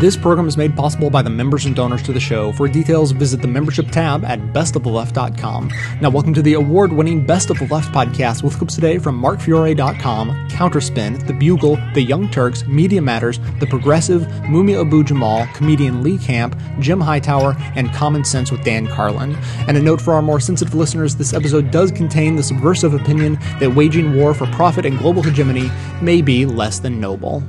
This 0.00 0.16
program 0.16 0.46
is 0.46 0.56
made 0.56 0.76
possible 0.76 1.10
by 1.10 1.22
the 1.22 1.30
members 1.30 1.66
and 1.66 1.74
donors 1.74 2.04
to 2.04 2.12
the 2.12 2.20
show. 2.20 2.52
For 2.52 2.68
details, 2.68 3.10
visit 3.10 3.42
the 3.42 3.48
membership 3.48 3.90
tab 3.90 4.24
at 4.24 4.38
bestoftheleft.com. 4.52 5.72
Now, 6.00 6.08
welcome 6.08 6.32
to 6.34 6.42
the 6.42 6.52
award 6.52 6.92
winning 6.92 7.26
Best 7.26 7.50
of 7.50 7.58
the 7.58 7.66
Left 7.66 7.92
podcast 7.92 8.44
with 8.44 8.56
clips 8.56 8.76
today 8.76 8.98
from 8.98 9.20
markfiore.com, 9.20 10.50
Counterspin, 10.50 11.26
The 11.26 11.32
Bugle, 11.32 11.80
The 11.94 12.02
Young 12.02 12.30
Turks, 12.30 12.64
Media 12.68 13.02
Matters, 13.02 13.40
The 13.58 13.66
Progressive, 13.66 14.22
Mumia 14.44 14.82
Abu 14.82 15.02
Jamal, 15.02 15.48
comedian 15.52 16.04
Lee 16.04 16.18
Camp, 16.18 16.56
Jim 16.78 17.00
Hightower, 17.00 17.56
and 17.74 17.92
Common 17.92 18.24
Sense 18.24 18.52
with 18.52 18.62
Dan 18.62 18.86
Carlin. 18.86 19.34
And 19.66 19.76
a 19.76 19.82
note 19.82 20.00
for 20.00 20.14
our 20.14 20.22
more 20.22 20.38
sensitive 20.38 20.76
listeners 20.76 21.16
this 21.16 21.34
episode 21.34 21.72
does 21.72 21.90
contain 21.90 22.36
the 22.36 22.42
subversive 22.44 22.94
opinion 22.94 23.36
that 23.58 23.74
waging 23.74 24.14
war 24.14 24.32
for 24.32 24.46
profit 24.52 24.86
and 24.86 24.96
global 24.96 25.24
hegemony 25.24 25.72
may 26.00 26.22
be 26.22 26.46
less 26.46 26.78
than 26.78 27.00
noble. 27.00 27.42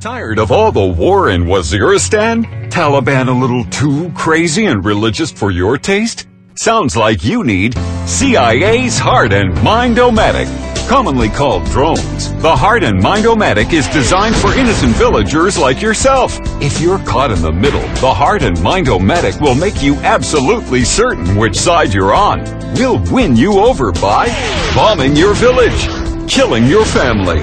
Tired 0.00 0.38
of 0.38 0.50
all 0.50 0.72
the 0.72 0.86
war 0.86 1.28
in 1.28 1.44
Waziristan? 1.44 2.70
Taliban 2.70 3.28
a 3.28 3.32
little 3.32 3.64
too 3.64 4.10
crazy 4.16 4.64
and 4.64 4.82
religious 4.82 5.30
for 5.30 5.50
your 5.50 5.76
taste? 5.76 6.26
Sounds 6.54 6.96
like 6.96 7.22
you 7.22 7.44
need 7.44 7.74
CIA's 8.06 8.98
Heart 8.98 9.34
and 9.34 9.62
Mind-O-Matic. 9.62 10.48
Commonly 10.88 11.28
called 11.28 11.66
drones, 11.66 12.32
the 12.36 12.56
Heart 12.56 12.82
and 12.84 13.02
Mind-O-Matic 13.02 13.74
is 13.74 13.86
designed 13.88 14.34
for 14.36 14.54
innocent 14.54 14.96
villagers 14.96 15.58
like 15.58 15.82
yourself. 15.82 16.38
If 16.62 16.80
you're 16.80 17.00
caught 17.00 17.30
in 17.30 17.42
the 17.42 17.52
middle, 17.52 17.86
the 18.00 18.14
Heart 18.14 18.42
and 18.42 18.58
Mind-O-Matic 18.62 19.38
will 19.38 19.54
make 19.54 19.82
you 19.82 19.96
absolutely 19.96 20.82
certain 20.82 21.36
which 21.36 21.56
side 21.56 21.92
you're 21.92 22.14
on. 22.14 22.42
We'll 22.72 23.04
win 23.12 23.36
you 23.36 23.58
over 23.58 23.92
by 23.92 24.28
bombing 24.74 25.14
your 25.14 25.34
village, 25.34 25.88
killing 26.26 26.64
your 26.64 26.86
family, 26.86 27.40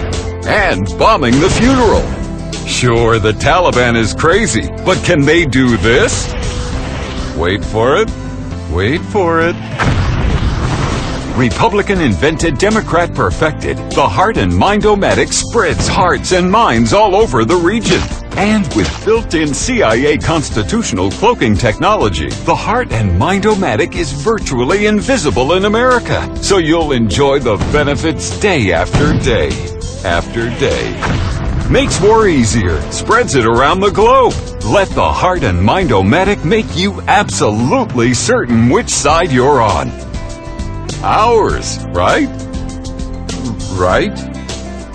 and 0.48 0.88
bombing 0.98 1.40
the 1.40 1.52
funeral. 1.52 2.16
Sure, 2.67 3.17
the 3.17 3.31
Taliban 3.31 3.95
is 3.95 4.13
crazy, 4.13 4.67
but 4.85 5.02
can 5.03 5.21
they 5.21 5.45
do 5.45 5.77
this? 5.77 6.27
Wait 7.37 7.63
for 7.63 7.96
it. 7.96 8.12
Wait 8.70 9.01
for 9.01 9.40
it. 9.41 9.55
Republican 11.37 12.01
invented, 12.01 12.57
Democrat 12.57 13.13
perfected. 13.13 13.77
The 13.91 14.07
Heart 14.07 14.37
and 14.37 14.55
Mind-O-Matic 14.55 15.32
spreads 15.32 15.87
hearts 15.87 16.34
and 16.34 16.51
minds 16.51 16.93
all 16.93 17.15
over 17.15 17.46
the 17.46 17.55
region. 17.55 18.01
And 18.37 18.68
with 18.76 19.05
built-in 19.05 19.54
CIA 19.54 20.18
constitutional 20.18 21.09
cloaking 21.12 21.55
technology, 21.55 22.29
the 22.29 22.55
Heart 22.55 22.91
and 22.91 23.18
Mind-O-Matic 23.18 23.96
is 23.96 24.12
virtually 24.12 24.87
invisible 24.87 25.54
in 25.54 25.65
America. 25.65 26.29
So 26.43 26.57
you'll 26.57 26.91
enjoy 26.91 27.40
the 27.40 27.55
benefits 27.71 28.37
day 28.40 28.74
after 28.74 29.18
day 29.20 29.49
after 30.04 30.49
day 30.59 31.37
makes 31.70 31.99
war 32.01 32.27
easier, 32.27 32.79
spreads 32.91 33.35
it 33.35 33.46
around 33.46 33.79
the 33.79 33.91
globe. 33.91 34.34
Let 34.65 34.90
the 34.90 35.12
Heart 35.12 35.43
and 35.43 35.62
Mind-O-Matic 35.62 36.43
make 36.46 36.76
you 36.76 37.01
absolutely 37.01 38.13
certain 38.13 38.70
which 38.70 38.90
side 38.90 39.32
you're 39.32 39.62
on. 39.62 39.90
Ours, 41.04 41.85
right? 41.90 42.27
Right? 43.74 44.15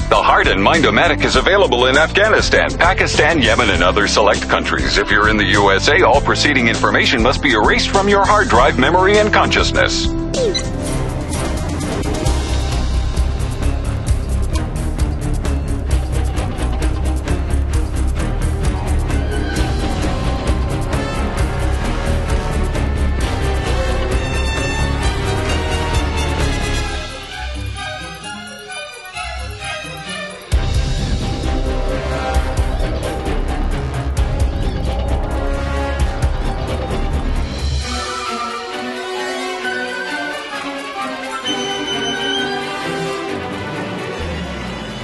The 0.09 0.23
Heart 0.23 0.49
and 0.49 0.63
Mind-O-Matic 0.63 1.25
is 1.25 1.37
available 1.37 1.87
in 1.87 1.97
Afghanistan, 1.97 2.71
Pakistan, 2.77 3.41
Yemen, 3.41 3.71
and 3.71 3.83
other 3.83 4.07
select 4.07 4.43
countries. 4.43 4.99
If 4.99 5.11
you're 5.11 5.31
in 5.31 5.39
the 5.39 5.47
USA, 5.47 6.03
all 6.03 6.21
preceding 6.21 6.69
information 6.69 7.23
must 7.23 7.43
be 7.43 7.53
erased 7.53 7.89
from 7.89 8.09
your 8.09 8.25
hard 8.25 8.49
drive 8.49 8.79
memory 8.79 9.19
and 9.19 9.33
consciousness. 9.33 10.09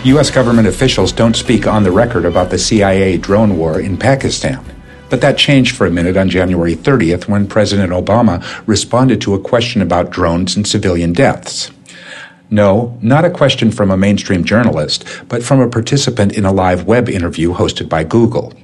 U.S. 0.08 0.30
government 0.30 0.68
officials 0.68 1.12
don't 1.12 1.36
speak 1.36 1.66
on 1.66 1.82
the 1.82 1.90
record 1.90 2.24
about 2.24 2.50
the 2.50 2.58
CIA 2.58 3.18
drone 3.18 3.58
war 3.58 3.78
in 3.78 3.98
Pakistan. 3.98 4.64
But 5.10 5.20
that 5.20 5.36
changed 5.36 5.76
for 5.76 5.86
a 5.86 5.90
minute 5.90 6.16
on 6.16 6.30
January 6.30 6.74
30th 6.74 7.28
when 7.28 7.46
President 7.46 7.92
Obama 7.92 8.42
responded 8.66 9.20
to 9.22 9.34
a 9.34 9.40
question 9.40 9.82
about 9.82 10.10
drones 10.10 10.56
and 10.56 10.66
civilian 10.66 11.12
deaths. 11.12 11.70
No, 12.50 12.98
not 13.02 13.26
a 13.26 13.30
question 13.30 13.70
from 13.70 13.90
a 13.90 13.96
mainstream 13.98 14.44
journalist, 14.44 15.04
but 15.28 15.42
from 15.42 15.60
a 15.60 15.68
participant 15.68 16.32
in 16.32 16.46
a 16.46 16.52
live 16.52 16.86
web 16.86 17.10
interview 17.10 17.52
hosted 17.52 17.90
by 17.90 18.04
Google. 18.04 18.54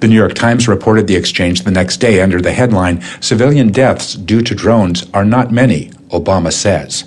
The 0.00 0.08
New 0.08 0.16
York 0.16 0.32
Times 0.32 0.66
reported 0.68 1.06
the 1.06 1.16
exchange 1.16 1.62
the 1.62 1.70
next 1.70 1.98
day 1.98 2.22
under 2.22 2.40
the 2.40 2.52
headline 2.52 3.02
Civilian 3.20 3.70
Deaths 3.70 4.14
Due 4.14 4.40
to 4.40 4.54
Drones 4.54 5.06
Are 5.12 5.26
Not 5.26 5.52
Many, 5.52 5.90
Obama 6.08 6.50
says. 6.50 7.04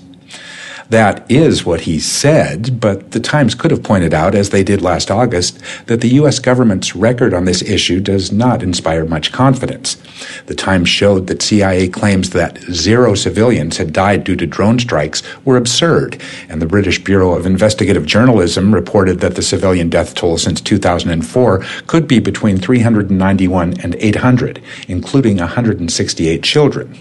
That 0.89 1.29
is 1.29 1.65
what 1.65 1.81
he 1.81 1.99
said, 1.99 2.79
but 2.79 3.11
the 3.11 3.19
Times 3.19 3.55
could 3.55 3.71
have 3.71 3.83
pointed 3.83 4.13
out, 4.13 4.35
as 4.35 4.51
they 4.51 4.63
did 4.63 4.81
last 4.81 5.11
August, 5.11 5.59
that 5.87 5.99
the 5.99 6.13
U.S. 6.15 6.39
government's 6.39 6.95
record 6.95 7.33
on 7.33 7.43
this 7.43 7.61
issue 7.61 7.99
does 7.99 8.31
not 8.31 8.63
inspire 8.63 9.05
much 9.05 9.33
confidence. 9.33 9.97
The 10.45 10.55
Times 10.55 10.87
showed 10.87 11.27
that 11.27 11.41
CIA 11.41 11.89
claims 11.89 12.29
that 12.29 12.59
zero 12.71 13.15
civilians 13.15 13.77
had 13.77 13.91
died 13.91 14.23
due 14.23 14.37
to 14.37 14.47
drone 14.47 14.79
strikes 14.79 15.21
were 15.43 15.57
absurd, 15.57 16.21
and 16.47 16.61
the 16.61 16.65
British 16.65 17.03
Bureau 17.03 17.33
of 17.33 17.45
Investigative 17.45 18.05
Journalism 18.05 18.73
reported 18.73 19.19
that 19.19 19.35
the 19.35 19.41
civilian 19.41 19.89
death 19.89 20.15
toll 20.15 20.37
since 20.37 20.61
2004 20.61 21.59
could 21.87 22.07
be 22.07 22.19
between 22.19 22.57
391 22.57 23.81
and 23.81 23.95
800, 23.95 24.61
including 24.87 25.37
168 25.37 26.43
children. 26.43 26.97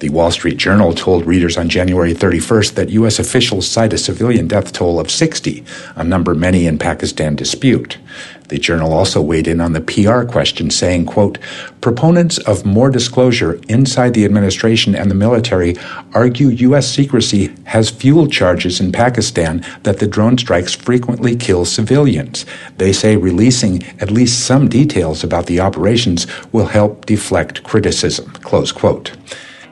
The 0.00 0.10
Wall 0.10 0.30
Street 0.30 0.58
Journal 0.58 0.92
told 0.92 1.26
readers 1.26 1.56
on 1.56 1.68
January 1.68 2.14
31st 2.14 2.74
that 2.74 2.90
U.S. 2.90 3.18
officials 3.18 3.66
cite 3.66 3.92
a 3.92 3.98
civilian 3.98 4.46
death 4.46 4.72
toll 4.72 5.00
of 5.00 5.10
60, 5.10 5.64
a 5.96 6.04
number 6.04 6.36
many 6.36 6.68
in 6.68 6.78
Pakistan 6.78 7.34
dispute. 7.34 7.98
The 8.46 8.58
journal 8.60 8.92
also 8.92 9.20
weighed 9.20 9.48
in 9.48 9.60
on 9.60 9.72
the 9.72 9.80
PR 9.80 10.22
question, 10.22 10.70
saying, 10.70 11.06
quote, 11.06 11.38
Proponents 11.80 12.38
of 12.38 12.64
more 12.64 12.90
disclosure 12.90 13.60
inside 13.68 14.14
the 14.14 14.24
administration 14.24 14.94
and 14.94 15.10
the 15.10 15.16
military 15.16 15.74
argue 16.14 16.46
U.S. 16.46 16.88
secrecy 16.88 17.52
has 17.64 17.90
fueled 17.90 18.30
charges 18.30 18.80
in 18.80 18.92
Pakistan 18.92 19.66
that 19.82 19.98
the 19.98 20.06
drone 20.06 20.38
strikes 20.38 20.76
frequently 20.76 21.34
kill 21.34 21.64
civilians. 21.64 22.46
They 22.76 22.92
say 22.92 23.16
releasing 23.16 23.82
at 24.00 24.12
least 24.12 24.46
some 24.46 24.68
details 24.68 25.24
about 25.24 25.46
the 25.46 25.58
operations 25.58 26.28
will 26.52 26.66
help 26.66 27.04
deflect 27.04 27.64
criticism, 27.64 28.30
close 28.34 28.70
quote. 28.70 29.16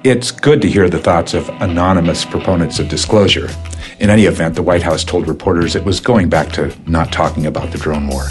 It's 0.09 0.31
good 0.31 0.63
to 0.63 0.71
hear 0.71 0.89
the 0.89 1.01
thoughts 1.01 1.35
of 1.35 1.49
anonymous 1.61 2.25
proponents 2.25 2.79
of 2.79 2.89
disclosure. 2.89 3.51
In 3.99 4.09
any 4.09 4.27
event, 4.27 4.55
the 4.55 4.63
White 4.63 4.83
House 4.83 5.03
told 5.03 5.27
reporters 5.27 5.75
it 5.75 5.85
was 5.85 5.99
going 5.99 6.29
back 6.29 6.53
to 6.53 6.73
not 6.89 7.11
talking 7.11 7.47
about 7.47 7.73
the 7.73 7.79
drone 7.79 8.07
war. 8.07 8.29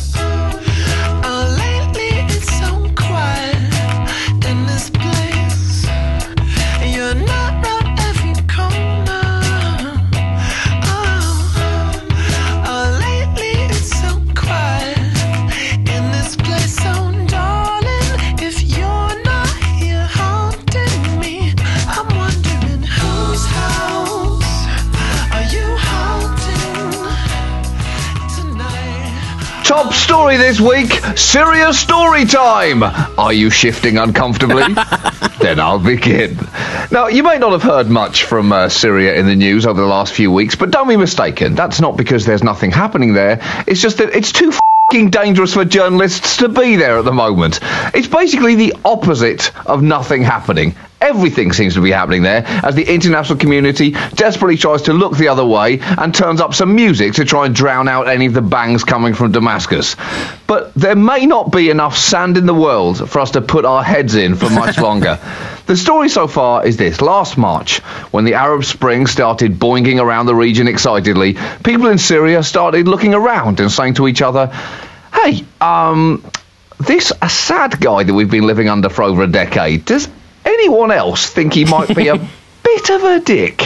Story 30.25 30.37
this 30.37 30.59
week 30.59 30.91
Syria 31.15 31.71
story 31.71 32.25
time. 32.25 32.81
Are 32.81 33.31
you 33.31 33.51
shifting 33.51 33.99
uncomfortably? 33.99 34.63
then 35.39 35.59
I'll 35.59 35.77
begin. 35.77 36.35
Now, 36.89 37.09
you 37.09 37.21
may 37.21 37.37
not 37.37 37.51
have 37.51 37.61
heard 37.61 37.91
much 37.91 38.23
from 38.23 38.51
uh, 38.51 38.69
Syria 38.69 39.13
in 39.13 39.27
the 39.27 39.35
news 39.35 39.67
over 39.67 39.79
the 39.79 39.85
last 39.85 40.13
few 40.13 40.31
weeks, 40.31 40.55
but 40.55 40.71
don't 40.71 40.87
be 40.87 40.97
mistaken. 40.97 41.53
That's 41.53 41.79
not 41.79 41.95
because 41.95 42.25
there's 42.25 42.43
nothing 42.43 42.71
happening 42.71 43.13
there. 43.13 43.39
It's 43.67 43.79
just 43.79 43.99
that 43.99 44.15
it's 44.15 44.31
too 44.31 44.51
dangerous 44.89 45.53
for 45.53 45.63
journalists 45.63 46.37
to 46.37 46.49
be 46.49 46.75
there 46.75 46.97
at 46.97 47.05
the 47.05 47.13
moment. 47.13 47.59
It's 47.93 48.07
basically 48.07 48.55
the 48.55 48.73
opposite 48.83 49.51
of 49.67 49.83
nothing 49.83 50.23
happening 50.23 50.75
Everything 51.05 51.53
seems 51.53 51.75
to 51.75 51.81
be 51.81 51.91
happening 51.91 52.23
there 52.23 52.43
as 52.63 52.73
the 52.73 52.91
international 52.91 53.37
community 53.37 53.91
desperately 54.15 54.57
tries 54.57 54.81
to 54.83 54.93
look 54.93 55.15
the 55.15 55.27
other 55.27 55.45
way 55.45 55.79
and 55.79 56.15
turns 56.15 56.41
up 56.41 56.55
some 56.55 56.73
music 56.73 57.13
to 57.13 57.25
try 57.25 57.45
and 57.45 57.53
drown 57.53 57.87
out 57.87 58.07
any 58.07 58.25
of 58.25 58.33
the 58.33 58.41
bangs 58.41 58.83
coming 58.83 59.13
from 59.13 59.31
Damascus. 59.31 59.95
But 60.47 60.73
there 60.73 60.95
may 60.95 61.27
not 61.27 61.51
be 61.51 61.69
enough 61.69 61.95
sand 61.95 62.37
in 62.37 62.47
the 62.47 62.55
world 62.55 63.07
for 63.07 63.19
us 63.19 63.31
to 63.31 63.41
put 63.41 63.65
our 63.65 63.83
heads 63.83 64.15
in 64.15 64.33
for 64.33 64.49
much 64.49 64.77
longer. 64.87 65.19
The 65.67 65.77
story 65.77 66.09
so 66.09 66.27
far 66.27 66.65
is 66.65 66.75
this. 66.75 67.01
Last 67.01 67.37
March, 67.37 67.79
when 68.09 68.25
the 68.25 68.33
Arab 68.33 68.63
Spring 68.63 69.05
started 69.05 69.59
boinging 69.59 70.01
around 70.01 70.25
the 70.25 70.35
region 70.35 70.67
excitedly, 70.67 71.37
people 71.63 71.85
in 71.85 71.99
Syria 71.99 72.41
started 72.41 72.87
looking 72.87 73.13
around 73.13 73.59
and 73.59 73.71
saying 73.71 73.93
to 73.95 74.07
each 74.07 74.23
other, 74.23 74.47
hey, 75.13 75.45
um, 75.61 76.23
this 76.79 77.13
Assad 77.21 77.79
guy 77.79 78.03
that 78.03 78.13
we've 78.13 78.31
been 78.31 78.47
living 78.47 78.69
under 78.69 78.89
for 78.89 79.03
over 79.03 79.21
a 79.21 79.27
decade, 79.27 79.85
does 79.85 80.09
anyone 80.55 80.91
else 80.91 81.29
think 81.29 81.53
he 81.53 81.65
might 81.65 81.93
be 81.95 82.07
a 82.07 82.17
bit 82.63 82.89
of 82.89 83.03
a 83.03 83.19
dick? 83.19 83.61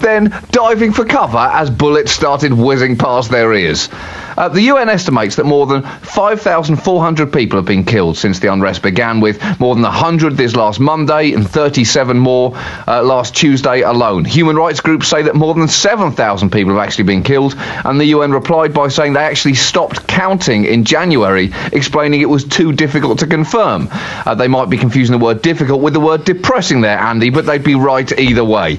Then 0.00 0.36
diving 0.50 0.92
for 0.92 1.04
cover 1.04 1.38
as 1.38 1.70
bullets 1.70 2.12
started 2.12 2.52
whizzing 2.52 2.96
past 2.98 3.30
their 3.30 3.52
ears. 3.54 3.88
Uh, 4.36 4.48
the 4.48 4.62
UN 4.62 4.88
estimates 4.88 5.36
that 5.36 5.44
more 5.44 5.66
than 5.66 5.82
5,400 5.82 7.32
people 7.32 7.58
have 7.58 7.66
been 7.66 7.84
killed 7.84 8.16
since 8.16 8.40
the 8.40 8.52
unrest 8.52 8.82
began, 8.82 9.20
with 9.20 9.40
more 9.60 9.74
than 9.74 9.82
100 9.82 10.36
this 10.36 10.56
last 10.56 10.80
Monday 10.80 11.32
and 11.32 11.48
37 11.48 12.18
more 12.18 12.52
uh, 12.86 13.02
last 13.02 13.34
Tuesday 13.34 13.82
alone. 13.82 14.24
Human 14.24 14.56
rights 14.56 14.80
groups 14.80 15.08
say 15.08 15.22
that 15.22 15.34
more 15.34 15.54
than 15.54 15.68
7,000 15.68 16.50
people 16.50 16.74
have 16.74 16.82
actually 16.82 17.04
been 17.04 17.22
killed, 17.22 17.54
and 17.56 18.00
the 18.00 18.06
UN 18.06 18.32
replied 18.32 18.74
by 18.74 18.88
saying 18.88 19.12
they 19.12 19.20
actually 19.20 19.54
stopped 19.54 20.06
counting 20.06 20.64
in 20.64 20.84
January, 20.84 21.52
explaining 21.72 22.20
it 22.20 22.28
was 22.28 22.44
too 22.44 22.72
difficult 22.72 23.20
to 23.20 23.26
confirm. 23.26 23.88
Uh, 23.90 24.34
they 24.34 24.48
might 24.48 24.70
be 24.70 24.78
confusing 24.78 25.18
the 25.18 25.24
word 25.24 25.42
difficult 25.42 25.80
with 25.80 25.92
the 25.92 26.00
word 26.00 26.24
depressing 26.24 26.80
there, 26.80 26.98
Andy, 26.98 27.30
but 27.30 27.46
they'd 27.46 27.64
be 27.64 27.74
right 27.74 28.10
either 28.18 28.44
way. 28.44 28.78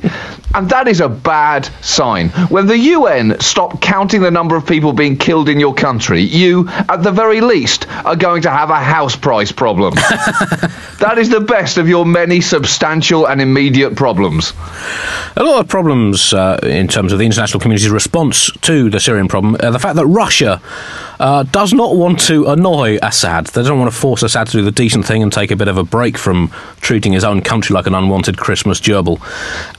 And 0.55 0.69
that 0.69 0.87
is 0.87 1.01
a 1.01 1.09
bad 1.09 1.65
sign. 1.81 2.29
When 2.29 2.65
the 2.65 2.77
UN 2.77 3.41
stop 3.41 3.81
counting 3.81 4.21
the 4.21 4.31
number 4.31 4.55
of 4.55 4.65
people 4.65 4.93
being 4.93 5.17
killed 5.17 5.49
in 5.49 5.59
your 5.59 5.73
country, 5.73 6.21
you, 6.21 6.69
at 6.69 7.03
the 7.03 7.11
very 7.11 7.41
least, 7.41 7.87
are 8.05 8.15
going 8.15 8.43
to 8.43 8.49
have 8.49 8.69
a 8.69 8.79
house 8.79 9.17
price 9.17 9.51
problem. 9.51 9.95
that 10.99 11.15
is 11.17 11.29
the 11.29 11.41
best 11.41 11.77
of 11.77 11.89
your 11.89 12.05
many 12.05 12.39
substantial 12.39 13.27
and 13.27 13.41
immediate 13.41 13.97
problems. 13.97 14.53
A 15.35 15.43
lot 15.43 15.59
of 15.59 15.67
problems 15.67 16.31
uh, 16.31 16.57
in 16.63 16.87
terms 16.87 17.11
of 17.11 17.19
the 17.19 17.25
international 17.25 17.59
community's 17.59 17.89
response 17.89 18.49
to 18.61 18.89
the 18.89 19.01
Syrian 19.01 19.27
problem. 19.27 19.57
Uh, 19.59 19.71
the 19.71 19.79
fact 19.79 19.97
that 19.97 20.05
Russia 20.05 20.61
uh, 21.19 21.43
does 21.43 21.73
not 21.73 21.95
want 21.95 22.19
to 22.21 22.45
annoy 22.47 22.97
Assad. 23.01 23.47
They 23.47 23.63
don't 23.63 23.79
want 23.79 23.91
to 23.91 23.97
force 23.97 24.23
Assad 24.23 24.47
to 24.47 24.53
do 24.53 24.63
the 24.63 24.71
decent 24.71 25.05
thing 25.05 25.23
and 25.23 25.31
take 25.31 25.51
a 25.51 25.55
bit 25.55 25.67
of 25.67 25.77
a 25.77 25.83
break 25.83 26.17
from 26.17 26.51
treating 26.81 27.13
his 27.13 27.23
own 27.23 27.41
country 27.41 27.73
like 27.73 27.87
an 27.87 27.95
unwanted 27.95 28.37
Christmas 28.37 28.79
gerbil. 28.79 29.19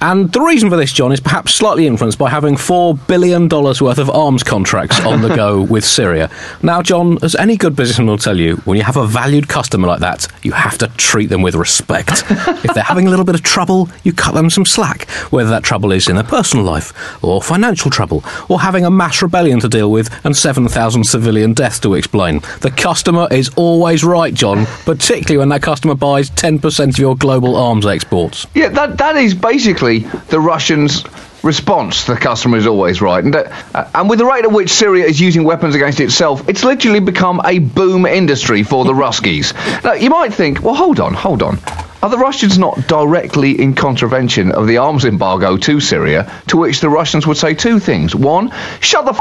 And 0.01 0.33
the 0.33 0.41
reason 0.41 0.71
for 0.71 0.77
this, 0.77 0.93
John, 0.93 1.13
is 1.13 1.21
perhaps 1.21 1.55
slightly 1.55 1.87
influenced 1.87 2.19
by 2.19 2.31
having 2.31 2.55
$4 2.55 3.07
billion 3.07 3.49
worth 3.49 3.99
of 3.99 4.11
arms 4.11 4.43
contracts 4.43 5.01
on 5.05 5.23
the 5.23 5.35
go 5.35 5.63
with 5.77 5.85
Syria. 5.85 6.31
Now, 6.63 6.83
John, 6.83 7.19
as 7.23 7.35
any 7.37 7.57
good 7.57 7.77
businessman 7.77 8.09
will 8.09 8.19
tell 8.19 8.39
you, 8.39 8.57
when 8.59 8.77
you 8.77 8.85
have 8.85 8.97
a 8.97 9.07
valued 9.07 9.49
customer 9.49 9.87
like 9.87 10.01
that, 10.01 10.27
you 10.43 10.53
have 10.53 10.79
to 10.79 10.89
treat 10.97 11.27
them 11.27 11.43
with 11.43 11.55
respect. 11.55 12.25
if 12.31 12.75
they're 12.75 12.83
having 12.83 13.07
a 13.07 13.11
little 13.11 13.25
bit 13.25 13.35
of 13.35 13.43
trouble, 13.43 13.89
you 14.05 14.13
cut 14.13 14.35
them 14.35 14.51
some 14.51 14.65
slack, 14.65 15.09
whether 15.31 15.51
that 15.51 15.63
trouble 15.63 15.93
is 15.93 16.09
in 16.09 16.17
their 16.17 16.25
personal 16.25 16.65
life, 16.65 16.93
or 17.23 17.43
financial 17.43 17.91
trouble, 17.91 18.25
or 18.49 18.61
having 18.61 18.85
a 18.85 18.91
mass 18.91 19.23
rebellion 19.23 19.61
to 19.61 19.69
deal 19.69 19.91
with 19.91 20.09
and 20.25 20.37
7,000 20.37 21.05
civilian 21.27 21.55
deaths 21.55 21.81
to 21.81 21.95
explain. 21.95 22.39
The 22.61 22.71
customer 22.71 23.27
is 23.33 23.49
always 23.57 24.05
right, 24.05 24.33
John, 24.33 24.65
particularly 24.85 25.39
when 25.39 25.49
that 25.49 25.61
customer 25.61 25.97
buys 25.97 26.31
10% 26.31 26.91
of 26.91 26.99
your 26.99 27.17
global 27.17 27.57
arms 27.57 27.85
exports. 27.85 28.47
Yeah, 28.55 28.69
that, 28.69 28.99
that 28.99 29.17
is 29.17 29.35
basically 29.35 30.01
the 30.29 30.39
Russians' 30.39 31.03
response. 31.43 32.05
The 32.05 32.15
customer 32.15 32.59
is 32.59 32.69
always 32.69 33.03
right. 33.03 33.25
And, 33.25 33.35
uh, 33.35 33.91
and 33.93 34.09
with 34.09 34.21
the 34.21 34.25
rate 34.25 34.45
at 34.45 34.53
which 34.53 34.71
Syria 34.71 35.05
is 35.05 35.21
using 35.21 35.43
weapons 35.43 35.75
against 35.75 35.99
itself, 35.99 36.49
it's 36.49 36.63
literally 36.63 37.01
become 37.01 37.41
a 37.45 37.59
boom 37.59 38.07
industry 38.07 38.63
for 38.63 38.85
the 38.85 38.93
Ruskies. 38.93 39.53
Now, 39.83 39.95
you 39.95 40.11
might 40.11 40.33
think, 40.33 40.63
well, 40.63 40.77
hold 40.77 41.01
on, 41.01 41.13
hold 41.13 41.43
on. 41.43 41.59
Are 42.05 42.11
the 42.11 42.19
Russians 42.19 42.57
not 42.57 42.87
directly 42.87 43.61
in 43.61 43.75
contravention 43.75 44.53
of 44.53 44.69
the 44.69 44.77
arms 44.77 45.05
embargo 45.05 45.57
to 45.57 45.81
Syria? 45.81 46.33
To 46.49 46.57
which 46.57 46.79
the 46.79 46.89
Russians 46.89 47.27
would 47.27 47.37
say 47.37 47.55
two 47.55 47.81
things. 47.81 48.15
One, 48.15 48.53
shut 48.79 49.07
the 49.07 49.11
f 49.11 49.19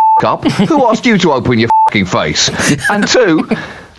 Who 0.68 0.88
asked 0.88 1.06
you 1.06 1.18
to 1.18 1.34
open 1.34 1.60
your 1.60 1.70
fucking 1.88 2.06
face? 2.06 2.50
And 2.90 3.06
two, 3.06 3.48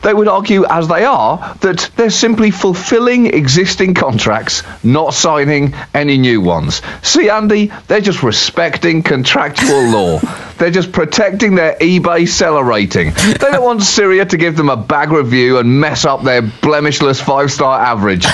they 0.06 0.14
would 0.14 0.28
argue, 0.28 0.64
as 0.66 0.86
they 0.86 1.04
are, 1.04 1.56
that 1.62 1.90
they're 1.96 2.10
simply 2.10 2.52
fulfilling 2.52 3.26
existing 3.26 3.92
contracts, 3.92 4.62
not 4.84 5.14
signing 5.14 5.74
any 5.92 6.16
new 6.16 6.40
ones. 6.40 6.80
See, 7.02 7.28
Andy, 7.28 7.72
they're 7.88 8.00
just 8.00 8.22
respecting 8.22 9.02
contractual 9.02 9.82
law. 9.90 10.20
They're 10.58 10.70
just 10.70 10.92
protecting 10.92 11.56
their 11.56 11.74
eBay 11.74 12.28
seller 12.28 12.64
rating. 12.64 13.10
They 13.10 13.50
don't 13.50 13.64
want 13.64 13.82
Syria 13.82 14.24
to 14.24 14.36
give 14.36 14.56
them 14.56 14.70
a 14.70 14.76
bag 14.76 15.10
review 15.10 15.58
and 15.58 15.80
mess 15.80 16.04
up 16.04 16.22
their 16.22 16.40
blemishless 16.40 17.20
five 17.20 17.50
star 17.50 17.78
average. 17.78 18.24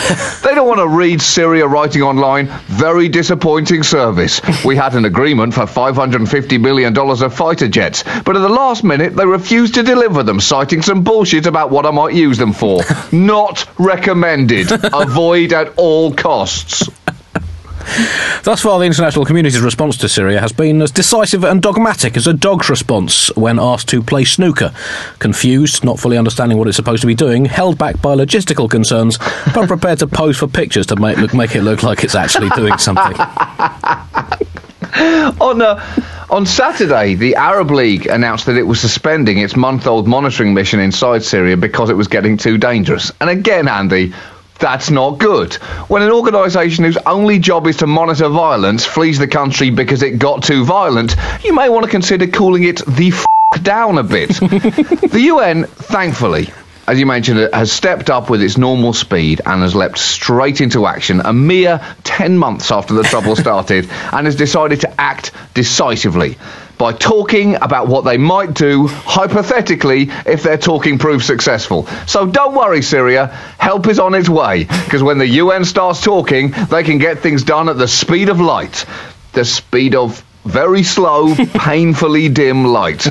They 0.43 0.55
don't 0.55 0.69
want 0.69 0.79
to 0.79 0.89
read 0.89 1.21
Syria 1.21 1.67
writing 1.67 2.03
online, 2.03 2.47
very 2.67 3.09
disappointing 3.09 3.83
service. 3.83 4.41
We 4.65 4.77
had 4.77 4.95
an 4.95 5.05
agreement 5.05 5.55
for 5.55 5.63
$550 5.63 6.61
million 6.61 6.97
of 6.97 7.35
fighter 7.35 7.67
jets, 7.67 8.05
but 8.25 8.37
at 8.37 8.41
the 8.41 8.49
last 8.49 8.85
minute 8.85 9.17
they 9.17 9.27
refused 9.27 9.75
to 9.75 9.83
deliver 9.83 10.23
them, 10.23 10.39
citing 10.39 10.83
some 10.83 11.03
bullshit 11.03 11.47
about 11.47 11.62
what 11.71 11.87
I 11.87 11.91
might 11.91 12.15
use 12.15 12.39
them 12.39 12.53
for. 12.53 12.83
Not 13.13 13.69
recommended. 13.79 14.71
Avoid 14.93 15.53
at 15.53 15.73
all 15.77 16.15
costs. 16.15 16.89
Thus 18.45 18.63
far, 18.63 18.79
the 18.79 18.87
international 18.87 19.25
community's 19.25 19.61
response 19.61 19.97
to 19.99 20.09
Syria 20.09 20.41
has 20.41 20.53
been 20.53 20.81
as 20.83 20.91
decisive 20.91 21.45
and 21.45 21.63
dogmatic 21.63 22.17
as 22.17 22.27
a 22.27 22.33
dog's 22.33 22.69
response 22.69 23.35
when 23.37 23.59
asked 23.59 23.89
to 23.89 24.03
play 24.03 24.25
snooker. 24.25 24.73
Confused, 25.19 25.85
not 25.85 25.99
fully 25.99 26.17
understanding 26.17 26.59
what 26.59 26.69
it's 26.69 26.77
supposed 26.77 27.03
to 27.03 27.07
be 27.07 27.15
doing, 27.15 27.45
held 27.45 27.79
back 27.79 28.01
by 28.01 28.15
logistical 28.15 28.71
concerns, 28.71 29.19
but 29.55 29.69
prepared 29.69 29.99
to 29.99 30.07
pose 30.07 30.39
for 30.39 30.47
pictures 30.47 30.87
to 30.87 30.97
make, 30.97 31.35
make 31.35 31.55
it 31.55 31.63
look 31.63 31.83
like 31.83 32.05
it's 32.05 32.15
actually 32.15 32.49
doing 32.51 32.77
something. 32.79 33.17
on 35.41 35.63
uh, 35.63 35.83
on 36.33 36.47
Saturday, 36.47 37.15
the 37.15 37.37
Arab 37.37 37.71
League 37.71 38.07
announced 38.07 38.47
that 38.47 38.57
it 38.57 38.63
was 38.63 38.81
suspending 38.81 39.37
its 39.37 39.55
month-old 39.55 40.09
monitoring 40.09 40.55
mission 40.55 40.81
inside 40.81 41.23
Syria 41.23 41.59
because 41.59 41.91
it 41.91 41.97
was 41.97 42.09
getting 42.09 42.39
too 42.39 42.57
dangerous. 42.57 43.13
And 43.21 43.29
again, 43.29 43.69
Andy, 43.69 44.15
that's 44.59 44.91
not 44.91 45.19
good. 45.19 45.53
When 45.89 46.01
an 46.01 46.11
organisation 46.11 46.85
whose 46.85 46.97
only 46.97 47.39
job 47.39 47.67
is 47.67 47.77
to 47.79 47.87
monitor 47.87 48.31
violence 48.31 48.87
flees 48.87 49.19
the 49.19 49.29
country 49.29 49.69
because 49.69 50.03
it 50.03 50.19
got 50.19 50.43
too 50.43 50.65
violent, 50.65 51.17
you 51.45 51.55
may 51.55 51.69
want 51.69 51.85
to 51.85 51.91
consider 51.91 52.27
cooling 52.27 52.65
it 52.65 52.83
the 52.87 53.09
f- 53.09 53.63
down 53.63 53.99
a 53.99 54.03
bit. 54.03 54.31
the 54.31 55.23
UN, 55.27 55.65
thankfully, 55.65 56.51
as 56.93 57.01
you 57.01 57.07
mentioned, 57.07 57.39
it 57.39 57.55
has 57.55 57.73
stepped 57.73 58.11
up 58.11 58.29
with 58.29 58.43
its 58.43 58.59
normal 58.59 58.93
speed 58.93 59.41
and 59.47 59.63
has 59.63 59.75
leapt 59.75 59.97
straight 59.97 60.61
into 60.61 60.85
action 60.85 61.23
a 61.25 61.33
mere 61.33 61.81
10 62.05 62.37
months 62.37 62.71
after 62.71 62.93
the 62.93 63.03
trouble 63.03 63.35
started 63.47 63.89
and 64.13 64.27
has 64.27 64.37
decided 64.37 64.83
to 64.83 65.01
act 65.01 65.33
decisively 65.55 66.37
by 66.77 66.93
talking 66.93 67.55
about 67.55 67.89
what 67.89 68.05
they 68.05 68.19
might 68.19 68.53
do, 68.53 68.89
hypothetically, 68.89 70.11
if 70.27 70.43
their 70.43 70.59
talking 70.59 70.99
proves 70.99 71.25
successful. 71.25 71.87
So 72.07 72.27
don't 72.27 72.55
worry, 72.55 72.83
Syria, 72.83 73.29
help 73.59 73.87
is 73.87 73.99
on 73.99 74.15
its 74.15 74.29
way, 74.29 74.65
because 74.65 75.03
when 75.03 75.17
the 75.17 75.29
UN 75.29 75.65
starts 75.65 76.03
talking, 76.03 76.51
they 76.51 76.83
can 76.83 76.99
get 76.99 77.21
things 77.21 77.43
done 77.43 77.71
at 77.71 77.79
the 77.79 77.89
speed 77.89 78.29
of 78.29 78.39
light. 78.39 78.85
The 79.33 79.47
speed 79.47 79.95
of 79.95 80.23
very 80.45 80.83
slow, 80.83 81.35
painfully 81.55 82.29
dim 82.29 82.67
light. 82.67 83.09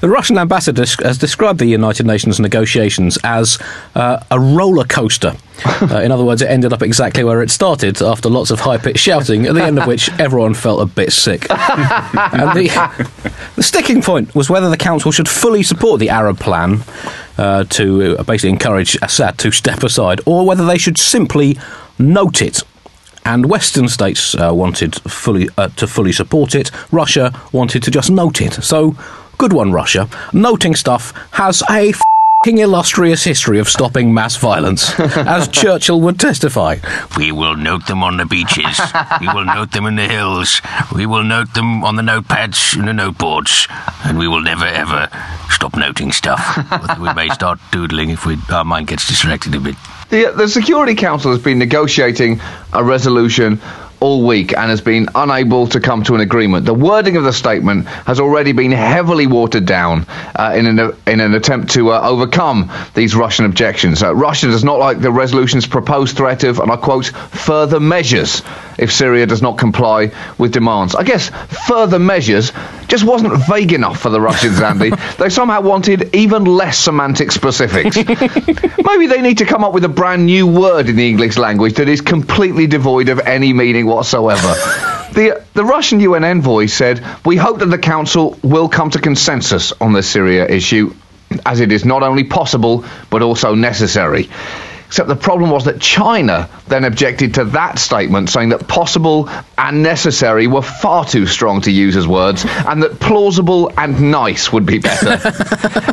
The 0.00 0.08
Russian 0.08 0.38
ambassador 0.38 0.84
has 1.02 1.18
described 1.18 1.58
the 1.58 1.66
United 1.66 2.06
Nations 2.06 2.38
negotiations 2.38 3.18
as 3.24 3.58
uh, 3.94 4.22
a 4.30 4.38
roller 4.38 4.84
coaster. 4.84 5.34
Uh, 5.84 6.00
in 6.00 6.10
other 6.10 6.24
words, 6.24 6.40
it 6.42 6.46
ended 6.46 6.72
up 6.72 6.82
exactly 6.82 7.22
where 7.22 7.42
it 7.42 7.50
started 7.50 8.00
after 8.02 8.28
lots 8.28 8.50
of 8.50 8.58
high 8.58 8.78
pitched 8.78 8.98
shouting, 8.98 9.46
at 9.46 9.54
the 9.54 9.62
end 9.62 9.78
of 9.78 9.86
which 9.86 10.10
everyone 10.18 10.54
felt 10.54 10.80
a 10.80 10.86
bit 10.86 11.12
sick. 11.12 11.46
and 11.50 12.56
the, 12.56 12.68
the, 13.54 13.62
sticking 13.62 14.02
point 14.02 14.34
was 14.34 14.48
whether 14.48 14.70
the 14.70 14.76
Council 14.76 15.12
should 15.12 15.28
fully 15.28 15.62
support 15.62 16.00
the 16.00 16.08
Arab 16.08 16.40
plan 16.40 16.80
uh, 17.38 17.64
to 17.64 18.16
uh, 18.18 18.22
basically 18.24 18.50
encourage 18.50 18.96
Assad 19.02 19.38
to 19.38 19.50
step 19.52 19.82
aside, 19.82 20.20
or 20.26 20.46
whether 20.46 20.64
they 20.64 20.78
should 20.78 20.98
simply 20.98 21.56
note 21.98 22.42
it 22.42 22.62
and 23.24 23.46
Western 23.46 23.88
states 23.88 24.34
uh, 24.34 24.50
wanted 24.52 24.96
fully 25.10 25.48
uh, 25.56 25.68
to 25.68 25.86
fully 25.86 26.12
support 26.12 26.54
it. 26.54 26.70
Russia 26.92 27.32
wanted 27.52 27.82
to 27.82 27.90
just 27.90 28.10
note 28.10 28.40
it. 28.40 28.52
So 28.54 28.96
Good 29.38 29.52
one, 29.52 29.72
Russia. 29.72 30.08
Noting 30.32 30.74
stuff 30.74 31.12
has 31.32 31.62
a 31.68 31.90
f***ing 31.90 32.58
illustrious 32.58 33.24
history 33.24 33.58
of 33.58 33.68
stopping 33.68 34.14
mass 34.14 34.36
violence, 34.36 34.98
as 35.16 35.48
Churchill 35.48 36.00
would 36.00 36.20
testify. 36.20 36.76
We 37.18 37.32
will 37.32 37.56
note 37.56 37.86
them 37.86 38.02
on 38.02 38.16
the 38.16 38.26
beaches. 38.26 38.80
we 39.20 39.26
will 39.28 39.44
note 39.44 39.72
them 39.72 39.86
in 39.86 39.96
the 39.96 40.08
hills. 40.08 40.60
We 40.94 41.06
will 41.06 41.24
note 41.24 41.52
them 41.54 41.84
on 41.84 41.96
the 41.96 42.02
notepads 42.02 42.76
and 42.78 42.86
the 42.86 42.92
noteboards. 42.92 43.66
And 44.04 44.18
we 44.18 44.28
will 44.28 44.42
never, 44.42 44.66
ever 44.66 45.08
stop 45.50 45.76
noting 45.76 46.12
stuff. 46.12 46.40
we 47.00 47.12
may 47.14 47.28
start 47.30 47.58
doodling 47.72 48.10
if 48.10 48.26
we, 48.26 48.38
our 48.52 48.64
mind 48.64 48.86
gets 48.88 49.06
distracted 49.08 49.54
a 49.54 49.60
bit. 49.60 49.76
The, 50.10 50.32
the 50.36 50.48
Security 50.48 50.94
Council 50.94 51.32
has 51.32 51.42
been 51.42 51.58
negotiating 51.58 52.40
a 52.72 52.84
resolution 52.84 53.60
all 54.04 54.26
week 54.26 54.52
and 54.52 54.68
has 54.68 54.82
been 54.82 55.08
unable 55.14 55.66
to 55.66 55.80
come 55.80 56.04
to 56.04 56.14
an 56.14 56.20
agreement. 56.20 56.66
The 56.66 56.74
wording 56.74 57.16
of 57.16 57.24
the 57.24 57.32
statement 57.32 57.86
has 57.86 58.20
already 58.20 58.52
been 58.52 58.70
heavily 58.70 59.26
watered 59.26 59.64
down 59.64 60.04
uh, 60.36 60.52
in, 60.54 60.66
an, 60.66 60.92
in 61.06 61.20
an 61.20 61.32
attempt 61.32 61.70
to 61.72 61.90
uh, 61.90 62.02
overcome 62.02 62.70
these 62.92 63.16
Russian 63.16 63.46
objections. 63.46 64.02
Uh, 64.02 64.14
Russia 64.14 64.48
does 64.48 64.62
not 64.62 64.78
like 64.78 65.00
the 65.00 65.10
resolution's 65.10 65.66
proposed 65.66 66.18
threat 66.18 66.44
of, 66.44 66.58
and 66.58 66.70
I 66.70 66.76
quote, 66.76 67.06
further 67.06 67.80
measures 67.80 68.42
if 68.76 68.92
Syria 68.92 69.24
does 69.24 69.40
not 69.40 69.56
comply 69.56 70.12
with 70.36 70.52
demands. 70.52 70.94
I 70.94 71.04
guess 71.04 71.30
further 71.66 71.98
measures 71.98 72.52
just 72.88 73.04
wasn't 73.04 73.34
vague 73.48 73.72
enough 73.72 74.00
for 74.00 74.10
the 74.10 74.20
Russians, 74.20 74.60
Andy. 74.60 74.90
they 75.18 75.30
somehow 75.30 75.62
wanted 75.62 76.14
even 76.14 76.44
less 76.44 76.78
semantic 76.78 77.32
specifics. 77.32 77.96
Maybe 78.84 79.06
they 79.06 79.22
need 79.22 79.38
to 79.38 79.46
come 79.46 79.64
up 79.64 79.72
with 79.72 79.84
a 79.84 79.88
brand 79.88 80.26
new 80.26 80.46
word 80.46 80.88
in 80.88 80.96
the 80.96 81.08
English 81.08 81.38
language 81.38 81.74
that 81.74 81.88
is 81.88 82.00
completely 82.00 82.66
devoid 82.66 83.08
of 83.08 83.20
any 83.20 83.52
meaning 83.52 83.86
whatsoever. 83.94 84.54
The, 85.14 85.44
the 85.54 85.64
Russian 85.64 86.00
UN 86.00 86.24
envoy 86.24 86.66
said, 86.66 87.00
We 87.24 87.36
hope 87.36 87.60
that 87.60 87.66
the 87.66 87.78
Council 87.78 88.36
will 88.42 88.68
come 88.68 88.90
to 88.90 88.98
consensus 88.98 89.70
on 89.80 89.92
the 89.92 90.02
Syria 90.02 90.44
issue, 90.48 90.92
as 91.46 91.60
it 91.60 91.70
is 91.70 91.84
not 91.84 92.02
only 92.02 92.24
possible, 92.24 92.84
but 93.10 93.22
also 93.22 93.54
necessary. 93.54 94.28
Except 94.94 95.08
the 95.08 95.16
problem 95.16 95.50
was 95.50 95.64
that 95.64 95.80
China 95.80 96.48
then 96.68 96.84
objected 96.84 97.34
to 97.34 97.44
that 97.46 97.78
statement, 97.78 98.28
saying 98.28 98.50
that 98.50 98.68
possible 98.68 99.28
and 99.56 99.82
necessary 99.82 100.46
were 100.46 100.62
far 100.62 101.04
too 101.04 101.26
strong 101.26 101.60
to 101.62 101.70
use 101.70 101.96
as 101.96 102.06
words, 102.06 102.44
and 102.46 102.82
that 102.82 103.00
plausible 103.00 103.72
and 103.76 104.12
nice 104.12 104.52
would 104.52 104.66
be 104.66 104.78
better. 104.78 105.20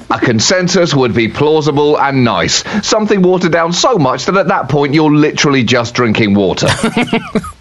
a 0.10 0.20
consensus 0.20 0.94
would 0.94 1.14
be 1.14 1.28
plausible 1.28 2.00
and 2.00 2.24
nice. 2.24 2.64
Something 2.88 3.22
watered 3.22 3.52
down 3.52 3.74
so 3.74 3.98
much 3.98 4.26
that 4.26 4.38
at 4.38 4.48
that 4.48 4.70
point 4.70 4.94
you're 4.94 5.12
literally 5.12 5.64
just 5.64 5.96
drinking 5.96 6.34
water. 6.34 6.68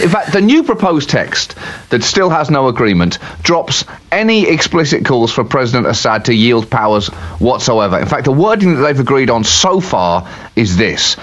In 0.00 0.08
fact, 0.10 0.32
the 0.32 0.40
new 0.40 0.62
proposed 0.62 1.08
text 1.08 1.54
that 1.88 2.02
still 2.02 2.28
has 2.28 2.50
no 2.50 2.68
agreement 2.68 3.18
drops 3.42 3.84
any 4.12 4.46
explicit 4.48 5.04
calls 5.04 5.32
for 5.32 5.42
President 5.44 5.86
Assad 5.86 6.26
to 6.26 6.34
yield 6.34 6.70
powers 6.70 7.08
whatsoever. 7.38 7.98
In 7.98 8.06
fact, 8.06 8.24
the 8.24 8.32
wording 8.32 8.74
that 8.74 8.82
they've 8.82 9.00
agreed 9.00 9.30
on 9.30 9.44
so 9.44 9.80
far 9.80 10.28
is 10.54 10.76
this 10.76 11.16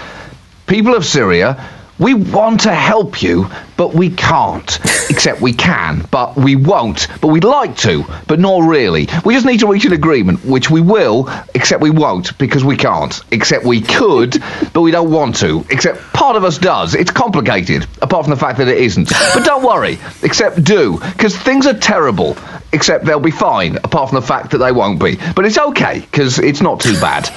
People 0.66 0.96
of 0.96 1.06
Syria 1.06 1.70
we 2.00 2.14
want 2.14 2.62
to 2.62 2.74
help 2.74 3.22
you, 3.22 3.48
but 3.78 3.94
we 3.94 4.10
can't. 4.10 4.80
Except 5.10 5.42
we 5.42 5.54
can, 5.54 6.06
but 6.10 6.36
we 6.36 6.56
won't. 6.56 7.08
But 7.22 7.28
we'd 7.28 7.44
like 7.44 7.78
to, 7.78 8.04
but 8.28 8.40
not 8.40 8.68
really. 8.68 9.08
We 9.24 9.36
just 9.36 9.46
need 9.46 9.60
to 9.60 9.68
reach 9.68 9.86
an 9.86 9.94
agreement, 9.94 10.44
which 10.44 10.70
we 10.70 10.82
will, 10.82 11.30
except 11.54 11.82
we 11.82 11.92
won't, 11.92 12.38
because 12.38 12.64
we 12.64 12.78
can't. 12.78 13.22
Except 13.32 13.64
we 13.64 13.82
could, 13.82 14.42
but 14.74 14.82
we 14.82 14.92
don't 14.92 15.12
want 15.12 15.36
to. 15.38 15.66
Except 15.70 16.02
part 16.14 16.36
of 16.36 16.44
us 16.44 16.58
does. 16.58 16.96
It's 16.96 17.12
complicated, 17.12 17.86
apart 18.02 18.26
from 18.26 18.32
the 18.32 18.40
fact 18.40 18.58
that 18.58 18.68
it 18.68 18.78
isn't. 18.80 19.10
But 19.34 19.46
don't 19.46 19.64
worry, 19.64 20.00
except 20.24 20.64
do, 20.64 21.00
because 21.00 21.38
things 21.38 21.68
are 21.68 21.78
terrible. 21.78 22.38
Except 22.72 23.06
they'll 23.06 23.20
be 23.20 23.32
fine, 23.32 23.78
apart 23.78 24.10
from 24.10 24.20
the 24.20 24.26
fact 24.26 24.52
that 24.52 24.58
they 24.58 24.72
won't 24.72 25.00
be. 25.00 25.20
But 25.36 25.46
it's 25.46 25.60
okay, 25.60 26.00
because 26.00 26.40
it's 26.40 26.62
not 26.62 26.80
too 26.80 27.00
bad. 27.00 27.30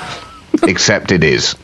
except 0.63 1.13
it 1.13 1.25
is. 1.25 1.57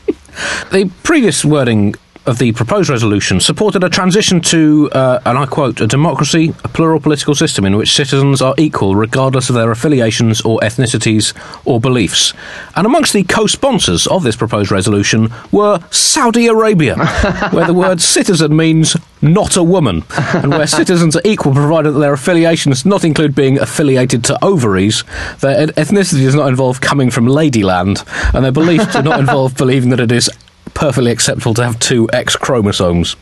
The 0.71 0.91
previous 1.03 1.45
wording 1.45 1.95
of 2.27 2.39
the 2.39 2.53
proposed 2.53 2.89
resolution 2.89 3.41
supported 3.41 3.83
a 3.83 3.89
transition 3.89 4.41
to, 4.41 4.89
uh, 4.93 5.21
and 5.25 5.37
I 5.37 5.47
quote, 5.47 5.81
a 5.81 5.87
democracy, 5.87 6.55
a 6.65 6.69
plural 6.69 7.01
political 7.01 7.35
system 7.35 7.65
in 7.65 7.77
which 7.77 7.95
citizens 7.95 8.41
are 8.41 8.55
equal 8.59 8.95
regardless 8.95 9.49
of 9.49 9.55
their 9.55 9.71
affiliations 9.71 10.41
or 10.43 10.61
ethnicities 10.61 11.35
or 11.65 11.81
beliefs. 11.81 12.33
And 12.77 12.87
amongst 12.87 13.13
the 13.13 13.25
co 13.25 13.47
sponsors 13.47 14.07
of 14.07 14.23
this 14.23 14.37
proposed 14.37 14.71
resolution 14.71 15.33
were 15.51 15.81
Saudi 15.91 16.47
Arabia, 16.47 16.97
where 17.51 17.67
the 17.67 17.75
word 17.75 18.01
citizen 18.01 18.57
means 18.57 18.97
not 19.21 19.57
a 19.57 19.63
woman, 19.63 20.05
and 20.35 20.51
where 20.51 20.67
citizens 20.79 21.17
are 21.17 21.23
equal 21.25 21.53
provided 21.53 21.93
that 21.93 22.01
their 22.01 22.13
affiliations 22.13 22.85
not 22.85 23.05
include 23.05 23.35
being 23.35 23.59
affiliated 23.59 24.25
to 24.25 24.45
ovaries, 24.45 25.05
their 25.41 25.67
ethnicity 25.69 26.23
does 26.23 26.35
not 26.35 26.49
involve 26.49 26.81
coming 26.81 27.11
from 27.11 27.27
Ladyland, 27.27 28.05
and 28.35 28.45
their 28.45 28.53
beliefs 28.53 28.93
do 28.93 29.03
not 29.03 29.21
involve 29.27 29.57
believing 29.57 29.91
that 29.91 30.01
it 30.01 30.13
is 30.13 30.31
perfectly 30.75 31.11
acceptable 31.11 31.55
to 31.55 31.65
have 31.65 31.79
two 31.79 32.09
X 32.13 32.37
chromosomes. 32.37 33.17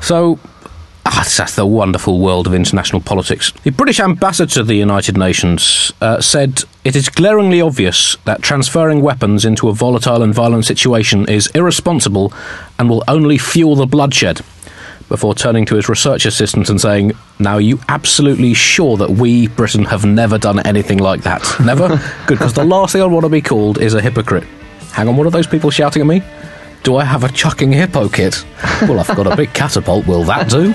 So, 0.00 0.38
ah, 1.06 1.24
that's 1.36 1.56
the 1.56 1.66
wonderful 1.66 2.20
world 2.20 2.46
of 2.46 2.54
international 2.54 3.00
politics. 3.00 3.52
The 3.64 3.70
British 3.70 4.00
ambassador 4.00 4.52
to 4.54 4.62
the 4.64 4.74
United 4.74 5.16
Nations 5.16 5.92
uh, 6.00 6.20
said 6.20 6.64
it 6.84 6.96
is 6.96 7.08
glaringly 7.08 7.60
obvious 7.60 8.16
that 8.24 8.42
transferring 8.42 9.02
weapons 9.02 9.44
into 9.44 9.68
a 9.68 9.72
volatile 9.74 10.22
and 10.22 10.34
violent 10.34 10.64
situation 10.64 11.28
is 11.28 11.48
irresponsible 11.48 12.32
and 12.78 12.88
will 12.88 13.04
only 13.08 13.38
fuel 13.38 13.74
the 13.74 13.86
bloodshed. 13.86 14.40
Before 15.08 15.34
turning 15.34 15.64
to 15.66 15.76
his 15.76 15.88
research 15.88 16.26
assistant 16.26 16.68
and 16.68 16.78
saying, 16.78 17.12
Now, 17.38 17.54
are 17.54 17.62
you 17.62 17.80
absolutely 17.88 18.52
sure 18.52 18.98
that 18.98 19.08
we, 19.08 19.48
Britain, 19.48 19.86
have 19.86 20.04
never 20.04 20.36
done 20.36 20.60
anything 20.66 20.98
like 20.98 21.22
that? 21.22 21.42
Never? 21.64 21.88
Good, 22.26 22.38
because 22.38 22.52
the 22.52 22.64
last 22.64 22.92
thing 22.92 23.00
I 23.00 23.06
want 23.06 23.24
to 23.24 23.30
be 23.30 23.40
called 23.40 23.80
is 23.80 23.94
a 23.94 24.02
hypocrite. 24.02 24.44
Hang 24.98 25.06
on, 25.06 25.16
what 25.16 25.28
are 25.28 25.30
those 25.30 25.46
people 25.46 25.70
shouting 25.70 26.02
at 26.02 26.08
me? 26.08 26.24
Do 26.82 26.96
I 26.96 27.04
have 27.04 27.22
a 27.22 27.30
chucking 27.30 27.70
hippo 27.70 28.08
kit? 28.08 28.44
Well, 28.82 28.98
I've 28.98 29.06
got 29.06 29.28
a 29.28 29.36
big 29.36 29.54
catapult. 29.54 30.08
Will 30.08 30.24
that 30.24 30.50
do? 30.50 30.74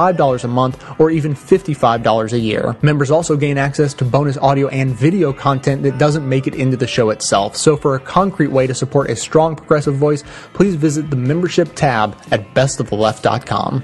$5 0.01 0.43
a 0.43 0.47
month 0.47 0.83
or 0.99 1.11
even 1.11 1.33
$55 1.33 2.33
a 2.33 2.39
year. 2.39 2.75
Members 2.81 3.11
also 3.11 3.35
gain 3.35 3.57
access 3.57 3.93
to 3.95 4.05
bonus 4.05 4.37
audio 4.37 4.67
and 4.69 4.95
video 4.95 5.31
content 5.31 5.83
that 5.83 5.97
doesn't 5.97 6.27
make 6.27 6.47
it 6.47 6.55
into 6.55 6.77
the 6.77 6.87
show 6.87 7.09
itself. 7.11 7.55
So 7.55 7.77
for 7.77 7.95
a 7.95 7.99
concrete 7.99 8.51
way 8.51 8.67
to 8.67 8.73
support 8.73 9.09
a 9.09 9.15
strong 9.15 9.55
progressive 9.55 9.95
voice, 9.95 10.23
please 10.53 10.75
visit 10.75 11.09
the 11.09 11.15
membership 11.15 11.75
tab 11.75 12.17
at 12.31 12.53
bestoftheleft.com. 12.53 13.83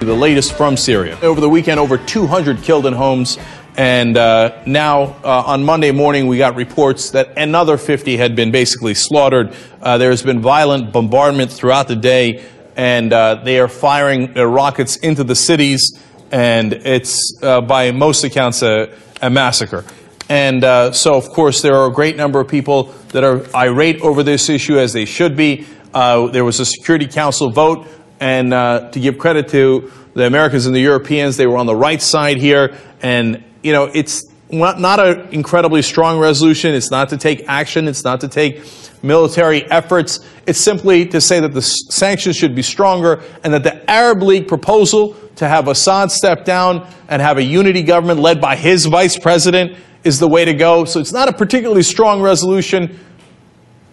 The 0.00 0.12
latest 0.12 0.56
from 0.56 0.76
Syria. 0.76 1.16
Over 1.22 1.40
the 1.40 1.48
weekend, 1.48 1.78
over 1.78 1.96
200 1.96 2.60
killed 2.62 2.86
in 2.86 2.92
Homs 2.92 3.38
and 3.76 4.18
uh, 4.18 4.62
now, 4.66 5.16
uh, 5.24 5.44
on 5.46 5.64
Monday 5.64 5.92
morning, 5.92 6.26
we 6.26 6.36
got 6.36 6.56
reports 6.56 7.10
that 7.12 7.38
another 7.38 7.78
50 7.78 8.18
had 8.18 8.36
been 8.36 8.50
basically 8.50 8.92
slaughtered. 8.92 9.54
Uh, 9.80 9.96
there 9.96 10.10
has 10.10 10.22
been 10.22 10.40
violent 10.40 10.92
bombardment 10.92 11.50
throughout 11.50 11.88
the 11.88 11.96
day, 11.96 12.44
and 12.76 13.14
uh, 13.14 13.36
they 13.36 13.58
are 13.58 13.68
firing 13.68 14.34
rockets 14.34 14.96
into 14.96 15.24
the 15.24 15.34
cities, 15.34 15.98
and 16.30 16.74
it's, 16.74 17.32
uh, 17.42 17.62
by 17.62 17.92
most 17.92 18.24
accounts, 18.24 18.60
a, 18.60 18.94
a 19.22 19.30
massacre. 19.30 19.86
And 20.28 20.62
uh, 20.64 20.92
so, 20.92 21.14
of 21.14 21.30
course, 21.30 21.62
there 21.62 21.74
are 21.74 21.86
a 21.86 21.92
great 21.92 22.16
number 22.16 22.40
of 22.40 22.48
people 22.48 22.84
that 23.12 23.24
are 23.24 23.42
irate 23.56 24.02
over 24.02 24.22
this 24.22 24.50
issue, 24.50 24.78
as 24.78 24.92
they 24.92 25.06
should 25.06 25.34
be. 25.34 25.66
there 25.94 26.44
was 26.44 26.60
a 26.60 26.66
Security 26.66 27.06
Council 27.06 27.50
vote, 27.50 27.86
and 28.20 28.50
to 28.50 29.00
give 29.00 29.16
credit 29.16 29.48
to 29.48 29.90
the 30.12 30.26
Americans 30.26 30.66
and 30.66 30.76
the 30.76 30.80
Europeans, 30.80 31.38
they 31.38 31.46
were 31.46 31.56
on 31.56 31.64
the 31.64 31.76
right 31.76 32.02
side 32.02 32.36
here, 32.36 32.76
and 33.00 33.42
you 33.62 33.72
know, 33.72 33.90
it's 33.92 34.24
not 34.50 35.00
an 35.00 35.28
incredibly 35.32 35.82
strong 35.82 36.18
resolution. 36.18 36.74
It's 36.74 36.90
not 36.90 37.08
to 37.08 37.16
take 37.16 37.44
action. 37.48 37.88
It's 37.88 38.04
not 38.04 38.20
to 38.20 38.28
take 38.28 38.62
military 39.02 39.68
efforts. 39.70 40.20
It's 40.46 40.60
simply 40.60 41.06
to 41.06 41.20
say 41.20 41.40
that 41.40 41.54
the 41.54 41.62
sanctions 41.62 42.36
should 42.36 42.54
be 42.54 42.62
stronger 42.62 43.22
and 43.42 43.52
that 43.54 43.62
the 43.62 43.90
Arab 43.90 44.22
League 44.22 44.48
proposal 44.48 45.16
to 45.36 45.48
have 45.48 45.68
Assad 45.68 46.10
step 46.10 46.44
down 46.44 46.86
and 47.08 47.22
have 47.22 47.38
a 47.38 47.42
unity 47.42 47.82
government 47.82 48.20
led 48.20 48.40
by 48.40 48.56
his 48.56 48.86
vice 48.86 49.18
president 49.18 49.76
is 50.04 50.18
the 50.18 50.28
way 50.28 50.44
to 50.44 50.54
go. 50.54 50.84
So 50.84 51.00
it's 51.00 51.12
not 51.12 51.28
a 51.28 51.32
particularly 51.32 51.82
strong 51.82 52.20
resolution, 52.20 52.98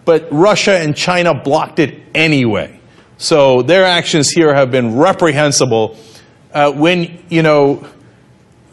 but 0.04 0.28
Russia 0.30 0.78
and 0.78 0.96
China 0.96 1.34
blocked 1.34 1.78
it 1.78 2.02
anyway. 2.14 2.78
So 3.16 3.62
their 3.62 3.84
actions 3.84 4.30
here 4.30 4.54
have 4.54 4.70
been 4.70 4.96
reprehensible. 4.96 5.96
Uh, 6.52 6.72
when, 6.72 7.22
you 7.28 7.42
know, 7.42 7.86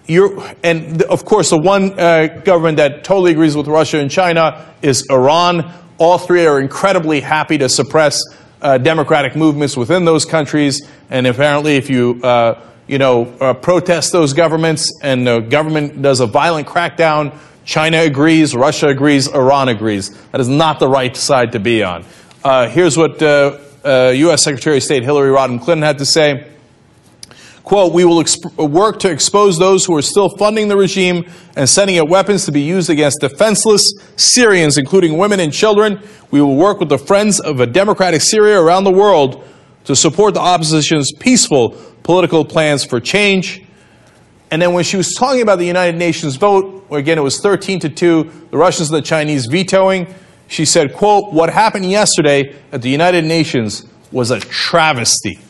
you're, 0.07 0.41
and 0.63 1.01
of 1.03 1.25
course, 1.25 1.49
the 1.49 1.57
one 1.57 1.99
uh, 1.99 2.41
government 2.43 2.77
that 2.77 3.03
totally 3.03 3.31
agrees 3.31 3.55
with 3.55 3.67
Russia 3.67 3.99
and 3.99 4.09
China 4.09 4.73
is 4.81 5.05
Iran. 5.09 5.71
All 5.97 6.17
three 6.17 6.45
are 6.45 6.59
incredibly 6.59 7.19
happy 7.19 7.57
to 7.57 7.69
suppress 7.69 8.21
uh, 8.61 8.77
democratic 8.77 9.35
movements 9.35 9.75
within 9.75 10.05
those 10.05 10.25
countries. 10.25 10.87
And 11.09 11.27
apparently, 11.27 11.75
if 11.75 11.89
you, 11.89 12.21
uh, 12.23 12.61
you 12.87 12.97
know, 12.97 13.25
uh, 13.39 13.53
protest 13.53 14.11
those 14.11 14.33
governments 14.33 14.91
and 15.01 15.27
the 15.27 15.39
government 15.39 16.01
does 16.01 16.19
a 16.19 16.25
violent 16.27 16.67
crackdown, 16.67 17.37
China 17.65 17.99
agrees, 17.99 18.55
Russia 18.55 18.87
agrees, 18.87 19.27
Iran 19.27 19.67
agrees. 19.67 20.09
That 20.31 20.39
is 20.39 20.47
not 20.47 20.79
the 20.79 20.87
right 20.87 21.15
side 21.15 21.51
to 21.51 21.59
be 21.59 21.83
on. 21.83 22.05
Uh, 22.43 22.69
here's 22.69 22.95
what 22.95 23.19
U.S. 23.19 23.83
Uh, 23.83 24.37
Secretary 24.37 24.77
of 24.77 24.83
State 24.83 25.03
Hillary 25.03 25.31
Rodham 25.31 25.61
Clinton 25.61 25.83
had 25.83 25.97
to 25.97 26.05
say 26.05 26.47
quote, 27.67 27.91
we 27.91 28.05
will 28.05 28.23
exp- 28.23 28.69
work 28.69 28.97
to 28.99 29.11
expose 29.11 29.59
those 29.59 29.83
who 29.83 29.93
are 29.93 30.01
still 30.01 30.29
funding 30.29 30.69
the 30.69 30.77
regime 30.77 31.29
and 31.57 31.67
sending 31.67 31.97
it 31.97 32.07
weapons 32.07 32.45
to 32.45 32.51
be 32.53 32.61
used 32.61 32.89
against 32.89 33.19
defenseless 33.19 33.93
Syrians, 34.15 34.77
including 34.77 35.17
women 35.17 35.41
and 35.41 35.51
children. 35.51 36.01
We 36.31 36.41
will 36.41 36.55
work 36.55 36.79
with 36.79 36.87
the 36.87 36.97
Friends 36.97 37.41
of 37.41 37.59
a 37.59 37.67
Democratic 37.67 38.21
Syria 38.21 38.57
around 38.57 38.85
the 38.85 38.91
world 38.91 39.45
to 39.83 39.97
support 39.97 40.33
the 40.33 40.39
opposition's 40.39 41.11
peaceful 41.11 41.71
political 42.03 42.45
plans 42.45 42.85
for 42.85 43.01
change. 43.01 43.63
And 44.49 44.61
then 44.61 44.71
when 44.71 44.85
she 44.85 44.95
was 44.95 45.13
talking 45.13 45.41
about 45.41 45.59
the 45.59 45.67
United 45.67 45.97
Nations 45.97 46.37
vote, 46.37 46.85
where 46.87 47.01
again 47.01 47.17
it 47.17 47.21
was 47.21 47.41
13 47.41 47.81
to 47.81 47.89
2, 47.89 48.47
the 48.49 48.57
Russians 48.57 48.91
and 48.91 48.97
the 48.97 49.05
Chinese 49.05 49.45
vetoing, 49.45 50.15
she 50.47 50.63
said, 50.63 50.93
quote, 50.93 51.33
what 51.33 51.49
happened 51.49 51.91
yesterday 51.91 52.55
at 52.71 52.81
the 52.81 52.89
United 52.89 53.25
Nations 53.25 53.85
was 54.09 54.31
a 54.31 54.39
travesty. 54.39 55.41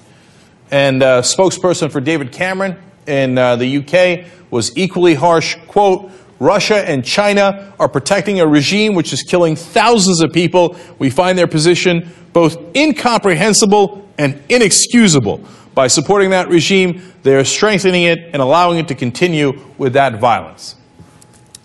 And 0.72 1.02
uh, 1.02 1.22
spokesperson 1.22 1.92
for 1.92 2.02
David 2.02 2.32
Cameron 2.32 2.78
in 3.06 3.38
uh, 3.38 3.56
the 3.56 3.78
UK 3.78 4.30
was 4.52 4.76
equally 4.78 5.14
harsh. 5.14 5.56
Quote, 5.68 6.12
Russia 6.40 6.88
and 6.88 7.04
China 7.04 7.74
are 7.80 7.88
protecting 7.90 8.40
a 8.42 8.48
regime 8.48 8.94
which 8.94 9.14
is 9.14 9.24
killing 9.24 9.56
thousands 9.56 10.22
of 10.22 10.32
people. 10.32 10.76
We 11.00 11.10
find 11.10 11.38
their 11.38 11.48
position 11.48 12.10
both 12.34 12.58
incomprehensible 12.76 14.08
and 14.18 14.42
inexcusable. 14.50 15.44
By 15.74 15.88
supporting 15.88 16.32
that 16.32 16.50
regime, 16.50 17.02
they 17.24 17.36
are 17.36 17.44
strengthening 17.44 18.04
it 18.04 18.20
and 18.34 18.42
allowing 18.42 18.80
it 18.80 18.88
to 18.90 18.96
continue 18.96 19.62
with 19.78 19.94
that 19.94 20.20
violence. 20.20 20.76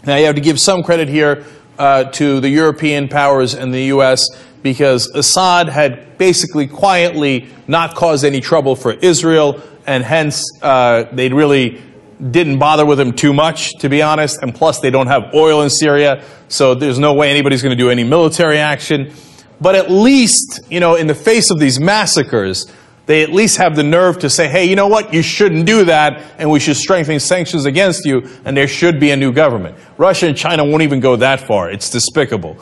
Now, 0.06 0.16
you 0.16 0.26
have 0.26 0.34
to 0.34 0.40
give 0.40 0.60
some 0.60 0.82
credit 0.82 1.08
here 1.08 1.44
uh, 1.78 2.04
to 2.04 2.40
the 2.40 2.48
European 2.48 3.08
powers 3.08 3.54
and 3.54 3.72
the 3.72 3.84
U.S 3.84 4.28
because 4.62 5.08
Assad 5.08 5.68
had 5.68 6.18
basically 6.18 6.66
quietly 6.66 7.48
not 7.66 7.94
caused 7.94 8.24
any 8.24 8.40
trouble 8.40 8.76
for 8.76 8.92
Israel, 8.92 9.60
and 9.86 10.04
hence 10.04 10.42
uh, 10.62 11.04
they 11.12 11.28
really 11.28 11.82
didn't 12.30 12.58
bother 12.58 12.86
with 12.86 13.00
him 13.00 13.12
too 13.12 13.32
much, 13.32 13.72
to 13.80 13.88
be 13.88 14.00
honest. 14.00 14.40
And 14.42 14.54
plus, 14.54 14.80
they 14.80 14.90
don't 14.90 15.08
have 15.08 15.34
oil 15.34 15.62
in 15.62 15.70
Syria, 15.70 16.24
so 16.48 16.74
there's 16.74 16.98
no 16.98 17.14
way 17.14 17.30
anybody's 17.30 17.62
going 17.62 17.76
to 17.76 17.82
do 17.82 17.90
any 17.90 18.04
military 18.04 18.58
action. 18.58 19.12
But 19.60 19.74
at 19.74 19.90
least, 19.90 20.60
you 20.70 20.80
know, 20.80 20.94
in 20.94 21.06
the 21.06 21.14
face 21.14 21.50
of 21.50 21.58
these 21.58 21.80
massacres, 21.80 22.70
they 23.06 23.22
at 23.22 23.32
least 23.32 23.56
have 23.58 23.74
the 23.74 23.82
nerve 23.82 24.20
to 24.20 24.30
say, 24.30 24.48
hey, 24.48 24.64
you 24.64 24.76
know 24.76 24.86
what? 24.86 25.12
You 25.12 25.22
shouldn't 25.22 25.66
do 25.66 25.84
that, 25.86 26.22
and 26.38 26.50
we 26.50 26.60
should 26.60 26.76
strengthen 26.76 27.18
sanctions 27.18 27.64
against 27.64 28.04
you, 28.04 28.28
and 28.44 28.56
there 28.56 28.68
should 28.68 29.00
be 29.00 29.10
a 29.10 29.16
new 29.16 29.32
government. 29.32 29.76
Russia 29.98 30.28
and 30.28 30.36
China 30.36 30.64
won't 30.64 30.82
even 30.82 31.00
go 31.00 31.16
that 31.16 31.40
far. 31.40 31.70
It's 31.70 31.90
despicable. 31.90 32.56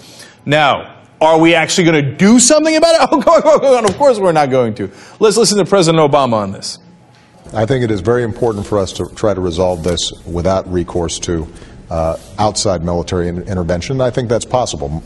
Now, 0.46 0.99
are 1.20 1.38
we 1.38 1.54
actually 1.54 1.84
going 1.84 2.04
to 2.04 2.16
do 2.16 2.38
something 2.38 2.76
about 2.76 2.94
it? 2.94 3.00
Oh, 3.12 3.20
go, 3.20 3.40
go, 3.40 3.58
go. 3.58 3.84
Of 3.84 3.96
course 3.96 4.18
we're 4.18 4.32
not 4.32 4.50
going 4.50 4.74
to. 4.74 4.90
Let's 5.18 5.36
listen 5.36 5.58
to 5.58 5.64
President 5.64 6.00
Obama 6.00 6.34
on 6.34 6.52
this. 6.52 6.78
I 7.52 7.66
think 7.66 7.82
it 7.82 7.90
is 7.90 8.00
very 8.00 8.22
important 8.22 8.66
for 8.66 8.78
us 8.78 8.92
to 8.94 9.06
try 9.14 9.34
to 9.34 9.40
resolve 9.40 9.82
this 9.82 10.12
without 10.24 10.70
recourse 10.72 11.18
to 11.20 11.48
uh, 11.90 12.16
outside 12.38 12.84
military 12.84 13.28
intervention. 13.28 14.00
I 14.00 14.10
think 14.10 14.28
that's 14.28 14.44
possible. 14.44 15.02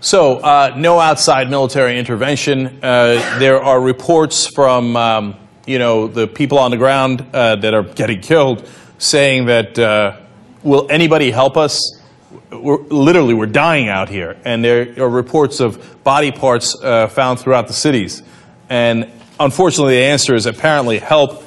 So, 0.00 0.38
uh, 0.38 0.74
no 0.76 1.00
outside 1.00 1.50
military 1.50 1.98
intervention. 1.98 2.78
Uh, 2.82 3.38
there 3.38 3.62
are 3.62 3.80
reports 3.80 4.46
from, 4.46 4.96
um, 4.96 5.36
you 5.66 5.78
know, 5.78 6.06
the 6.06 6.26
people 6.26 6.58
on 6.58 6.70
the 6.70 6.76
ground 6.76 7.24
uh, 7.32 7.56
that 7.56 7.74
are 7.74 7.82
getting 7.82 8.20
killed 8.20 8.68
saying 8.98 9.46
that, 9.46 9.78
uh, 9.78 10.16
will 10.62 10.86
anybody 10.90 11.30
help 11.30 11.56
us? 11.56 12.01
We're, 12.50 12.78
literally 12.78 13.34
we're 13.34 13.46
dying 13.46 13.88
out 13.88 14.08
here, 14.08 14.36
and 14.44 14.64
there 14.64 15.02
are 15.02 15.08
reports 15.08 15.60
of 15.60 16.02
body 16.04 16.32
parts 16.32 16.76
uh, 16.82 17.08
found 17.08 17.40
throughout 17.40 17.66
the 17.66 17.72
cities. 17.72 18.22
And 18.68 19.10
unfortunately, 19.38 19.96
the 19.96 20.04
answer 20.04 20.34
is 20.34 20.46
apparently 20.46 20.98
help 20.98 21.44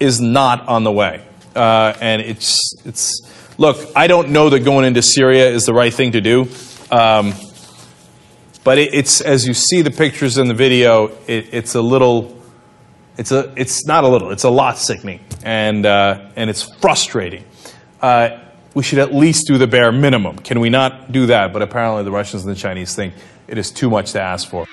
is 0.00 0.20
not 0.20 0.68
on 0.68 0.84
the 0.84 0.92
way. 0.92 1.24
Uh, 1.54 1.94
and 2.00 2.22
it's 2.22 2.74
it's 2.84 3.20
look, 3.58 3.78
I 3.94 4.06
don't 4.06 4.30
know 4.30 4.50
that 4.50 4.60
going 4.60 4.84
into 4.84 5.02
Syria 5.02 5.50
is 5.50 5.66
the 5.66 5.74
right 5.74 5.92
thing 5.92 6.12
to 6.12 6.20
do. 6.20 6.48
Um, 6.90 7.34
but 8.64 8.78
it, 8.78 8.94
it's 8.94 9.20
as 9.20 9.46
you 9.46 9.54
see 9.54 9.82
the 9.82 9.90
pictures 9.90 10.38
in 10.38 10.48
the 10.48 10.54
video, 10.54 11.08
it, 11.26 11.48
it's 11.52 11.74
a 11.74 11.82
little, 11.82 12.40
it's 13.16 13.32
a, 13.32 13.52
it's 13.56 13.86
not 13.86 14.04
a 14.04 14.08
little, 14.08 14.30
it's 14.30 14.44
a 14.44 14.50
lot 14.50 14.78
sickening, 14.78 15.20
and 15.42 15.84
uh, 15.84 16.30
and 16.36 16.48
it's 16.48 16.62
frustrating. 16.62 17.44
Uh, 18.00 18.38
we 18.74 18.82
should 18.82 18.98
at 18.98 19.14
least 19.14 19.46
do 19.46 19.58
the 19.58 19.66
bare 19.66 19.92
minimum. 19.92 20.38
Can 20.38 20.60
we 20.60 20.70
not 20.70 21.12
do 21.12 21.26
that? 21.26 21.52
But 21.52 21.62
apparently 21.62 22.04
the 22.04 22.10
Russians 22.10 22.44
and 22.44 22.54
the 22.54 22.58
Chinese 22.58 22.94
think 22.94 23.14
it 23.48 23.58
is 23.58 23.70
too 23.70 23.90
much 23.90 24.12
to 24.12 24.20
ask 24.20 24.48
for. 24.48 24.66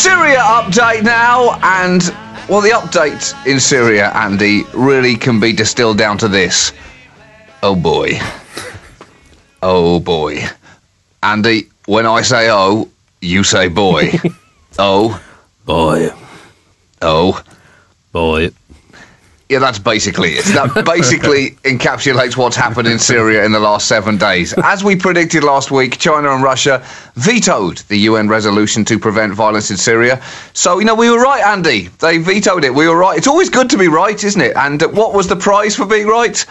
Syria 0.00 0.38
update 0.38 1.02
now, 1.02 1.60
and 1.62 2.02
well, 2.48 2.62
the 2.62 2.70
update 2.70 3.34
in 3.46 3.60
Syria, 3.60 4.10
Andy, 4.14 4.62
really 4.72 5.14
can 5.14 5.38
be 5.38 5.52
distilled 5.52 5.98
down 5.98 6.16
to 6.16 6.28
this. 6.28 6.72
Oh 7.62 7.76
boy. 7.76 8.12
Oh 9.62 10.00
boy. 10.00 10.42
Andy, 11.22 11.68
when 11.84 12.06
I 12.06 12.22
say 12.22 12.48
oh, 12.50 12.88
you 13.20 13.44
say 13.44 13.68
boy. 13.68 14.12
oh. 14.78 15.22
Boy. 15.66 16.08
Oh. 17.02 17.42
Boy. 18.10 18.52
Yeah, 19.50 19.58
that's 19.58 19.80
basically 19.80 20.34
it. 20.34 20.44
That 20.44 20.84
basically 20.86 21.50
encapsulates 21.64 22.36
what's 22.36 22.54
happened 22.54 22.86
in 22.86 23.00
Syria 23.00 23.44
in 23.44 23.50
the 23.50 23.58
last 23.58 23.88
seven 23.88 24.16
days. 24.16 24.54
As 24.62 24.84
we 24.84 24.94
predicted 24.94 25.42
last 25.42 25.72
week, 25.72 25.98
China 25.98 26.30
and 26.30 26.40
Russia 26.40 26.86
vetoed 27.16 27.78
the 27.88 27.96
UN 27.96 28.28
resolution 28.28 28.84
to 28.84 28.96
prevent 28.96 29.34
violence 29.34 29.72
in 29.72 29.76
Syria. 29.76 30.22
So, 30.52 30.78
you 30.78 30.84
know, 30.84 30.94
we 30.94 31.10
were 31.10 31.20
right, 31.20 31.44
Andy. 31.44 31.88
They 31.98 32.18
vetoed 32.18 32.62
it. 32.62 32.72
We 32.72 32.86
were 32.86 32.96
right. 32.96 33.18
It's 33.18 33.26
always 33.26 33.50
good 33.50 33.68
to 33.70 33.76
be 33.76 33.88
right, 33.88 34.22
isn't 34.22 34.40
it? 34.40 34.56
And 34.56 34.80
what 34.94 35.14
was 35.14 35.26
the 35.26 35.34
prize 35.34 35.74
for 35.74 35.84
being 35.84 36.06
right? 36.06 36.46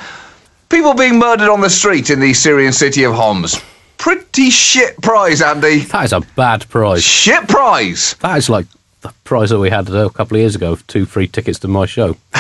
People 0.68 0.94
being 0.94 1.18
murdered 1.18 1.48
on 1.48 1.62
the 1.62 1.70
street 1.70 2.10
in 2.10 2.20
the 2.20 2.34
Syrian 2.34 2.74
city 2.74 3.06
of 3.06 3.14
Homs. 3.14 3.62
Pretty 3.98 4.50
shit 4.50 5.02
prize, 5.02 5.42
Andy. 5.42 5.80
That 5.80 6.04
is 6.04 6.12
a 6.12 6.20
bad 6.36 6.68
prize. 6.68 7.06
Shit 7.06 7.48
prize. 7.48 8.16
That 8.20 8.38
is 8.40 8.50
like 8.50 8.66
the 9.00 9.14
prize 9.24 9.52
that 9.52 9.60
we 9.60 9.70
had 9.70 9.88
a 9.88 10.10
couple 10.10 10.36
of 10.36 10.42
years 10.42 10.56
ago 10.56 10.78
two 10.88 11.06
free 11.06 11.30
tickets 11.30 11.60
to 11.60 11.70
my 11.70 11.86
show. 11.86 12.18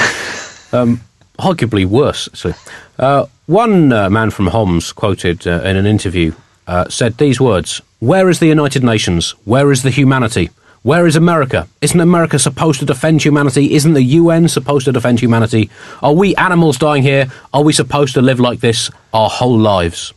Um, 0.71 1.01
arguably 1.39 1.85
worse, 1.85 2.29
actually. 2.33 2.53
Uh, 2.97 3.25
one 3.45 3.91
uh, 3.91 4.09
man 4.09 4.29
from 4.29 4.47
Homs, 4.47 4.91
quoted 4.91 5.47
uh, 5.47 5.61
in 5.63 5.75
an 5.75 5.85
interview, 5.85 6.33
uh, 6.67 6.87
said 6.89 7.17
these 7.17 7.41
words 7.41 7.81
Where 7.99 8.29
is 8.29 8.39
the 8.39 8.47
United 8.47 8.83
Nations? 8.83 9.31
Where 9.45 9.71
is 9.71 9.83
the 9.83 9.89
humanity? 9.89 10.49
Where 10.81 11.05
is 11.05 11.17
America? 11.17 11.67
Isn't 11.81 11.99
America 11.99 12.39
supposed 12.39 12.79
to 12.79 12.85
defend 12.85 13.23
humanity? 13.23 13.73
Isn't 13.73 13.93
the 13.93 14.03
UN 14.03 14.47
supposed 14.47 14.85
to 14.85 14.93
defend 14.93 15.19
humanity? 15.19 15.69
Are 16.01 16.13
we 16.13 16.35
animals 16.35 16.77
dying 16.77 17.03
here? 17.03 17.29
Are 17.53 17.63
we 17.63 17.73
supposed 17.73 18.13
to 18.13 18.21
live 18.21 18.39
like 18.39 18.61
this 18.61 18.89
our 19.13 19.29
whole 19.29 19.57
lives? 19.57 20.13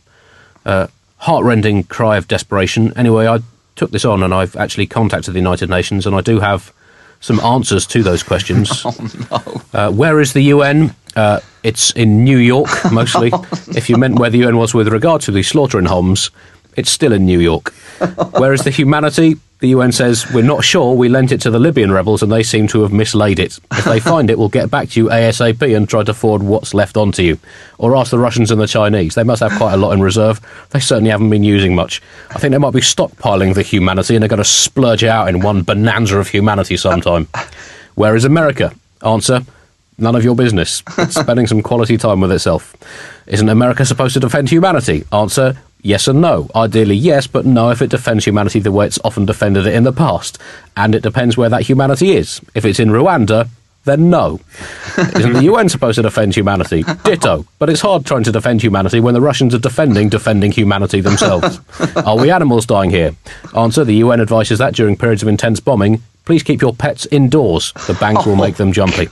Uh, 0.65 0.87
heartrending 1.17 1.83
cry 1.83 2.15
of 2.15 2.29
desperation. 2.29 2.95
Anyway, 2.97 3.27
I 3.27 3.39
took 3.75 3.91
this 3.91 4.05
on 4.05 4.23
and 4.23 4.33
I've 4.33 4.55
actually 4.55 4.87
contacted 4.87 5.33
the 5.33 5.39
United 5.39 5.69
Nations 5.69 6.05
and 6.05 6.15
I 6.15 6.21
do 6.21 6.39
have 6.39 6.71
some 7.23 7.39
answers 7.39 7.87
to 7.87 8.03
those 8.03 8.21
questions. 8.21 8.85
Oh, 8.85 8.93
no. 9.31 9.61
Uh, 9.73 9.91
where 9.91 10.19
is 10.19 10.33
the 10.33 10.41
UN? 10.55 10.93
Uh, 11.15 11.39
it's 11.63 11.91
in 11.91 12.23
New 12.23 12.37
York, 12.37 12.69
mostly. 12.91 13.31
if 13.75 13.89
you 13.89 13.97
meant 13.97 14.19
where 14.19 14.29
the 14.29 14.39
UN 14.39 14.57
was 14.57 14.73
with 14.73 14.89
regard 14.89 15.21
to 15.21 15.31
the 15.31 15.41
slaughter 15.41 15.79
in 15.79 15.85
Homs, 15.85 16.31
it's 16.75 16.91
still 16.91 17.13
in 17.13 17.25
New 17.25 17.39
York. 17.39 17.73
Where 18.39 18.51
is 18.53 18.63
the 18.63 18.71
humanity? 18.71 19.37
The 19.63 19.69
UN 19.69 19.93
says, 19.93 20.29
We're 20.33 20.41
not 20.41 20.65
sure. 20.65 20.93
We 20.93 21.07
lent 21.07 21.31
it 21.31 21.39
to 21.39 21.49
the 21.49 21.57
Libyan 21.57 21.89
rebels 21.89 22.21
and 22.21 22.29
they 22.29 22.43
seem 22.43 22.67
to 22.67 22.81
have 22.81 22.91
mislaid 22.91 23.39
it. 23.39 23.61
If 23.71 23.85
they 23.85 24.01
find 24.01 24.29
it, 24.29 24.37
we'll 24.37 24.49
get 24.49 24.69
back 24.69 24.89
to 24.89 24.99
you 24.99 25.07
ASAP 25.07 25.73
and 25.73 25.87
try 25.87 26.03
to 26.03 26.13
forward 26.13 26.43
what's 26.43 26.73
left 26.73 26.97
onto 26.97 27.23
you. 27.23 27.39
Or 27.77 27.95
ask 27.95 28.11
the 28.11 28.19
Russians 28.19 28.51
and 28.51 28.59
the 28.59 28.67
Chinese. 28.67 29.15
They 29.15 29.23
must 29.23 29.39
have 29.39 29.53
quite 29.53 29.73
a 29.75 29.77
lot 29.77 29.93
in 29.93 30.01
reserve. 30.01 30.41
They 30.71 30.81
certainly 30.81 31.11
haven't 31.11 31.29
been 31.29 31.45
using 31.45 31.75
much. 31.75 32.01
I 32.31 32.39
think 32.39 32.51
they 32.51 32.57
might 32.57 32.73
be 32.73 32.81
stockpiling 32.81 33.55
the 33.55 33.61
humanity 33.61 34.15
and 34.15 34.21
they're 34.21 34.27
going 34.27 34.39
to 34.39 34.43
splurge 34.43 35.05
out 35.05 35.29
in 35.29 35.39
one 35.39 35.61
bonanza 35.61 36.19
of 36.19 36.27
humanity 36.27 36.75
sometime. 36.75 37.29
Where 37.95 38.17
is 38.17 38.25
America? 38.25 38.75
Answer 39.01 39.45
None 39.97 40.15
of 40.15 40.25
your 40.25 40.35
business. 40.35 40.83
It's 40.97 41.15
spending 41.15 41.47
some 41.47 41.61
quality 41.61 41.97
time 41.97 42.19
with 42.19 42.31
itself. 42.31 42.75
Isn't 43.27 43.47
America 43.47 43.85
supposed 43.85 44.15
to 44.15 44.19
defend 44.19 44.49
humanity? 44.49 45.05
Answer 45.13 45.55
Yes 45.83 46.07
and 46.07 46.21
no. 46.21 46.49
Ideally, 46.55 46.95
yes, 46.95 47.27
but 47.27 47.45
no 47.45 47.69
if 47.69 47.81
it 47.81 47.89
defends 47.91 48.25
humanity 48.25 48.59
the 48.59 48.71
way 48.71 48.85
it's 48.85 48.99
often 49.03 49.25
defended 49.25 49.67
it 49.67 49.73
in 49.75 49.83
the 49.83 49.91
past. 49.91 50.39
And 50.77 50.95
it 50.95 51.03
depends 51.03 51.35
where 51.37 51.49
that 51.49 51.63
humanity 51.63 52.13
is. 52.13 52.41
If 52.55 52.63
it's 52.63 52.79
in 52.79 52.89
Rwanda, 52.89 53.49
then 53.83 54.09
no. 54.09 54.39
Isn't 54.97 55.33
the 55.33 55.43
UN 55.51 55.67
supposed 55.67 55.97
to 55.97 56.01
defend 56.01 56.35
humanity? 56.35 56.83
Ditto. 57.03 57.45
But 57.59 57.69
it's 57.69 57.81
hard 57.81 58.05
trying 58.05 58.23
to 58.23 58.31
defend 58.31 58.61
humanity 58.61 59.01
when 59.01 59.13
the 59.13 59.19
Russians 59.19 59.53
are 59.53 59.59
defending 59.59 60.07
defending 60.07 60.53
humanity 60.53 61.01
themselves. 61.01 61.59
Are 61.97 62.17
we 62.17 62.31
animals 62.31 62.65
dying 62.65 62.89
here? 62.89 63.13
Answer 63.55 63.83
The 63.83 63.95
UN 63.95 64.21
advises 64.21 64.59
that 64.59 64.73
during 64.73 64.95
periods 64.95 65.21
of 65.21 65.27
intense 65.27 65.59
bombing, 65.59 66.01
please 66.23 66.43
keep 66.43 66.61
your 66.61 66.73
pets 66.73 67.05
indoors. 67.07 67.73
The 67.87 67.93
bangs 67.95 68.25
will 68.25 68.33
oh, 68.33 68.43
make 68.43 68.55
them 68.55 68.71
jumpy. 68.71 69.09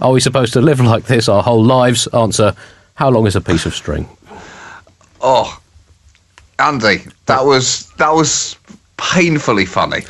Are 0.00 0.12
we 0.12 0.20
supposed 0.20 0.54
to 0.54 0.62
live 0.62 0.80
like 0.80 1.04
this 1.04 1.28
our 1.28 1.42
whole 1.42 1.62
lives? 1.62 2.06
Answer 2.08 2.54
How 2.94 3.10
long 3.10 3.26
is 3.26 3.36
a 3.36 3.42
piece 3.42 3.66
of 3.66 3.74
string? 3.74 4.08
Oh, 5.20 5.60
Andy, 6.58 7.02
that 7.26 7.44
was 7.44 7.90
that 7.98 8.10
was 8.10 8.56
painfully 8.96 9.66
funny 9.66 10.04